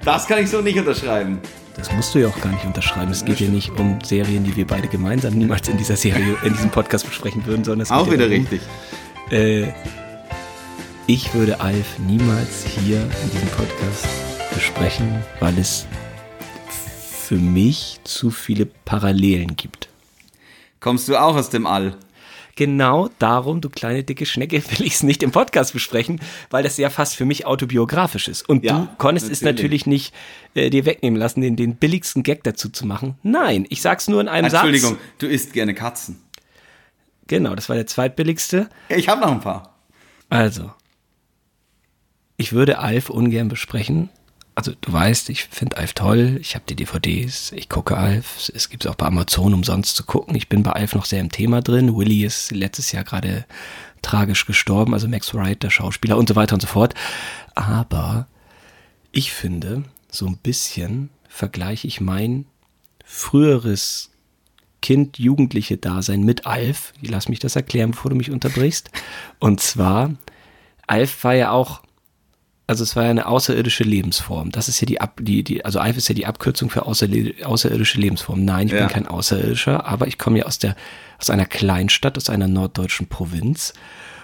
Das 0.03 0.25
kann 0.25 0.39
ich 0.41 0.49
so 0.49 0.61
nicht 0.61 0.79
unterschreiben. 0.79 1.39
Das 1.75 1.91
musst 1.91 2.15
du 2.15 2.17
ja 2.17 2.27
auch 2.27 2.41
gar 2.41 2.51
nicht 2.51 2.65
unterschreiben. 2.65 3.11
Es 3.11 3.23
geht 3.23 3.39
ja 3.39 3.49
nicht 3.49 3.69
um 3.69 3.99
Serien, 4.01 4.43
die 4.43 4.55
wir 4.55 4.65
beide 4.65 4.87
gemeinsam 4.87 5.35
niemals 5.35 5.67
in 5.67 5.77
dieser 5.77 5.95
Serie, 5.95 6.37
in 6.41 6.53
diesem 6.53 6.71
Podcast 6.71 7.05
besprechen 7.05 7.45
würden, 7.45 7.63
sondern 7.63 7.81
es 7.81 7.91
Auch 7.91 8.05
geht 8.05 8.13
wieder 8.13 8.25
ja 8.25 8.29
darum, 8.31 8.47
richtig. 8.47 8.61
Äh, 9.29 9.73
ich 11.05 11.35
würde 11.35 11.59
Alf 11.59 11.99
niemals 11.99 12.65
hier 12.65 12.99
in 12.99 13.29
diesem 13.29 13.49
Podcast 13.49 14.07
besprechen, 14.55 15.23
weil 15.39 15.55
es 15.59 15.85
für 17.27 17.35
mich 17.35 17.99
zu 18.05 18.31
viele 18.31 18.65
Parallelen 18.65 19.55
gibt. 19.55 19.87
Kommst 20.79 21.09
du 21.09 21.15
auch 21.15 21.35
aus 21.35 21.51
dem 21.51 21.67
All? 21.67 21.95
Genau 22.57 23.09
darum, 23.19 23.61
du 23.61 23.69
kleine 23.69 24.03
dicke 24.03 24.25
Schnecke, 24.25 24.61
will 24.71 24.85
ich 24.85 24.95
es 24.95 25.03
nicht 25.03 25.23
im 25.23 25.31
Podcast 25.31 25.71
besprechen, 25.71 26.19
weil 26.49 26.63
das 26.63 26.75
ja 26.77 26.89
fast 26.89 27.15
für 27.15 27.23
mich 27.23 27.45
autobiografisch 27.45 28.27
ist. 28.27 28.49
Und 28.49 28.65
Ja, 28.65 28.79
du 28.79 28.89
konntest 28.97 29.31
es 29.31 29.41
natürlich. 29.41 29.85
natürlich 29.85 29.85
nicht 29.85 30.13
äh, 30.55 30.69
dir 30.69 30.85
wegnehmen 30.85 31.17
lassen, 31.19 31.39
den, 31.41 31.55
den 31.55 31.75
billigsten 31.77 32.23
Gag 32.23 32.43
dazu 32.43 32.67
zu 32.69 32.85
machen. 32.85 33.15
Nein, 33.23 33.65
ich 33.69 33.81
sag's 33.81 34.07
nur 34.09 34.19
in 34.19 34.27
einem 34.27 34.45
Entschuldigung, 34.51 34.93
Satz. 34.95 35.01
du 35.19 35.27
isst 35.27 35.53
gerne 35.53 35.73
Katzen. 35.73 36.19
Genau, 37.27 37.55
das 37.55 37.69
war 37.69 37.75
der 37.75 37.87
zweitbilligste. 37.87 38.69
Ich 38.89 39.07
habe 39.07 39.21
noch 39.21 39.31
ein 39.31 39.41
paar. 39.41 39.75
Also, 40.29 40.71
ich 42.37 42.53
würde 42.53 42.79
Alf 42.79 43.09
ungern 43.09 43.49
besprechen. 43.49 44.09
Also, 44.57 44.73
du 44.81 44.91
weißt, 44.91 45.29
ich 45.29 45.43
finde 45.43 45.77
Alf 45.77 45.93
toll. 45.93 46.39
Ich 46.41 46.55
habe 46.55 46.65
die 46.67 46.75
DVDs, 46.75 47.51
ich 47.51 47.69
gucke 47.69 47.95
Alf. 47.95 48.49
Es 48.55 48.69
gibt 48.69 48.85
es 48.85 48.91
auch 48.91 48.95
bei 48.95 49.05
Amazon 49.05 49.53
umsonst 49.53 49.95
zu 49.95 50.03
gucken. 50.03 50.33
Ich 50.33 50.49
bin 50.49 50.63
bei 50.63 50.71
Alf 50.71 50.95
noch 50.95 51.05
sehr 51.05 51.21
im 51.21 51.31
Thema 51.31 51.61
drin. 51.61 51.95
Willy 51.95 52.25
ist 52.25 52.49
letztes 52.49 52.91
Jahr 52.91 53.03
gerade 53.03 53.45
tragisch 54.01 54.47
gestorben, 54.47 54.95
also 54.95 55.07
Max 55.07 55.35
Wright, 55.35 55.61
der 55.61 55.69
Schauspieler 55.69 56.17
und 56.17 56.27
so 56.27 56.35
weiter 56.35 56.55
und 56.55 56.61
so 56.61 56.67
fort. 56.67 56.95
Aber 57.53 58.25
ich 59.11 59.31
finde, 59.31 59.83
so 60.09 60.25
ein 60.25 60.37
bisschen 60.37 61.11
vergleiche 61.29 61.85
ich 61.85 62.01
mein 62.01 62.47
früheres 63.05 64.09
Kind, 64.81 65.19
Jugendliche 65.19 65.77
Dasein 65.77 66.23
mit 66.23 66.47
Alf. 66.47 66.93
Lass 67.03 67.29
mich 67.29 67.37
das 67.37 67.55
erklären, 67.55 67.91
bevor 67.91 68.09
du 68.09 68.17
mich 68.17 68.31
unterbrichst. 68.31 68.89
Und 69.37 69.61
zwar, 69.61 70.15
Alf 70.87 71.23
war 71.23 71.35
ja 71.35 71.51
auch, 71.51 71.83
also 72.67 72.83
es 72.83 72.95
war 72.95 73.03
ja 73.05 73.09
eine 73.09 73.25
außerirdische 73.27 73.83
Lebensform. 73.83 74.51
Das 74.51 74.67
ist 74.67 74.79
ja 74.81 74.85
die, 74.85 74.99
Ab, 75.01 75.19
die, 75.21 75.43
die 75.43 75.63
also 75.65 75.79
Alf 75.79 75.97
ist 75.97 76.09
ja 76.09 76.15
die 76.15 76.25
Abkürzung 76.25 76.69
für 76.69 76.85
außerirdische 76.85 77.97
Lebensform. 77.99 78.43
Nein, 78.45 78.67
ich 78.67 78.73
Ja. 78.73 78.79
bin 78.79 78.89
kein 78.89 79.07
Außerirdischer, 79.07 79.85
aber 79.85 80.07
ich 80.07 80.17
komme 80.17 80.39
ja 80.39 80.45
aus 80.45 80.59
der, 80.59 80.75
aus 81.17 81.29
einer 81.29 81.45
Kleinstadt, 81.45 82.17
aus 82.17 82.29
einer 82.29 82.47
norddeutschen 82.47 83.07
Provinz. 83.07 83.73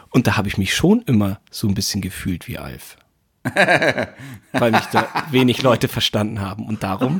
Und 0.10 0.27
da 0.27 0.38
habe 0.38 0.47
ich 0.49 0.58
mich 0.58 0.75
schon 0.75 1.01
immer 1.03 1.39
so 1.49 1.67
ein 1.67 1.73
bisschen 1.73 2.01
gefühlt 2.01 2.47
wie 2.47 2.58
Alf. 2.60 2.97
Weil 4.53 4.71
mich 4.71 4.86
da 4.91 5.08
wenig 5.32 5.62
Leute 5.63 5.88
verstanden 5.88 6.39
haben. 6.41 6.67
Und 6.67 6.84
darum 6.84 7.19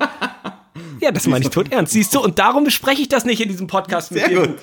ja, 1.00 1.12
das 1.12 1.28
meine 1.28 1.44
ich 1.46 1.52
tot 1.52 1.72
ernst. 1.72 1.94
Siehst 1.94 2.14
du, 2.16 2.22
und 2.22 2.40
darum 2.40 2.64
bespreche 2.64 3.02
ich 3.02 3.10
das 3.10 3.26
nicht 3.26 3.42
in 3.42 3.50
diesem 3.50 3.68
Podcast 3.68 4.12
mit 4.12 4.22
Sehr 4.22 4.30
dir. 4.30 4.48
gut. 4.48 4.60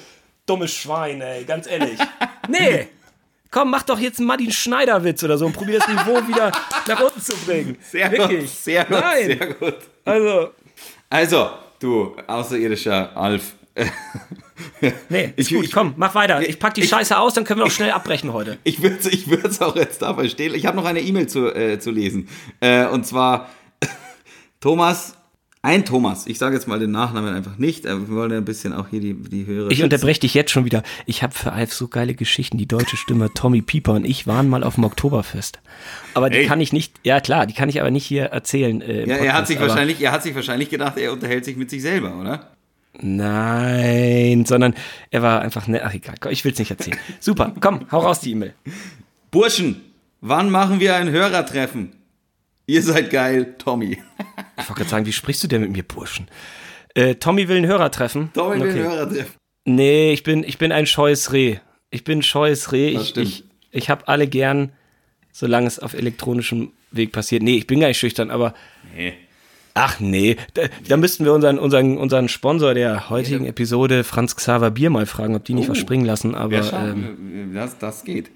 Dummes 0.46 0.73
Schwein, 0.73 1.20
ey, 1.20 1.44
ganz 1.44 1.66
ehrlich. 1.66 1.99
Nee. 2.49 2.88
Komm, 3.51 3.71
mach 3.71 3.83
doch 3.83 3.99
jetzt 3.99 4.19
einen 4.19 4.29
Martin 4.29 4.51
Schneider-Witz 4.53 5.25
oder 5.25 5.37
so 5.37 5.47
und 5.47 5.53
probier 5.55 5.79
das 5.81 5.89
Niveau 5.89 6.17
wieder 6.29 6.53
nach 6.87 7.01
unten 7.01 7.21
zu 7.21 7.35
bringen. 7.37 7.77
Sehr 7.83 8.11
Wirklich. 8.13 8.41
gut, 8.41 8.49
sehr 8.51 8.85
gut, 8.85 9.01
Nein. 9.01 9.27
sehr 9.27 9.55
gut. 9.55 9.75
Also, 10.05 10.51
Also, 11.11 11.51
du 11.81 12.17
außerirdischer 12.27 13.17
Alf. 13.17 13.55
nee, 15.09 15.33
ist 15.37 15.51
Ich- 15.51 15.57
gut, 15.57 15.65
ich- 15.65 15.73
komm, 15.73 15.95
mach 15.97 16.15
weiter. 16.15 16.47
Ich 16.49 16.59
pack 16.59 16.75
die 16.75 16.83
ich- 16.83 16.89
Scheiße 16.89 17.19
aus, 17.19 17.35
dann 17.35 17.45
können 17.45 17.61
wir 17.61 17.67
auch 17.67 17.71
schnell 17.71 17.91
abbrechen 17.91 18.33
heute. 18.33 18.59
Ich 18.65 18.83
würde 18.83 18.97
es 19.01 19.07
ich 19.07 19.29
würd's 19.31 19.61
auch 19.61 19.75
jetzt 19.77 20.03
dabei 20.03 20.29
stehen. 20.29 20.55
Ich 20.55 20.67
habe 20.67 20.77
noch 20.77 20.85
eine 20.85 21.01
E-Mail 21.01 21.27
zu, 21.29 21.47
äh, 21.55 21.79
zu 21.81 21.91
lesen. 21.91 22.29
Äh, 22.61 22.87
und 22.87 23.07
zwar 23.07 23.49
Thomas, 24.61 25.15
ein 25.62 25.85
Thomas. 25.85 26.27
Ich 26.27 26.38
sage 26.38 26.55
jetzt 26.55 26.66
mal 26.68 26.79
den 26.79 26.90
Nachnamen 26.90 27.35
einfach 27.35 27.59
nicht. 27.59 27.85
äh, 27.85 27.99
Wir 28.09 28.09
wollen 28.14 28.31
ja 28.31 28.38
ein 28.38 28.44
bisschen 28.46 28.73
auch 28.73 28.88
hier 28.88 29.01
die, 29.01 29.14
die 29.14 29.46
Hörer. 29.46 29.70
Ich 29.70 29.83
unterbreche 29.83 30.20
dich 30.20 30.33
jetzt 30.33 30.51
schon 30.51 30.64
wieder. 30.64 30.83
Ich 31.07 31.23
habe 31.23 31.35
für 31.35 31.53
Alf 31.53 31.75
so 31.75 31.88
geile 31.88 32.14
Geschichten. 32.14 32.57
Die 32.57 32.66
deutsche 32.66 32.96
Stimme 32.96 33.29
Tommy 33.35 33.61
Pieper 33.61 33.92
und 33.92 34.05
ich 34.07 34.27
waren 34.27 34.49
mal 34.49 34.64
auf 34.64 34.77
dem 34.77 34.85
Oktoberfest. 34.85 35.59
Aber 36.14 36.31
die 36.31 36.38
Ey. 36.38 36.46
kann 36.46 36.61
ich 36.62 36.73
nicht, 36.73 36.94
ja 37.05 37.20
klar, 37.20 37.46
die 37.46 37.53
kann 37.55 37.68
ich 37.68 37.81
aber 37.81 37.90
nicht 37.90 38.07
hier 38.07 38.25
erzählen. 38.27 38.81
Äh, 38.81 39.01
Ja, 39.07 39.16
er 39.16 39.18
hat, 39.18 39.29
Podcast, 39.29 39.49
sich 39.49 39.61
wahrscheinlich, 39.61 40.01
er 40.01 40.12
hat 40.12 40.23
sich 40.23 40.35
wahrscheinlich 40.35 40.70
gedacht, 40.70 40.96
er 40.96 41.12
unterhält 41.12 41.44
sich 41.44 41.57
mit 41.57 41.68
sich 41.68 41.83
selber, 41.83 42.18
oder? 42.18 42.51
Nein, 43.03 44.44
sondern 44.46 44.75
er 45.11 45.23
war 45.23 45.42
einfach 45.42 45.66
nett. 45.66 45.83
Ach 45.85 45.92
egal, 45.94 46.14
ich 46.31 46.44
will 46.44 46.53
es 46.53 46.59
nicht 46.59 46.70
erzählen. 46.70 46.99
Super, 47.20 47.55
komm, 47.61 47.87
hau 47.92 48.01
raus 48.01 48.20
die 48.20 48.33
E-Mail. 48.33 48.55
Burschen, 49.31 49.81
wann 50.23 50.51
machen 50.51 50.81
wir 50.81 50.96
ein 50.96 51.11
Hörertreffen? 51.11 51.92
Ihr 52.66 52.83
seid 52.83 53.11
geil, 53.11 53.55
Tommy. 53.59 53.99
Ich 54.61 54.68
wollte 54.68 54.81
gerade 54.81 54.90
sagen, 54.90 55.07
wie 55.07 55.12
sprichst 55.12 55.42
du 55.42 55.49
denn 55.49 55.62
mit 55.62 55.73
mir, 55.73 55.83
Burschen? 55.83 56.29
Äh, 56.94 57.14
Tommy 57.16 57.49
will 57.49 57.57
einen 57.59 57.66
Hörer 57.66 57.90
treffen. 57.90 58.31
Tommy 58.35 58.61
will 58.61 58.62
ein 58.62 58.70
Okay. 58.70 58.83
Hörertreffen. 58.83 59.35
Nee, 59.64 60.12
ich 60.12 60.23
bin, 60.23 60.42
ich 60.44 60.59
bin 60.59 60.73
ein 60.73 60.87
scheues 60.87 61.33
Reh. 61.33 61.57
Ich 61.90 62.05
bin 62.05 62.18
ein 62.20 62.23
scheues 62.23 62.73
Reh. 62.73 62.94
Das 62.94 63.03
Ich, 63.05 63.09
stimmt. 63.11 63.27
ich, 63.29 63.44
ich 63.73 63.90
habe 63.90 64.09
alle 64.09 64.27
gern, 64.27 64.73
solange 65.33 65.66
es 65.66 65.79
auf 65.79 65.94
elektronischem 65.94 66.73
Weg 66.92 67.12
passiert. 67.12 67.42
Nee, 67.42 67.57
ich 67.57 67.66
bin 67.66 67.81
gar 67.81 67.88
nicht 67.88 67.99
schüchtern, 67.99 68.31
aber. 68.31 68.55
Nee. 68.96 69.14
Ach 69.75 70.01
nee, 70.01 70.37
da, 70.55 70.62
da 70.88 70.96
müssten 70.96 71.25
wir 71.25 71.33
unseren, 71.33 71.57
unseren, 71.61 71.96
unseren 71.96 72.29
Sponsor 72.29 72.75
der 72.75 73.09
heutigen 73.09 73.46
Episode, 73.46 74.03
Franz 74.03 74.35
Xaver 74.35 74.73
Bier, 74.73 74.90
mal 74.90 75.07
fragen, 75.07 75.37
ob 75.37 75.44
die 75.44 75.55
nicht 75.55 75.68
was 75.68 75.79
springen 75.79 76.05
lassen. 76.05 76.35
Aber 76.35 76.57
Ja, 76.61 76.88
ähm, 76.88 77.53
das, 77.55 77.79
das 77.79 78.03
geht. 78.05 78.31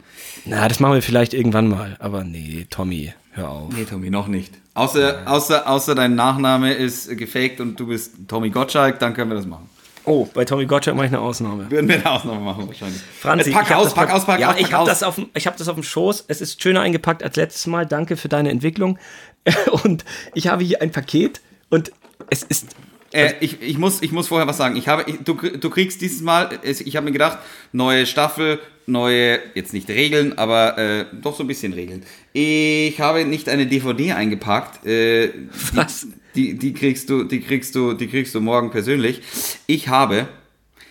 na, 0.45 0.69
das 0.69 0.79
machen 0.79 0.95
wir 0.95 1.03
vielleicht 1.03 1.35
irgendwann 1.35 1.67
mal. 1.67 1.97
Aber 1.99 2.23
nee, 2.23 2.67
Tommy, 2.71 3.13
hör 3.33 3.49
auf. 3.51 3.73
Nee, 3.77 3.85
Tommy, 3.85 4.11
noch 4.11 4.29
nicht. 4.29 4.55
Außer, 4.75 5.23
außer, 5.27 5.69
außer 5.69 5.95
dein 5.95 6.15
Nachname 6.17 6.73
ist 6.75 7.17
gefaked 7.17 7.61
und 7.61 7.79
du 7.79 7.87
bist 7.87 8.13
Tommy 8.29 8.51
Gottschalk, 8.51 8.99
dann 8.99 9.15
können 9.15 9.31
wir 9.31 9.37
das 9.37 9.47
machen. 9.47 9.69
Oh, 10.07 10.27
bei 10.35 10.45
Tommy 10.45 10.67
Gottschalk 10.67 10.97
mache 10.97 11.07
ich 11.07 11.13
eine 11.13 11.21
Ausnahme. 11.21 11.71
Würden 11.71 11.89
wir 11.89 11.95
eine 11.97 12.11
Ausnahme 12.11 12.41
machen, 12.41 12.67
wahrscheinlich. 12.67 13.01
Franzi, 13.21 13.51
Jetzt 13.51 13.57
pack 13.59 13.75
aus, 13.77 13.95
pack 13.95 14.11
aus, 14.13 14.27
pack 14.27 14.41
ja, 14.41 14.51
aus, 14.51 14.57
ich 14.59 14.73
habe 14.73 14.87
das, 14.87 15.03
auf 15.03 15.15
dem- 15.15 15.31
ich 15.35 15.47
hab 15.47 15.57
das 15.57 15.69
auf 15.69 15.77
dem 15.77 15.83
Schoß. 15.85 16.25
Es 16.29 16.41
ist 16.41 16.61
schöner 16.63 16.81
eingepackt 16.83 17.23
als 17.23 17.37
letztes 17.37 17.67
Mal. 17.67 17.87
Danke 17.87 18.17
für 18.17 18.29
deine 18.29 18.51
Entwicklung. 18.51 18.99
Und 19.85 20.05
ich 20.35 20.49
habe 20.49 20.65
hier 20.65 20.83
ein 20.83 20.91
Paket 20.91 21.41
und 21.71 21.93
es 22.31 22.43
ist. 22.43 22.69
Äh, 23.15 23.35
ich, 23.41 23.63
ich, 23.63 23.79
muss, 23.79 24.03
ich 24.03 24.11
muss 24.11 24.29
vorher 24.29 24.47
was 24.49 24.57
sagen. 24.57 24.75
Ich 24.77 24.89
habe, 24.89 25.05
ich, 25.07 25.19
du, 25.19 25.35
du 25.35 25.71
kriegst 25.71 26.01
dieses 26.01 26.21
Mal, 26.21 26.59
ich 26.65 26.97
habe 26.97 27.05
mir 27.05 27.13
gedacht, 27.13 27.39
neue 27.73 28.07
Staffel, 28.07 28.59
neue, 28.87 29.39
jetzt 29.55 29.73
nicht 29.73 29.89
Regeln, 29.89 30.37
aber 30.37 30.77
äh, 30.77 31.07
doch 31.23 31.37
so 31.37 31.45
ein 31.45 31.47
bisschen 31.47 31.73
Regeln. 31.73 32.05
Ich 32.33 33.01
habe 33.01 33.25
nicht 33.25 33.49
eine 33.49 33.67
DVD 33.67 34.13
eingepackt. 34.13 34.85
Äh, 34.85 35.31
Was? 35.75 36.09
Die, 36.35 36.59
die, 36.59 36.75
kriegst 36.75 37.09
du, 37.09 37.23
die 37.23 37.41
kriegst 37.41 37.77
du, 37.77 37.93
die 37.93 38.09
kriegst 38.09 38.35
du 38.35 38.41
morgen 38.41 38.73
persönlich. 38.73 39.23
Ich 39.69 39.87
habe 39.87 40.27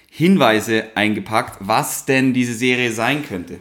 Hinweise 0.10 0.86
eingepackt, 0.96 1.58
was 1.60 2.06
denn 2.06 2.34
diese 2.34 2.54
Serie 2.54 2.94
sein 2.94 3.26
könnte. 3.28 3.60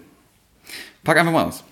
Pack 1.03 1.18
einfach 1.18 1.33
mal 1.33 1.44
aus. 1.46 1.64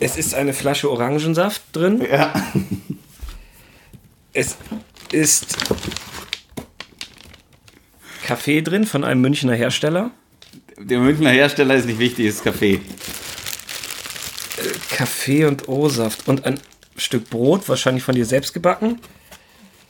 Es 0.00 0.16
ist 0.16 0.34
eine 0.34 0.52
Flasche 0.52 0.90
Orangensaft 0.90 1.62
drin. 1.72 2.06
Ja. 2.08 2.32
Es 4.32 4.56
ist 5.10 5.56
Kaffee 8.24 8.62
drin 8.62 8.86
von 8.86 9.04
einem 9.04 9.20
Münchner 9.20 9.54
Hersteller. 9.54 10.10
Der 10.76 11.00
Münchner 11.00 11.30
Hersteller 11.30 11.74
ist 11.74 11.86
nicht 11.86 11.98
wichtig, 11.98 12.26
ist 12.26 12.44
Kaffee. 12.44 12.80
Kaffee 14.90 15.46
und 15.46 15.68
O-Saft 15.68 16.28
und 16.28 16.44
ein 16.44 16.60
Stück 16.96 17.30
Brot, 17.30 17.68
wahrscheinlich 17.68 18.04
von 18.04 18.14
dir 18.14 18.26
selbst 18.26 18.52
gebacken. 18.54 19.00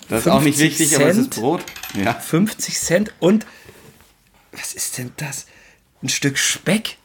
Das 0.08 0.20
ist 0.20 0.28
auch 0.28 0.40
nicht 0.40 0.58
50 0.58 0.80
wichtig, 0.80 0.96
aber 0.96 1.10
es 1.10 1.18
ist 1.18 1.34
Cent? 1.34 1.42
Brot. 1.42 1.64
Ja. 2.02 2.14
50 2.14 2.78
Cent 2.78 3.12
und 3.18 3.46
was 4.52 4.72
ist 4.72 4.96
denn 4.96 5.12
das? 5.16 5.46
Ein 6.02 6.08
Stück 6.08 6.38
Speck? 6.38 6.96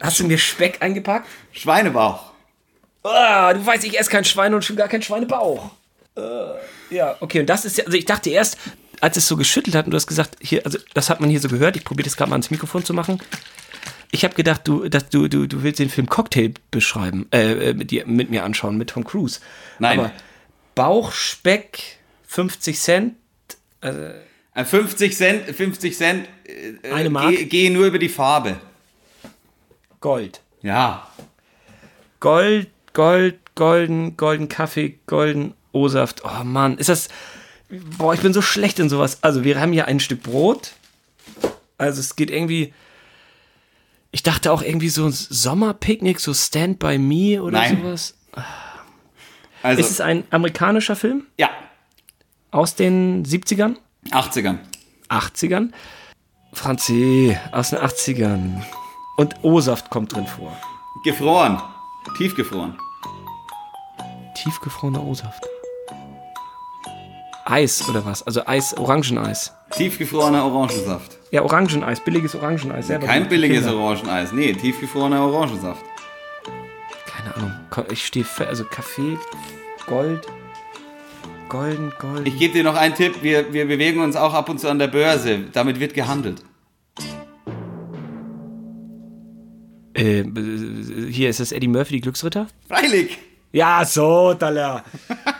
Hast 0.00 0.20
du 0.20 0.24
mir 0.26 0.38
Speck 0.38 0.82
eingepackt? 0.82 1.28
Schweinebauch. 1.52 2.32
Ah, 3.02 3.52
du 3.54 3.64
weißt, 3.64 3.84
ich 3.84 3.98
esse 3.98 4.10
kein 4.10 4.24
Schwein 4.24 4.52
und 4.54 4.64
schon 4.64 4.76
gar 4.76 4.88
kein 4.88 5.02
Schweinebauch. 5.02 5.70
Äh, 6.16 6.20
ja, 6.94 7.16
okay, 7.20 7.40
und 7.40 7.46
das 7.46 7.64
ist 7.64 7.78
ja, 7.78 7.84
also 7.84 7.96
ich 7.96 8.04
dachte 8.04 8.30
erst, 8.30 8.58
als 9.00 9.16
es 9.16 9.28
so 9.28 9.36
geschüttelt 9.36 9.76
hat 9.76 9.84
und 9.84 9.90
du 9.92 9.96
hast 9.96 10.06
gesagt, 10.06 10.36
hier, 10.40 10.64
also 10.64 10.78
das 10.94 11.10
hat 11.10 11.20
man 11.20 11.30
hier 11.30 11.40
so 11.40 11.48
gehört, 11.48 11.76
ich 11.76 11.84
probiere 11.84 12.06
das 12.06 12.16
gerade 12.16 12.30
mal 12.30 12.34
ans 12.36 12.50
Mikrofon 12.50 12.84
zu 12.84 12.94
machen. 12.94 13.20
Ich 14.12 14.24
habe 14.24 14.34
gedacht, 14.34 14.62
du, 14.64 14.88
dass 14.88 15.08
du, 15.08 15.28
du, 15.28 15.46
du 15.46 15.62
willst 15.62 15.78
den 15.78 15.90
Film 15.90 16.08
Cocktail 16.08 16.54
beschreiben, 16.70 17.26
äh, 17.32 17.70
äh, 17.70 17.74
mit, 17.74 17.90
dir, 17.90 18.06
mit 18.06 18.30
mir 18.30 18.44
anschauen, 18.44 18.78
mit 18.78 18.90
Tom 18.90 19.04
Cruise. 19.04 19.40
Nein. 19.78 19.98
Aber 19.98 20.12
Bauch, 20.74 21.12
Speck, 21.12 21.98
50 22.26 22.78
Cent, 22.80 23.14
Äh, 23.82 24.64
50 24.64 25.16
Cent, 25.16 25.54
50 25.54 25.96
Cent. 25.96 26.28
Äh, 26.82 26.90
Eine 26.92 27.10
Mark? 27.10 27.30
Geh, 27.36 27.44
geh 27.44 27.70
nur 27.70 27.86
über 27.86 27.98
die 27.98 28.08
Farbe. 28.08 28.56
Gold. 30.00 30.40
Ja. 30.62 31.06
Gold, 32.20 32.68
Gold, 32.92 33.38
golden, 33.54 34.16
golden 34.16 34.48
Kaffee, 34.48 34.98
golden 35.06 35.54
O-Saft. 35.72 36.22
Oh 36.24 36.44
Mann, 36.44 36.78
ist 36.78 36.88
das. 36.88 37.08
Boah, 37.98 38.14
ich 38.14 38.20
bin 38.20 38.32
so 38.32 38.42
schlecht 38.42 38.78
in 38.78 38.88
sowas. 38.88 39.18
Also, 39.22 39.44
wir 39.44 39.60
haben 39.60 39.72
hier 39.72 39.86
ein 39.86 40.00
Stück 40.00 40.22
Brot. 40.22 40.72
Also, 41.78 42.00
es 42.00 42.16
geht 42.16 42.30
irgendwie. 42.30 42.72
Ich 44.12 44.22
dachte 44.22 44.52
auch 44.52 44.62
irgendwie 44.62 44.88
so 44.88 45.04
ein 45.04 45.12
Sommerpicknick, 45.12 46.20
so 46.20 46.32
Stand 46.32 46.78
by 46.78 46.96
Me 46.96 47.42
oder 47.42 47.58
Nein. 47.58 47.78
sowas. 47.82 48.14
Also, 49.62 49.80
Ist 49.80 49.90
es 49.90 50.00
ein 50.00 50.24
amerikanischer 50.30 50.96
Film 50.96 51.26
ja, 51.38 51.50
aus 52.50 52.76
den 52.76 53.26
70ern, 53.26 53.76
80ern. 54.10 54.58
80ern? 55.08 55.70
Franzi, 56.52 57.36
aus 57.52 57.70
den 57.70 57.80
80ern. 57.80 58.62
Und 59.16 59.34
O-Saft 59.42 59.90
kommt 59.90 60.14
drin 60.14 60.26
vor. 60.26 60.52
Gefroren. 61.04 61.60
Tiefgefroren. 62.16 62.76
Tiefgefrorener 64.34 65.02
O-Saft. 65.02 65.42
Eis 67.46 67.88
oder 67.88 68.04
was? 68.04 68.22
Also 68.24 68.44
Eis, 68.46 68.76
Orangeneis. 68.76 69.54
Tiefgefrorener 69.70 70.44
Orangensaft. 70.44 71.16
Ja, 71.30 71.42
Orangeneis, 71.42 72.00
billiges 72.00 72.34
Orangeneis. 72.34 72.88
Selber 72.88 73.06
Kein 73.06 73.28
billiges 73.28 73.64
Kinder. 73.64 73.76
Orangeneis. 73.76 74.32
Nee, 74.32 74.52
tiefgefrorener 74.52 75.22
Orangensaft. 75.24 75.82
Keine 77.06 77.34
Ahnung. 77.36 77.52
Ich 77.90 78.06
stehe, 78.06 78.26
also 78.46 78.64
Kaffee, 78.64 79.16
Gold, 79.86 80.26
golden, 81.48 81.92
golden. 82.00 82.26
Ich 82.26 82.38
gebe 82.38 82.54
dir 82.54 82.64
noch 82.64 82.74
einen 82.74 82.94
Tipp. 82.94 83.22
Wir, 83.22 83.52
wir 83.52 83.66
bewegen 83.66 84.00
uns 84.00 84.16
auch 84.16 84.34
ab 84.34 84.48
und 84.48 84.58
zu 84.58 84.68
an 84.68 84.78
der 84.78 84.88
Börse. 84.88 85.44
Damit 85.52 85.78
wird 85.78 85.94
gehandelt. 85.94 86.42
Äh, 89.96 90.24
hier 91.10 91.30
ist 91.30 91.40
das 91.40 91.52
Eddie 91.52 91.68
Murphy, 91.68 91.94
die 91.94 92.00
Glücksritter? 92.00 92.46
Freilich. 92.68 93.18
Ja, 93.52 93.84
so, 93.84 94.34
Dalla. 94.34 94.84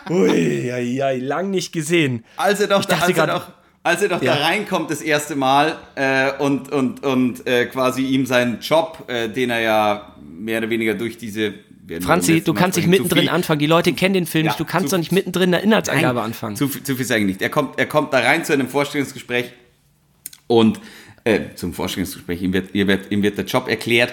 Ui, 0.09 0.65
ja, 0.67 0.77
ja, 0.79 1.11
lang 1.11 1.51
nicht 1.51 1.71
gesehen. 1.71 2.23
Als 2.37 2.59
er 2.59 2.67
doch, 2.67 2.83
dachte 2.85 3.03
als 3.03 3.09
er 3.09 3.13
grad- 3.13 3.29
doch, 3.29 3.47
als 3.83 4.01
er 4.01 4.09
doch 4.09 4.21
Ja. 4.21 4.35
da 4.35 4.45
reinkommt 4.45 4.89
das 4.89 5.01
erste 5.01 5.35
Mal 5.35 5.77
äh, 5.95 6.31
und, 6.39 6.71
und, 6.71 7.03
und 7.05 7.45
äh, 7.45 7.65
quasi 7.67 8.01
ihm 8.03 8.25
seinen 8.25 8.59
Job, 8.59 9.03
äh, 9.07 9.29
den 9.29 9.49
er 9.51 9.59
ja 9.59 10.15
mehr 10.23 10.59
oder 10.59 10.69
weniger 10.69 10.93
durch 10.95 11.17
diese... 11.17 11.53
Franzi, 12.01 12.41
du 12.41 12.53
kannst 12.53 12.77
nicht 12.77 12.87
mittendrin 12.89 13.29
anfangen. 13.29 13.59
Die 13.59 13.65
Leute 13.65 13.93
kennen 13.93 14.13
den 14.13 14.25
Film 14.25 14.45
Ja, 14.45 14.51
nicht. 14.51 14.59
Du 14.59 14.65
kannst 14.65 14.91
doch 14.91 14.97
nicht 14.97 15.13
mittendrin 15.13 15.53
eine 15.53 15.63
Inhaltsangabe 15.63 16.15
Nein, 16.15 16.25
anfangen. 16.25 16.55
Zu, 16.57 16.67
viel- 16.67 16.83
zu 16.83 16.95
viel 16.97 17.05
sage 17.05 17.21
ich 17.21 17.27
nicht. 17.27 17.41
Er 17.41 17.49
kommt, 17.49 17.79
er 17.79 17.85
kommt 17.85 18.11
da 18.11 18.19
rein 18.19 18.43
zu 18.43 18.51
einem 18.51 18.67
Vorstellungsgespräch 18.67 19.51
und 20.47 20.81
äh, 21.23 21.39
zum 21.55 21.73
Vorstellungsgespräch, 21.73 22.41
ihm 22.41 22.51
wird, 22.51 22.73
ihm, 22.75 22.87
wird, 22.87 23.09
ihm 23.11 23.23
wird 23.23 23.37
der 23.37 23.45
Job 23.45 23.69
erklärt 23.69 24.11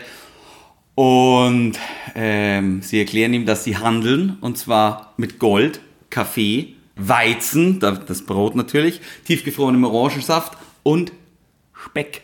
und 0.94 1.72
ähm, 2.14 2.82
sie 2.82 2.98
erklären 3.00 3.34
ihm, 3.34 3.46
dass 3.46 3.64
sie 3.64 3.76
handeln 3.78 4.36
und 4.40 4.56
zwar 4.58 5.12
mit 5.16 5.38
Gold, 5.38 5.80
Kaffee, 6.10 6.74
Weizen, 6.96 7.80
da- 7.80 7.90
das 7.92 8.24
Brot 8.24 8.54
natürlich, 8.54 9.00
tiefgefrorenem 9.26 9.84
Orangensaft 9.84 10.56
und 10.84 11.12
Speck. 11.74 12.22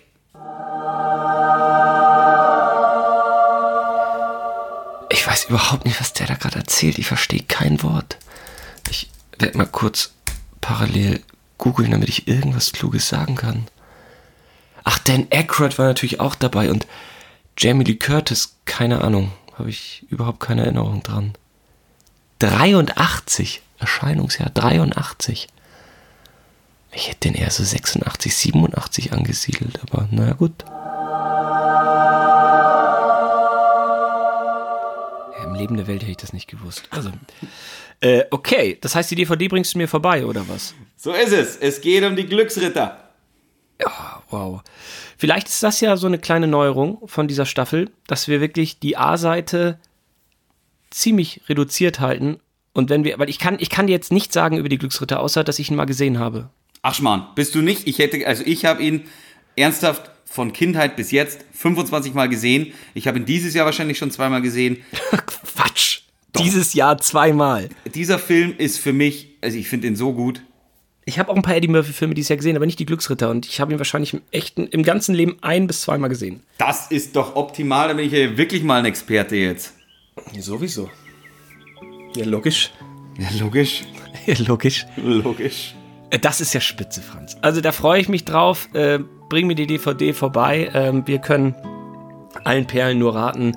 Ich 5.13 5.27
weiß 5.27 5.47
überhaupt 5.49 5.85
nicht, 5.85 6.01
was 6.01 6.13
der 6.13 6.27
da 6.29 6.35
gerade 6.35 6.59
erzählt. 6.59 6.99
Ich 6.99 7.07
verstehe 7.07 7.43
kein 7.43 7.83
Wort. 7.83 8.17
Ich 8.91 9.11
werde 9.39 9.59
mal 9.59 9.67
kurz 9.67 10.13
parallel 10.61 11.21
googeln, 11.59 11.91
damit 11.91 12.09
ich 12.09 12.29
irgendwas 12.29 12.73
Kluges 12.73 13.09
sagen 13.09 13.35
kann. 13.35 13.67
Ach, 14.85 14.99
Dan 14.99 15.27
Aykroyd 15.31 15.79
war 15.79 15.87
natürlich 15.87 16.21
auch 16.21 16.35
dabei 16.35 16.71
und 16.71 16.87
Jamie 17.57 17.85
Lee 17.85 17.97
Curtis, 17.97 18.57
keine 18.65 19.03
Ahnung, 19.03 19.33
habe 19.57 19.71
ich 19.71 20.05
überhaupt 20.09 20.41
keine 20.41 20.63
Erinnerung 20.63 21.03
dran. 21.03 21.35
83, 22.39 23.63
Erscheinungsjahr 23.79 24.51
83. 24.51 25.49
Ich 26.93 27.09
hätte 27.09 27.29
den 27.29 27.35
eher 27.35 27.51
so 27.51 27.63
86, 27.63 28.35
87 28.35 29.13
angesiedelt, 29.13 29.79
aber 29.83 30.09
naja 30.11 30.33
gut. 30.33 30.65
Ja, 35.37 35.45
Im 35.45 35.55
Leben 35.55 35.77
der 35.77 35.87
Welt 35.87 36.03
hätte 36.03 36.11
ich 36.11 36.17
das 36.17 36.33
nicht 36.33 36.49
gewusst. 36.49 36.89
Also, 36.91 37.13
äh, 38.01 38.25
okay, 38.31 38.79
das 38.81 38.95
heißt, 38.95 39.11
die 39.11 39.17
DVD 39.17 39.49
bringst 39.49 39.75
du 39.75 39.79
mir 39.79 39.89
vorbei, 39.89 40.25
oder 40.25 40.49
was? 40.49 40.75
So 40.97 41.13
ist 41.13 41.33
es. 41.33 41.57
Es 41.57 41.81
geht 41.81 42.03
um 42.05 42.17
die 42.17 42.27
Glücksritter. 42.27 43.11
Wow. 44.31 44.63
Vielleicht 45.19 45.49
ist 45.49 45.63
das 45.63 45.81
ja 45.81 45.97
so 45.97 46.07
eine 46.07 46.19
kleine 46.19 46.47
Neuerung 46.47 46.99
von 47.07 47.29
dieser 47.29 47.47
Staffel, 47.47 47.91
dass 48.07 48.29
wir 48.29 48.41
wirklich 48.41 48.79
die 48.79 48.97
A-Seite 48.97 49.79
ziemlich 50.91 51.43
reduziert 51.49 52.01
halten. 52.01 52.39
Und 52.73 52.91
wenn 52.91 53.05
wir, 53.05 53.19
weil 53.19 53.29
ich 53.29 53.39
kann, 53.39 53.57
ich 53.59 53.71
kann 53.71 53.87
dir 53.87 53.93
jetzt 53.93 54.13
nicht 54.13 54.33
sagen 54.33 54.57
über 54.57 54.69
die 54.69 54.79
Glücksritter, 54.79 55.21
außer 55.21 55.45
dass 55.45 55.59
ich 55.59 55.71
ihn 55.71 55.77
mal 55.77 55.85
gesehen 55.85 56.19
habe. 56.19 56.51
Ach 56.83 56.95
Schmarrn, 56.95 57.27
bist 57.35 57.55
du 57.55 57.61
nicht? 57.61 57.87
Ich 57.87 57.99
hätte, 57.99 58.27
also 58.27 58.43
ich 58.47 58.65
habe 58.65 58.83
ihn 58.83 59.05
ernsthaft 59.57 60.11
von 60.25 60.53
Kindheit 60.53 60.97
bis 60.97 61.11
jetzt 61.11 61.45
25 61.53 62.15
Mal 62.15 62.29
gesehen. 62.29 62.73
Ich 62.95 63.09
habe 63.09 63.19
ihn 63.19 63.25
dieses 63.25 63.53
Jahr 63.55 63.67
wahrscheinlich 63.67 63.99
schon 63.99 64.11
zweimal 64.11 64.41
gesehen. 64.41 64.79
Quatsch! 65.11 66.03
Dieses 66.39 66.73
Jahr 66.75 66.99
zweimal. 66.99 67.69
Dieser 67.93 68.19
Film 68.19 68.55
ist 68.57 68.79
für 68.79 68.93
mich, 68.93 69.37
also 69.41 69.59
ich 69.59 69.69
finde 69.69 69.89
ihn 69.89 69.97
so 69.97 70.13
gut. 70.13 70.43
Ich 71.07 71.19
habe 71.19 71.31
auch 71.31 71.37
ein 71.37 71.43
paar 71.43 71.57
Eddie 71.57 71.69
Murphy-Filme 71.69 72.15
dieses 72.15 72.29
Jahr 72.29 72.37
gesehen, 72.37 72.57
aber 72.57 72.67
nicht 72.67 72.79
die 72.79 72.87
Glücksritter. 72.87 73.31
Und 73.31 73.47
ich 73.47 73.61
habe 73.61 73.73
ihn 73.73 73.79
wahrscheinlich 73.79 74.13
im 74.15 74.21
echten, 74.31 74.67
im 74.67 74.83
ganzen 74.83 75.15
Leben 75.15 75.39
ein 75.41 75.67
bis 75.67 75.81
zweimal 75.83 76.09
gesehen. 76.11 76.41
Das 76.59 76.91
ist 76.91 77.17
doch 77.17 77.37
optimal, 77.37 77.89
da 77.89 77.95
bin 77.95 78.07
ich 78.07 78.13
ja 78.13 78.37
wirklich 78.37 78.63
mal 78.63 78.79
ein 78.81 78.85
Experte 78.85 79.37
jetzt. 79.37 79.75
Sowieso. 80.39 80.91
Ja, 82.15 82.25
logisch. 82.27 82.71
Ja, 83.19 83.29
logisch. 83.39 83.83
Ja, 84.27 84.35
logisch. 84.47 84.87
Logisch. 84.97 85.75
Äh, 86.11 86.19
Das 86.19 86.41
ist 86.43 86.53
ja 86.53 86.61
spitze, 86.61 87.01
Franz. 87.01 87.37
Also 87.41 87.61
da 87.63 87.73
freue 87.73 88.01
ich 88.01 88.09
mich 88.09 88.25
drauf. 88.25 88.69
Äh, 88.75 88.99
bring 89.31 89.47
mir 89.47 89.55
die 89.55 89.67
DVD 89.67 90.13
vorbei. 90.13 90.69
Ähm, 90.75 91.07
wir 91.07 91.21
können 91.21 91.55
allen 92.45 92.67
Perlen 92.67 92.99
nur 92.99 93.15
raten. 93.15 93.57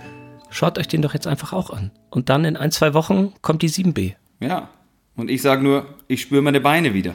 Schaut 0.49 0.77
euch 0.77 0.87
den 0.87 1.01
doch 1.01 1.13
jetzt 1.13 1.27
einfach 1.27 1.51
auch 1.51 1.69
an. 1.71 1.91
Und 2.11 2.29
dann 2.29 2.45
in 2.45 2.55
ein, 2.55 2.71
zwei 2.71 2.93
Wochen 2.93 3.33
kommt 3.41 3.61
die 3.61 3.69
7b. 3.69 4.13
Ja. 4.39 4.69
Und 5.15 5.29
ich 5.29 5.41
sage 5.41 5.63
nur, 5.63 5.85
ich 6.07 6.21
spüre 6.21 6.41
meine 6.41 6.61
Beine 6.61 6.93
wieder. 6.93 7.13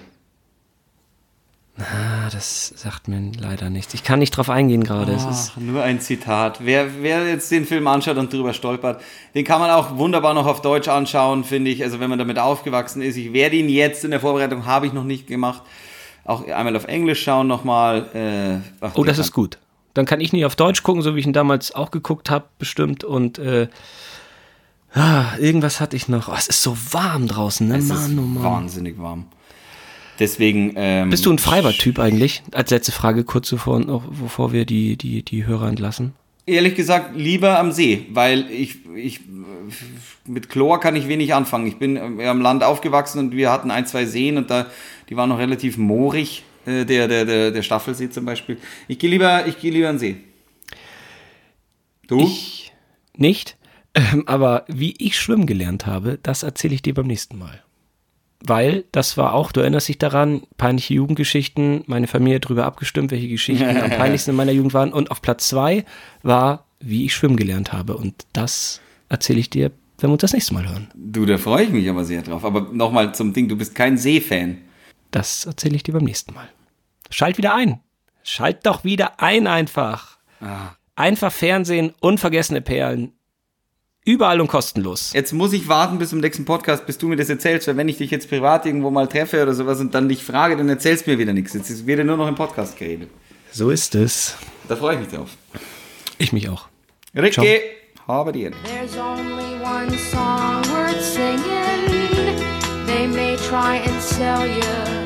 Ah, 1.78 2.28
das 2.32 2.72
sagt 2.76 3.06
mir 3.06 3.30
leider 3.38 3.70
nichts. 3.70 3.94
Ich 3.94 4.02
kann 4.02 4.18
nicht 4.18 4.32
drauf 4.32 4.50
eingehen 4.50 4.82
gerade. 4.82 5.12
Ist 5.12 5.56
nur 5.56 5.82
ein 5.82 6.00
Zitat. 6.00 6.58
Wer, 6.64 7.02
wer 7.02 7.28
jetzt 7.28 7.50
den 7.52 7.64
Film 7.66 7.86
anschaut 7.86 8.16
und 8.16 8.32
drüber 8.32 8.52
stolpert, 8.52 9.00
den 9.36 9.44
kann 9.44 9.60
man 9.60 9.70
auch 9.70 9.96
wunderbar 9.96 10.34
noch 10.34 10.46
auf 10.46 10.60
Deutsch 10.60 10.88
anschauen, 10.88 11.44
finde 11.44 11.70
ich. 11.70 11.84
Also 11.84 12.00
wenn 12.00 12.10
man 12.10 12.18
damit 12.18 12.38
aufgewachsen 12.38 13.00
ist. 13.00 13.16
Ich 13.16 13.32
werde 13.32 13.54
ihn 13.56 13.68
jetzt 13.68 14.04
in 14.04 14.10
der 14.10 14.18
Vorbereitung, 14.18 14.66
habe 14.66 14.86
ich 14.88 14.92
noch 14.92 15.04
nicht 15.04 15.28
gemacht, 15.28 15.62
auch 16.24 16.46
einmal 16.48 16.74
auf 16.76 16.86
Englisch 16.86 17.22
schauen 17.22 17.46
nochmal. 17.46 18.06
Äh, 18.12 18.84
ach, 18.84 18.92
Oh, 18.96 19.04
das 19.04 19.16
kann- 19.16 19.24
ist 19.24 19.32
gut. 19.32 19.58
Dann 19.94 20.04
kann 20.04 20.20
ich 20.20 20.32
nicht 20.32 20.44
auf 20.44 20.56
Deutsch 20.56 20.82
gucken, 20.82 21.02
so 21.02 21.14
wie 21.14 21.20
ich 21.20 21.26
ihn 21.26 21.32
damals 21.32 21.74
auch 21.74 21.90
geguckt 21.92 22.28
habe, 22.28 22.46
bestimmt. 22.58 23.04
Und 23.04 23.38
äh, 23.38 23.68
ah, 24.94 25.24
irgendwas 25.38 25.80
hatte 25.80 25.94
ich 25.96 26.08
noch. 26.08 26.28
Oh, 26.28 26.34
es 26.36 26.48
ist 26.48 26.62
so 26.62 26.76
warm 26.90 27.26
draußen, 27.28 27.66
ne? 27.68 27.76
Es 27.78 27.84
ist 27.84 27.90
Mann, 27.90 28.18
oh 28.18 28.22
Mann. 28.22 28.42
wahnsinnig 28.44 28.98
warm. 28.98 29.26
Deswegen. 30.18 30.72
Ähm, 30.76 31.10
Bist 31.10 31.26
du 31.26 31.32
ein 31.32 31.38
Freibad-Typ 31.38 31.98
eigentlich? 31.98 32.42
Als 32.52 32.70
letzte 32.70 32.92
Frage 32.92 33.24
kurz 33.24 33.50
bevor, 33.50 33.78
noch, 33.80 34.04
bevor 34.06 34.52
wir 34.52 34.64
die, 34.64 34.96
die, 34.96 35.22
die 35.22 35.46
Hörer 35.46 35.68
entlassen. 35.68 36.14
Ehrlich 36.46 36.74
gesagt, 36.74 37.14
lieber 37.14 37.58
am 37.58 37.72
See, 37.72 38.06
weil 38.10 38.50
ich, 38.50 38.78
ich 38.96 39.20
mit 40.26 40.48
Chlor 40.48 40.80
kann 40.80 40.96
ich 40.96 41.06
wenig 41.06 41.34
anfangen. 41.34 41.66
Ich 41.66 41.76
bin 41.76 41.96
äh, 41.96 42.26
am 42.26 42.40
Land 42.40 42.64
aufgewachsen 42.64 43.18
und 43.18 43.36
wir 43.36 43.50
hatten 43.50 43.70
ein, 43.70 43.86
zwei 43.86 44.06
Seen 44.06 44.38
und 44.38 44.50
da, 44.50 44.66
die 45.08 45.16
waren 45.16 45.28
noch 45.28 45.38
relativ 45.38 45.76
moorig, 45.76 46.42
äh, 46.66 46.84
der, 46.84 47.06
der, 47.06 47.24
der, 47.24 47.50
der 47.50 47.62
Staffelsee 47.62 48.10
zum 48.10 48.24
Beispiel. 48.24 48.58
Ich 48.88 48.98
gehe 48.98 49.10
lieber, 49.10 49.46
ich 49.46 49.58
gehe 49.58 49.70
lieber 49.70 49.88
an 49.88 49.98
See. 49.98 50.16
Du? 52.06 52.20
Ich 52.20 52.72
nicht. 53.14 53.56
Ähm, 53.94 54.24
aber 54.26 54.64
wie 54.68 54.94
ich 54.98 55.18
schwimmen 55.18 55.46
gelernt 55.46 55.86
habe, 55.86 56.18
das 56.22 56.42
erzähle 56.42 56.74
ich 56.74 56.82
dir 56.82 56.94
beim 56.94 57.06
nächsten 57.06 57.38
Mal. 57.38 57.62
Weil 58.45 58.84
das 58.93 59.16
war 59.16 59.34
auch, 59.34 59.51
du 59.51 59.61
erinnerst 59.61 59.89
dich 59.89 59.99
daran, 59.99 60.43
peinliche 60.57 60.95
Jugendgeschichten, 60.95 61.82
meine 61.86 62.07
Familie 62.07 62.36
hat 62.36 62.49
drüber 62.49 62.66
abgestimmt, 62.66 63.11
welche 63.11 63.28
Geschichten 63.28 63.64
am 63.64 63.91
peinlichsten 63.99 64.30
in 64.30 64.36
meiner 64.36 64.53
Jugend 64.53 64.74
waren. 64.74 64.93
Und 64.93 65.11
auf 65.11 65.20
Platz 65.22 65.49
zwei 65.49 65.84
war, 66.22 66.66
wie 66.80 67.05
ich 67.05 67.14
schwimmen 67.14 67.36
gelernt 67.36 67.72
habe. 67.72 67.97
Und 67.97 68.26
das 68.32 68.80
erzähle 69.09 69.41
ich 69.41 69.51
dir, 69.51 69.72
wenn 69.99 70.11
wir 70.11 70.12
uns 70.12 70.20
das 70.20 70.32
nächste 70.32 70.55
Mal 70.55 70.68
hören. 70.68 70.89
du, 70.95 71.26
da 71.26 71.39
freue 71.39 71.64
ich 71.64 71.70
mich 71.70 71.89
aber 71.89 72.05
sehr 72.05 72.22
drauf. 72.22 72.45
Aber 72.45 72.68
nochmal 72.72 73.14
zum 73.14 73.32
Ding, 73.32 73.49
du 73.49 73.57
bist 73.57 73.74
kein 73.74 73.99
Seefan. 73.99 74.59
Das 75.11 75.47
erzähle 75.47 75.74
ich 75.74 75.82
dir 75.82 75.93
beim 75.93 76.05
nächsten 76.05 76.34
Mal. 76.34 76.49
Schalt 77.11 77.39
wieder 77.39 77.55
ein. 77.55 77.80
Schalt 78.22 78.66
doch 78.66 78.84
wieder 78.84 79.20
ein 79.20 79.47
einfach. 79.47 80.18
Einfach 80.95 81.32
Fernsehen, 81.32 81.95
unvergessene 82.01 82.61
Perlen. 82.61 83.12
Überall 84.05 84.40
und 84.40 84.46
kostenlos. 84.46 85.12
Jetzt 85.12 85.32
muss 85.32 85.53
ich 85.53 85.68
warten 85.68 85.99
bis 85.99 86.11
zum 86.11 86.20
nächsten 86.20 86.44
Podcast, 86.44 86.86
bis 86.86 86.96
du 86.99 87.09
mir 87.09 87.16
das 87.16 87.28
erzählst, 87.28 87.68
weil 87.68 87.76
wenn 87.76 87.88
ich 87.88 87.99
dich 87.99 88.11
jetzt 88.11 88.28
privat 88.28 88.64
irgendwo 88.64 88.90
mal 88.90 89.07
treffe 89.07 89.42
oder 89.42 89.53
sowas 89.53 89.80
und 89.80 89.94
dann 89.94 90.09
dich 90.09 90.24
frage, 90.24 90.57
dann 90.57 90.68
erzählst 90.68 91.07
du 91.07 91.11
mir 91.11 91.18
wieder 91.18 91.32
nichts. 91.32 91.53
Jetzt 91.53 91.86
wird 91.86 91.99
ja 91.99 92.05
nur 92.05 92.16
noch 92.16 92.28
im 92.28 92.34
Podcast 92.34 92.78
geredet. 92.78 93.11
So 93.51 93.70
ist 93.70 93.94
es. 93.94 94.36
Da 94.68 94.76
freue 94.76 94.94
ich 94.94 95.01
mich 95.01 95.09
drauf. 95.11 95.30
Ich 96.16 96.32
mich 96.32 96.49
auch. 96.49 96.68
Ricky, 97.14 97.61
habe 98.07 98.32
dir. 98.32 98.51
There's 98.64 98.96
only 98.96 99.61
one 99.62 99.99
song 100.11 100.64
worth 100.72 101.03
singing. 101.03 102.38
They 102.86 103.07
may 103.07 103.36
try 103.36 103.82
and 103.86 104.01
sell 104.01 104.46
you, 104.46 104.97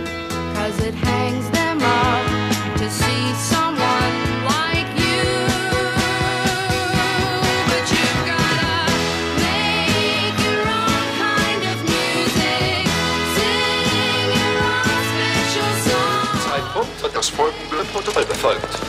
das 17.22 17.28
folgende 17.28 17.84
Protokoll 17.92 18.24
befolgt. 18.24 18.80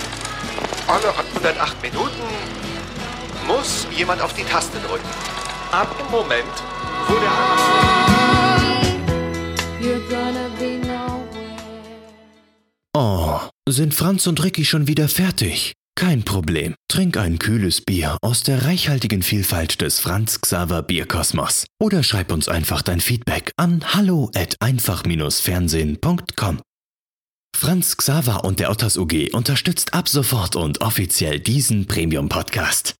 Alle 0.87 1.15
108 1.15 1.79
Minuten 1.83 2.23
muss 3.45 3.85
jemand 3.95 4.23
auf 4.23 4.33
die 4.33 4.43
Taste 4.43 4.79
drücken. 4.79 5.07
Ab 5.71 5.95
dem 5.99 6.09
Moment, 6.09 6.49
wo 7.07 7.13
der. 7.13 7.31
Oh, 12.95 13.39
sind 13.69 13.93
Franz 13.93 14.25
und 14.25 14.43
Ricky 14.43 14.65
schon 14.65 14.87
wieder 14.87 15.07
fertig? 15.09 15.73
Kein 15.95 16.23
Problem. 16.23 16.73
Trink 16.87 17.17
ein 17.17 17.37
kühles 17.37 17.81
Bier 17.81 18.17
aus 18.23 18.41
der 18.41 18.65
reichhaltigen 18.65 19.21
Vielfalt 19.21 19.79
des 19.81 19.99
Franz 19.99 20.41
Xaver 20.41 20.81
Bierkosmos. 20.81 21.67
Oder 21.79 22.01
schreib 22.01 22.31
uns 22.31 22.47
einfach 22.47 22.81
dein 22.81 22.99
Feedback 22.99 23.51
an 23.57 23.93
hallo 23.93 24.31
at 24.33 24.55
einfach-fernsehen.com. 24.59 26.61
Franz 27.55 27.97
Xaver 27.97 28.43
und 28.43 28.59
der 28.59 28.69
Otters 28.69 28.97
UG 28.97 29.33
unterstützt 29.33 29.93
ab 29.93 30.09
sofort 30.09 30.55
und 30.55 30.81
offiziell 30.81 31.39
diesen 31.39 31.85
Premium-Podcast. 31.85 32.95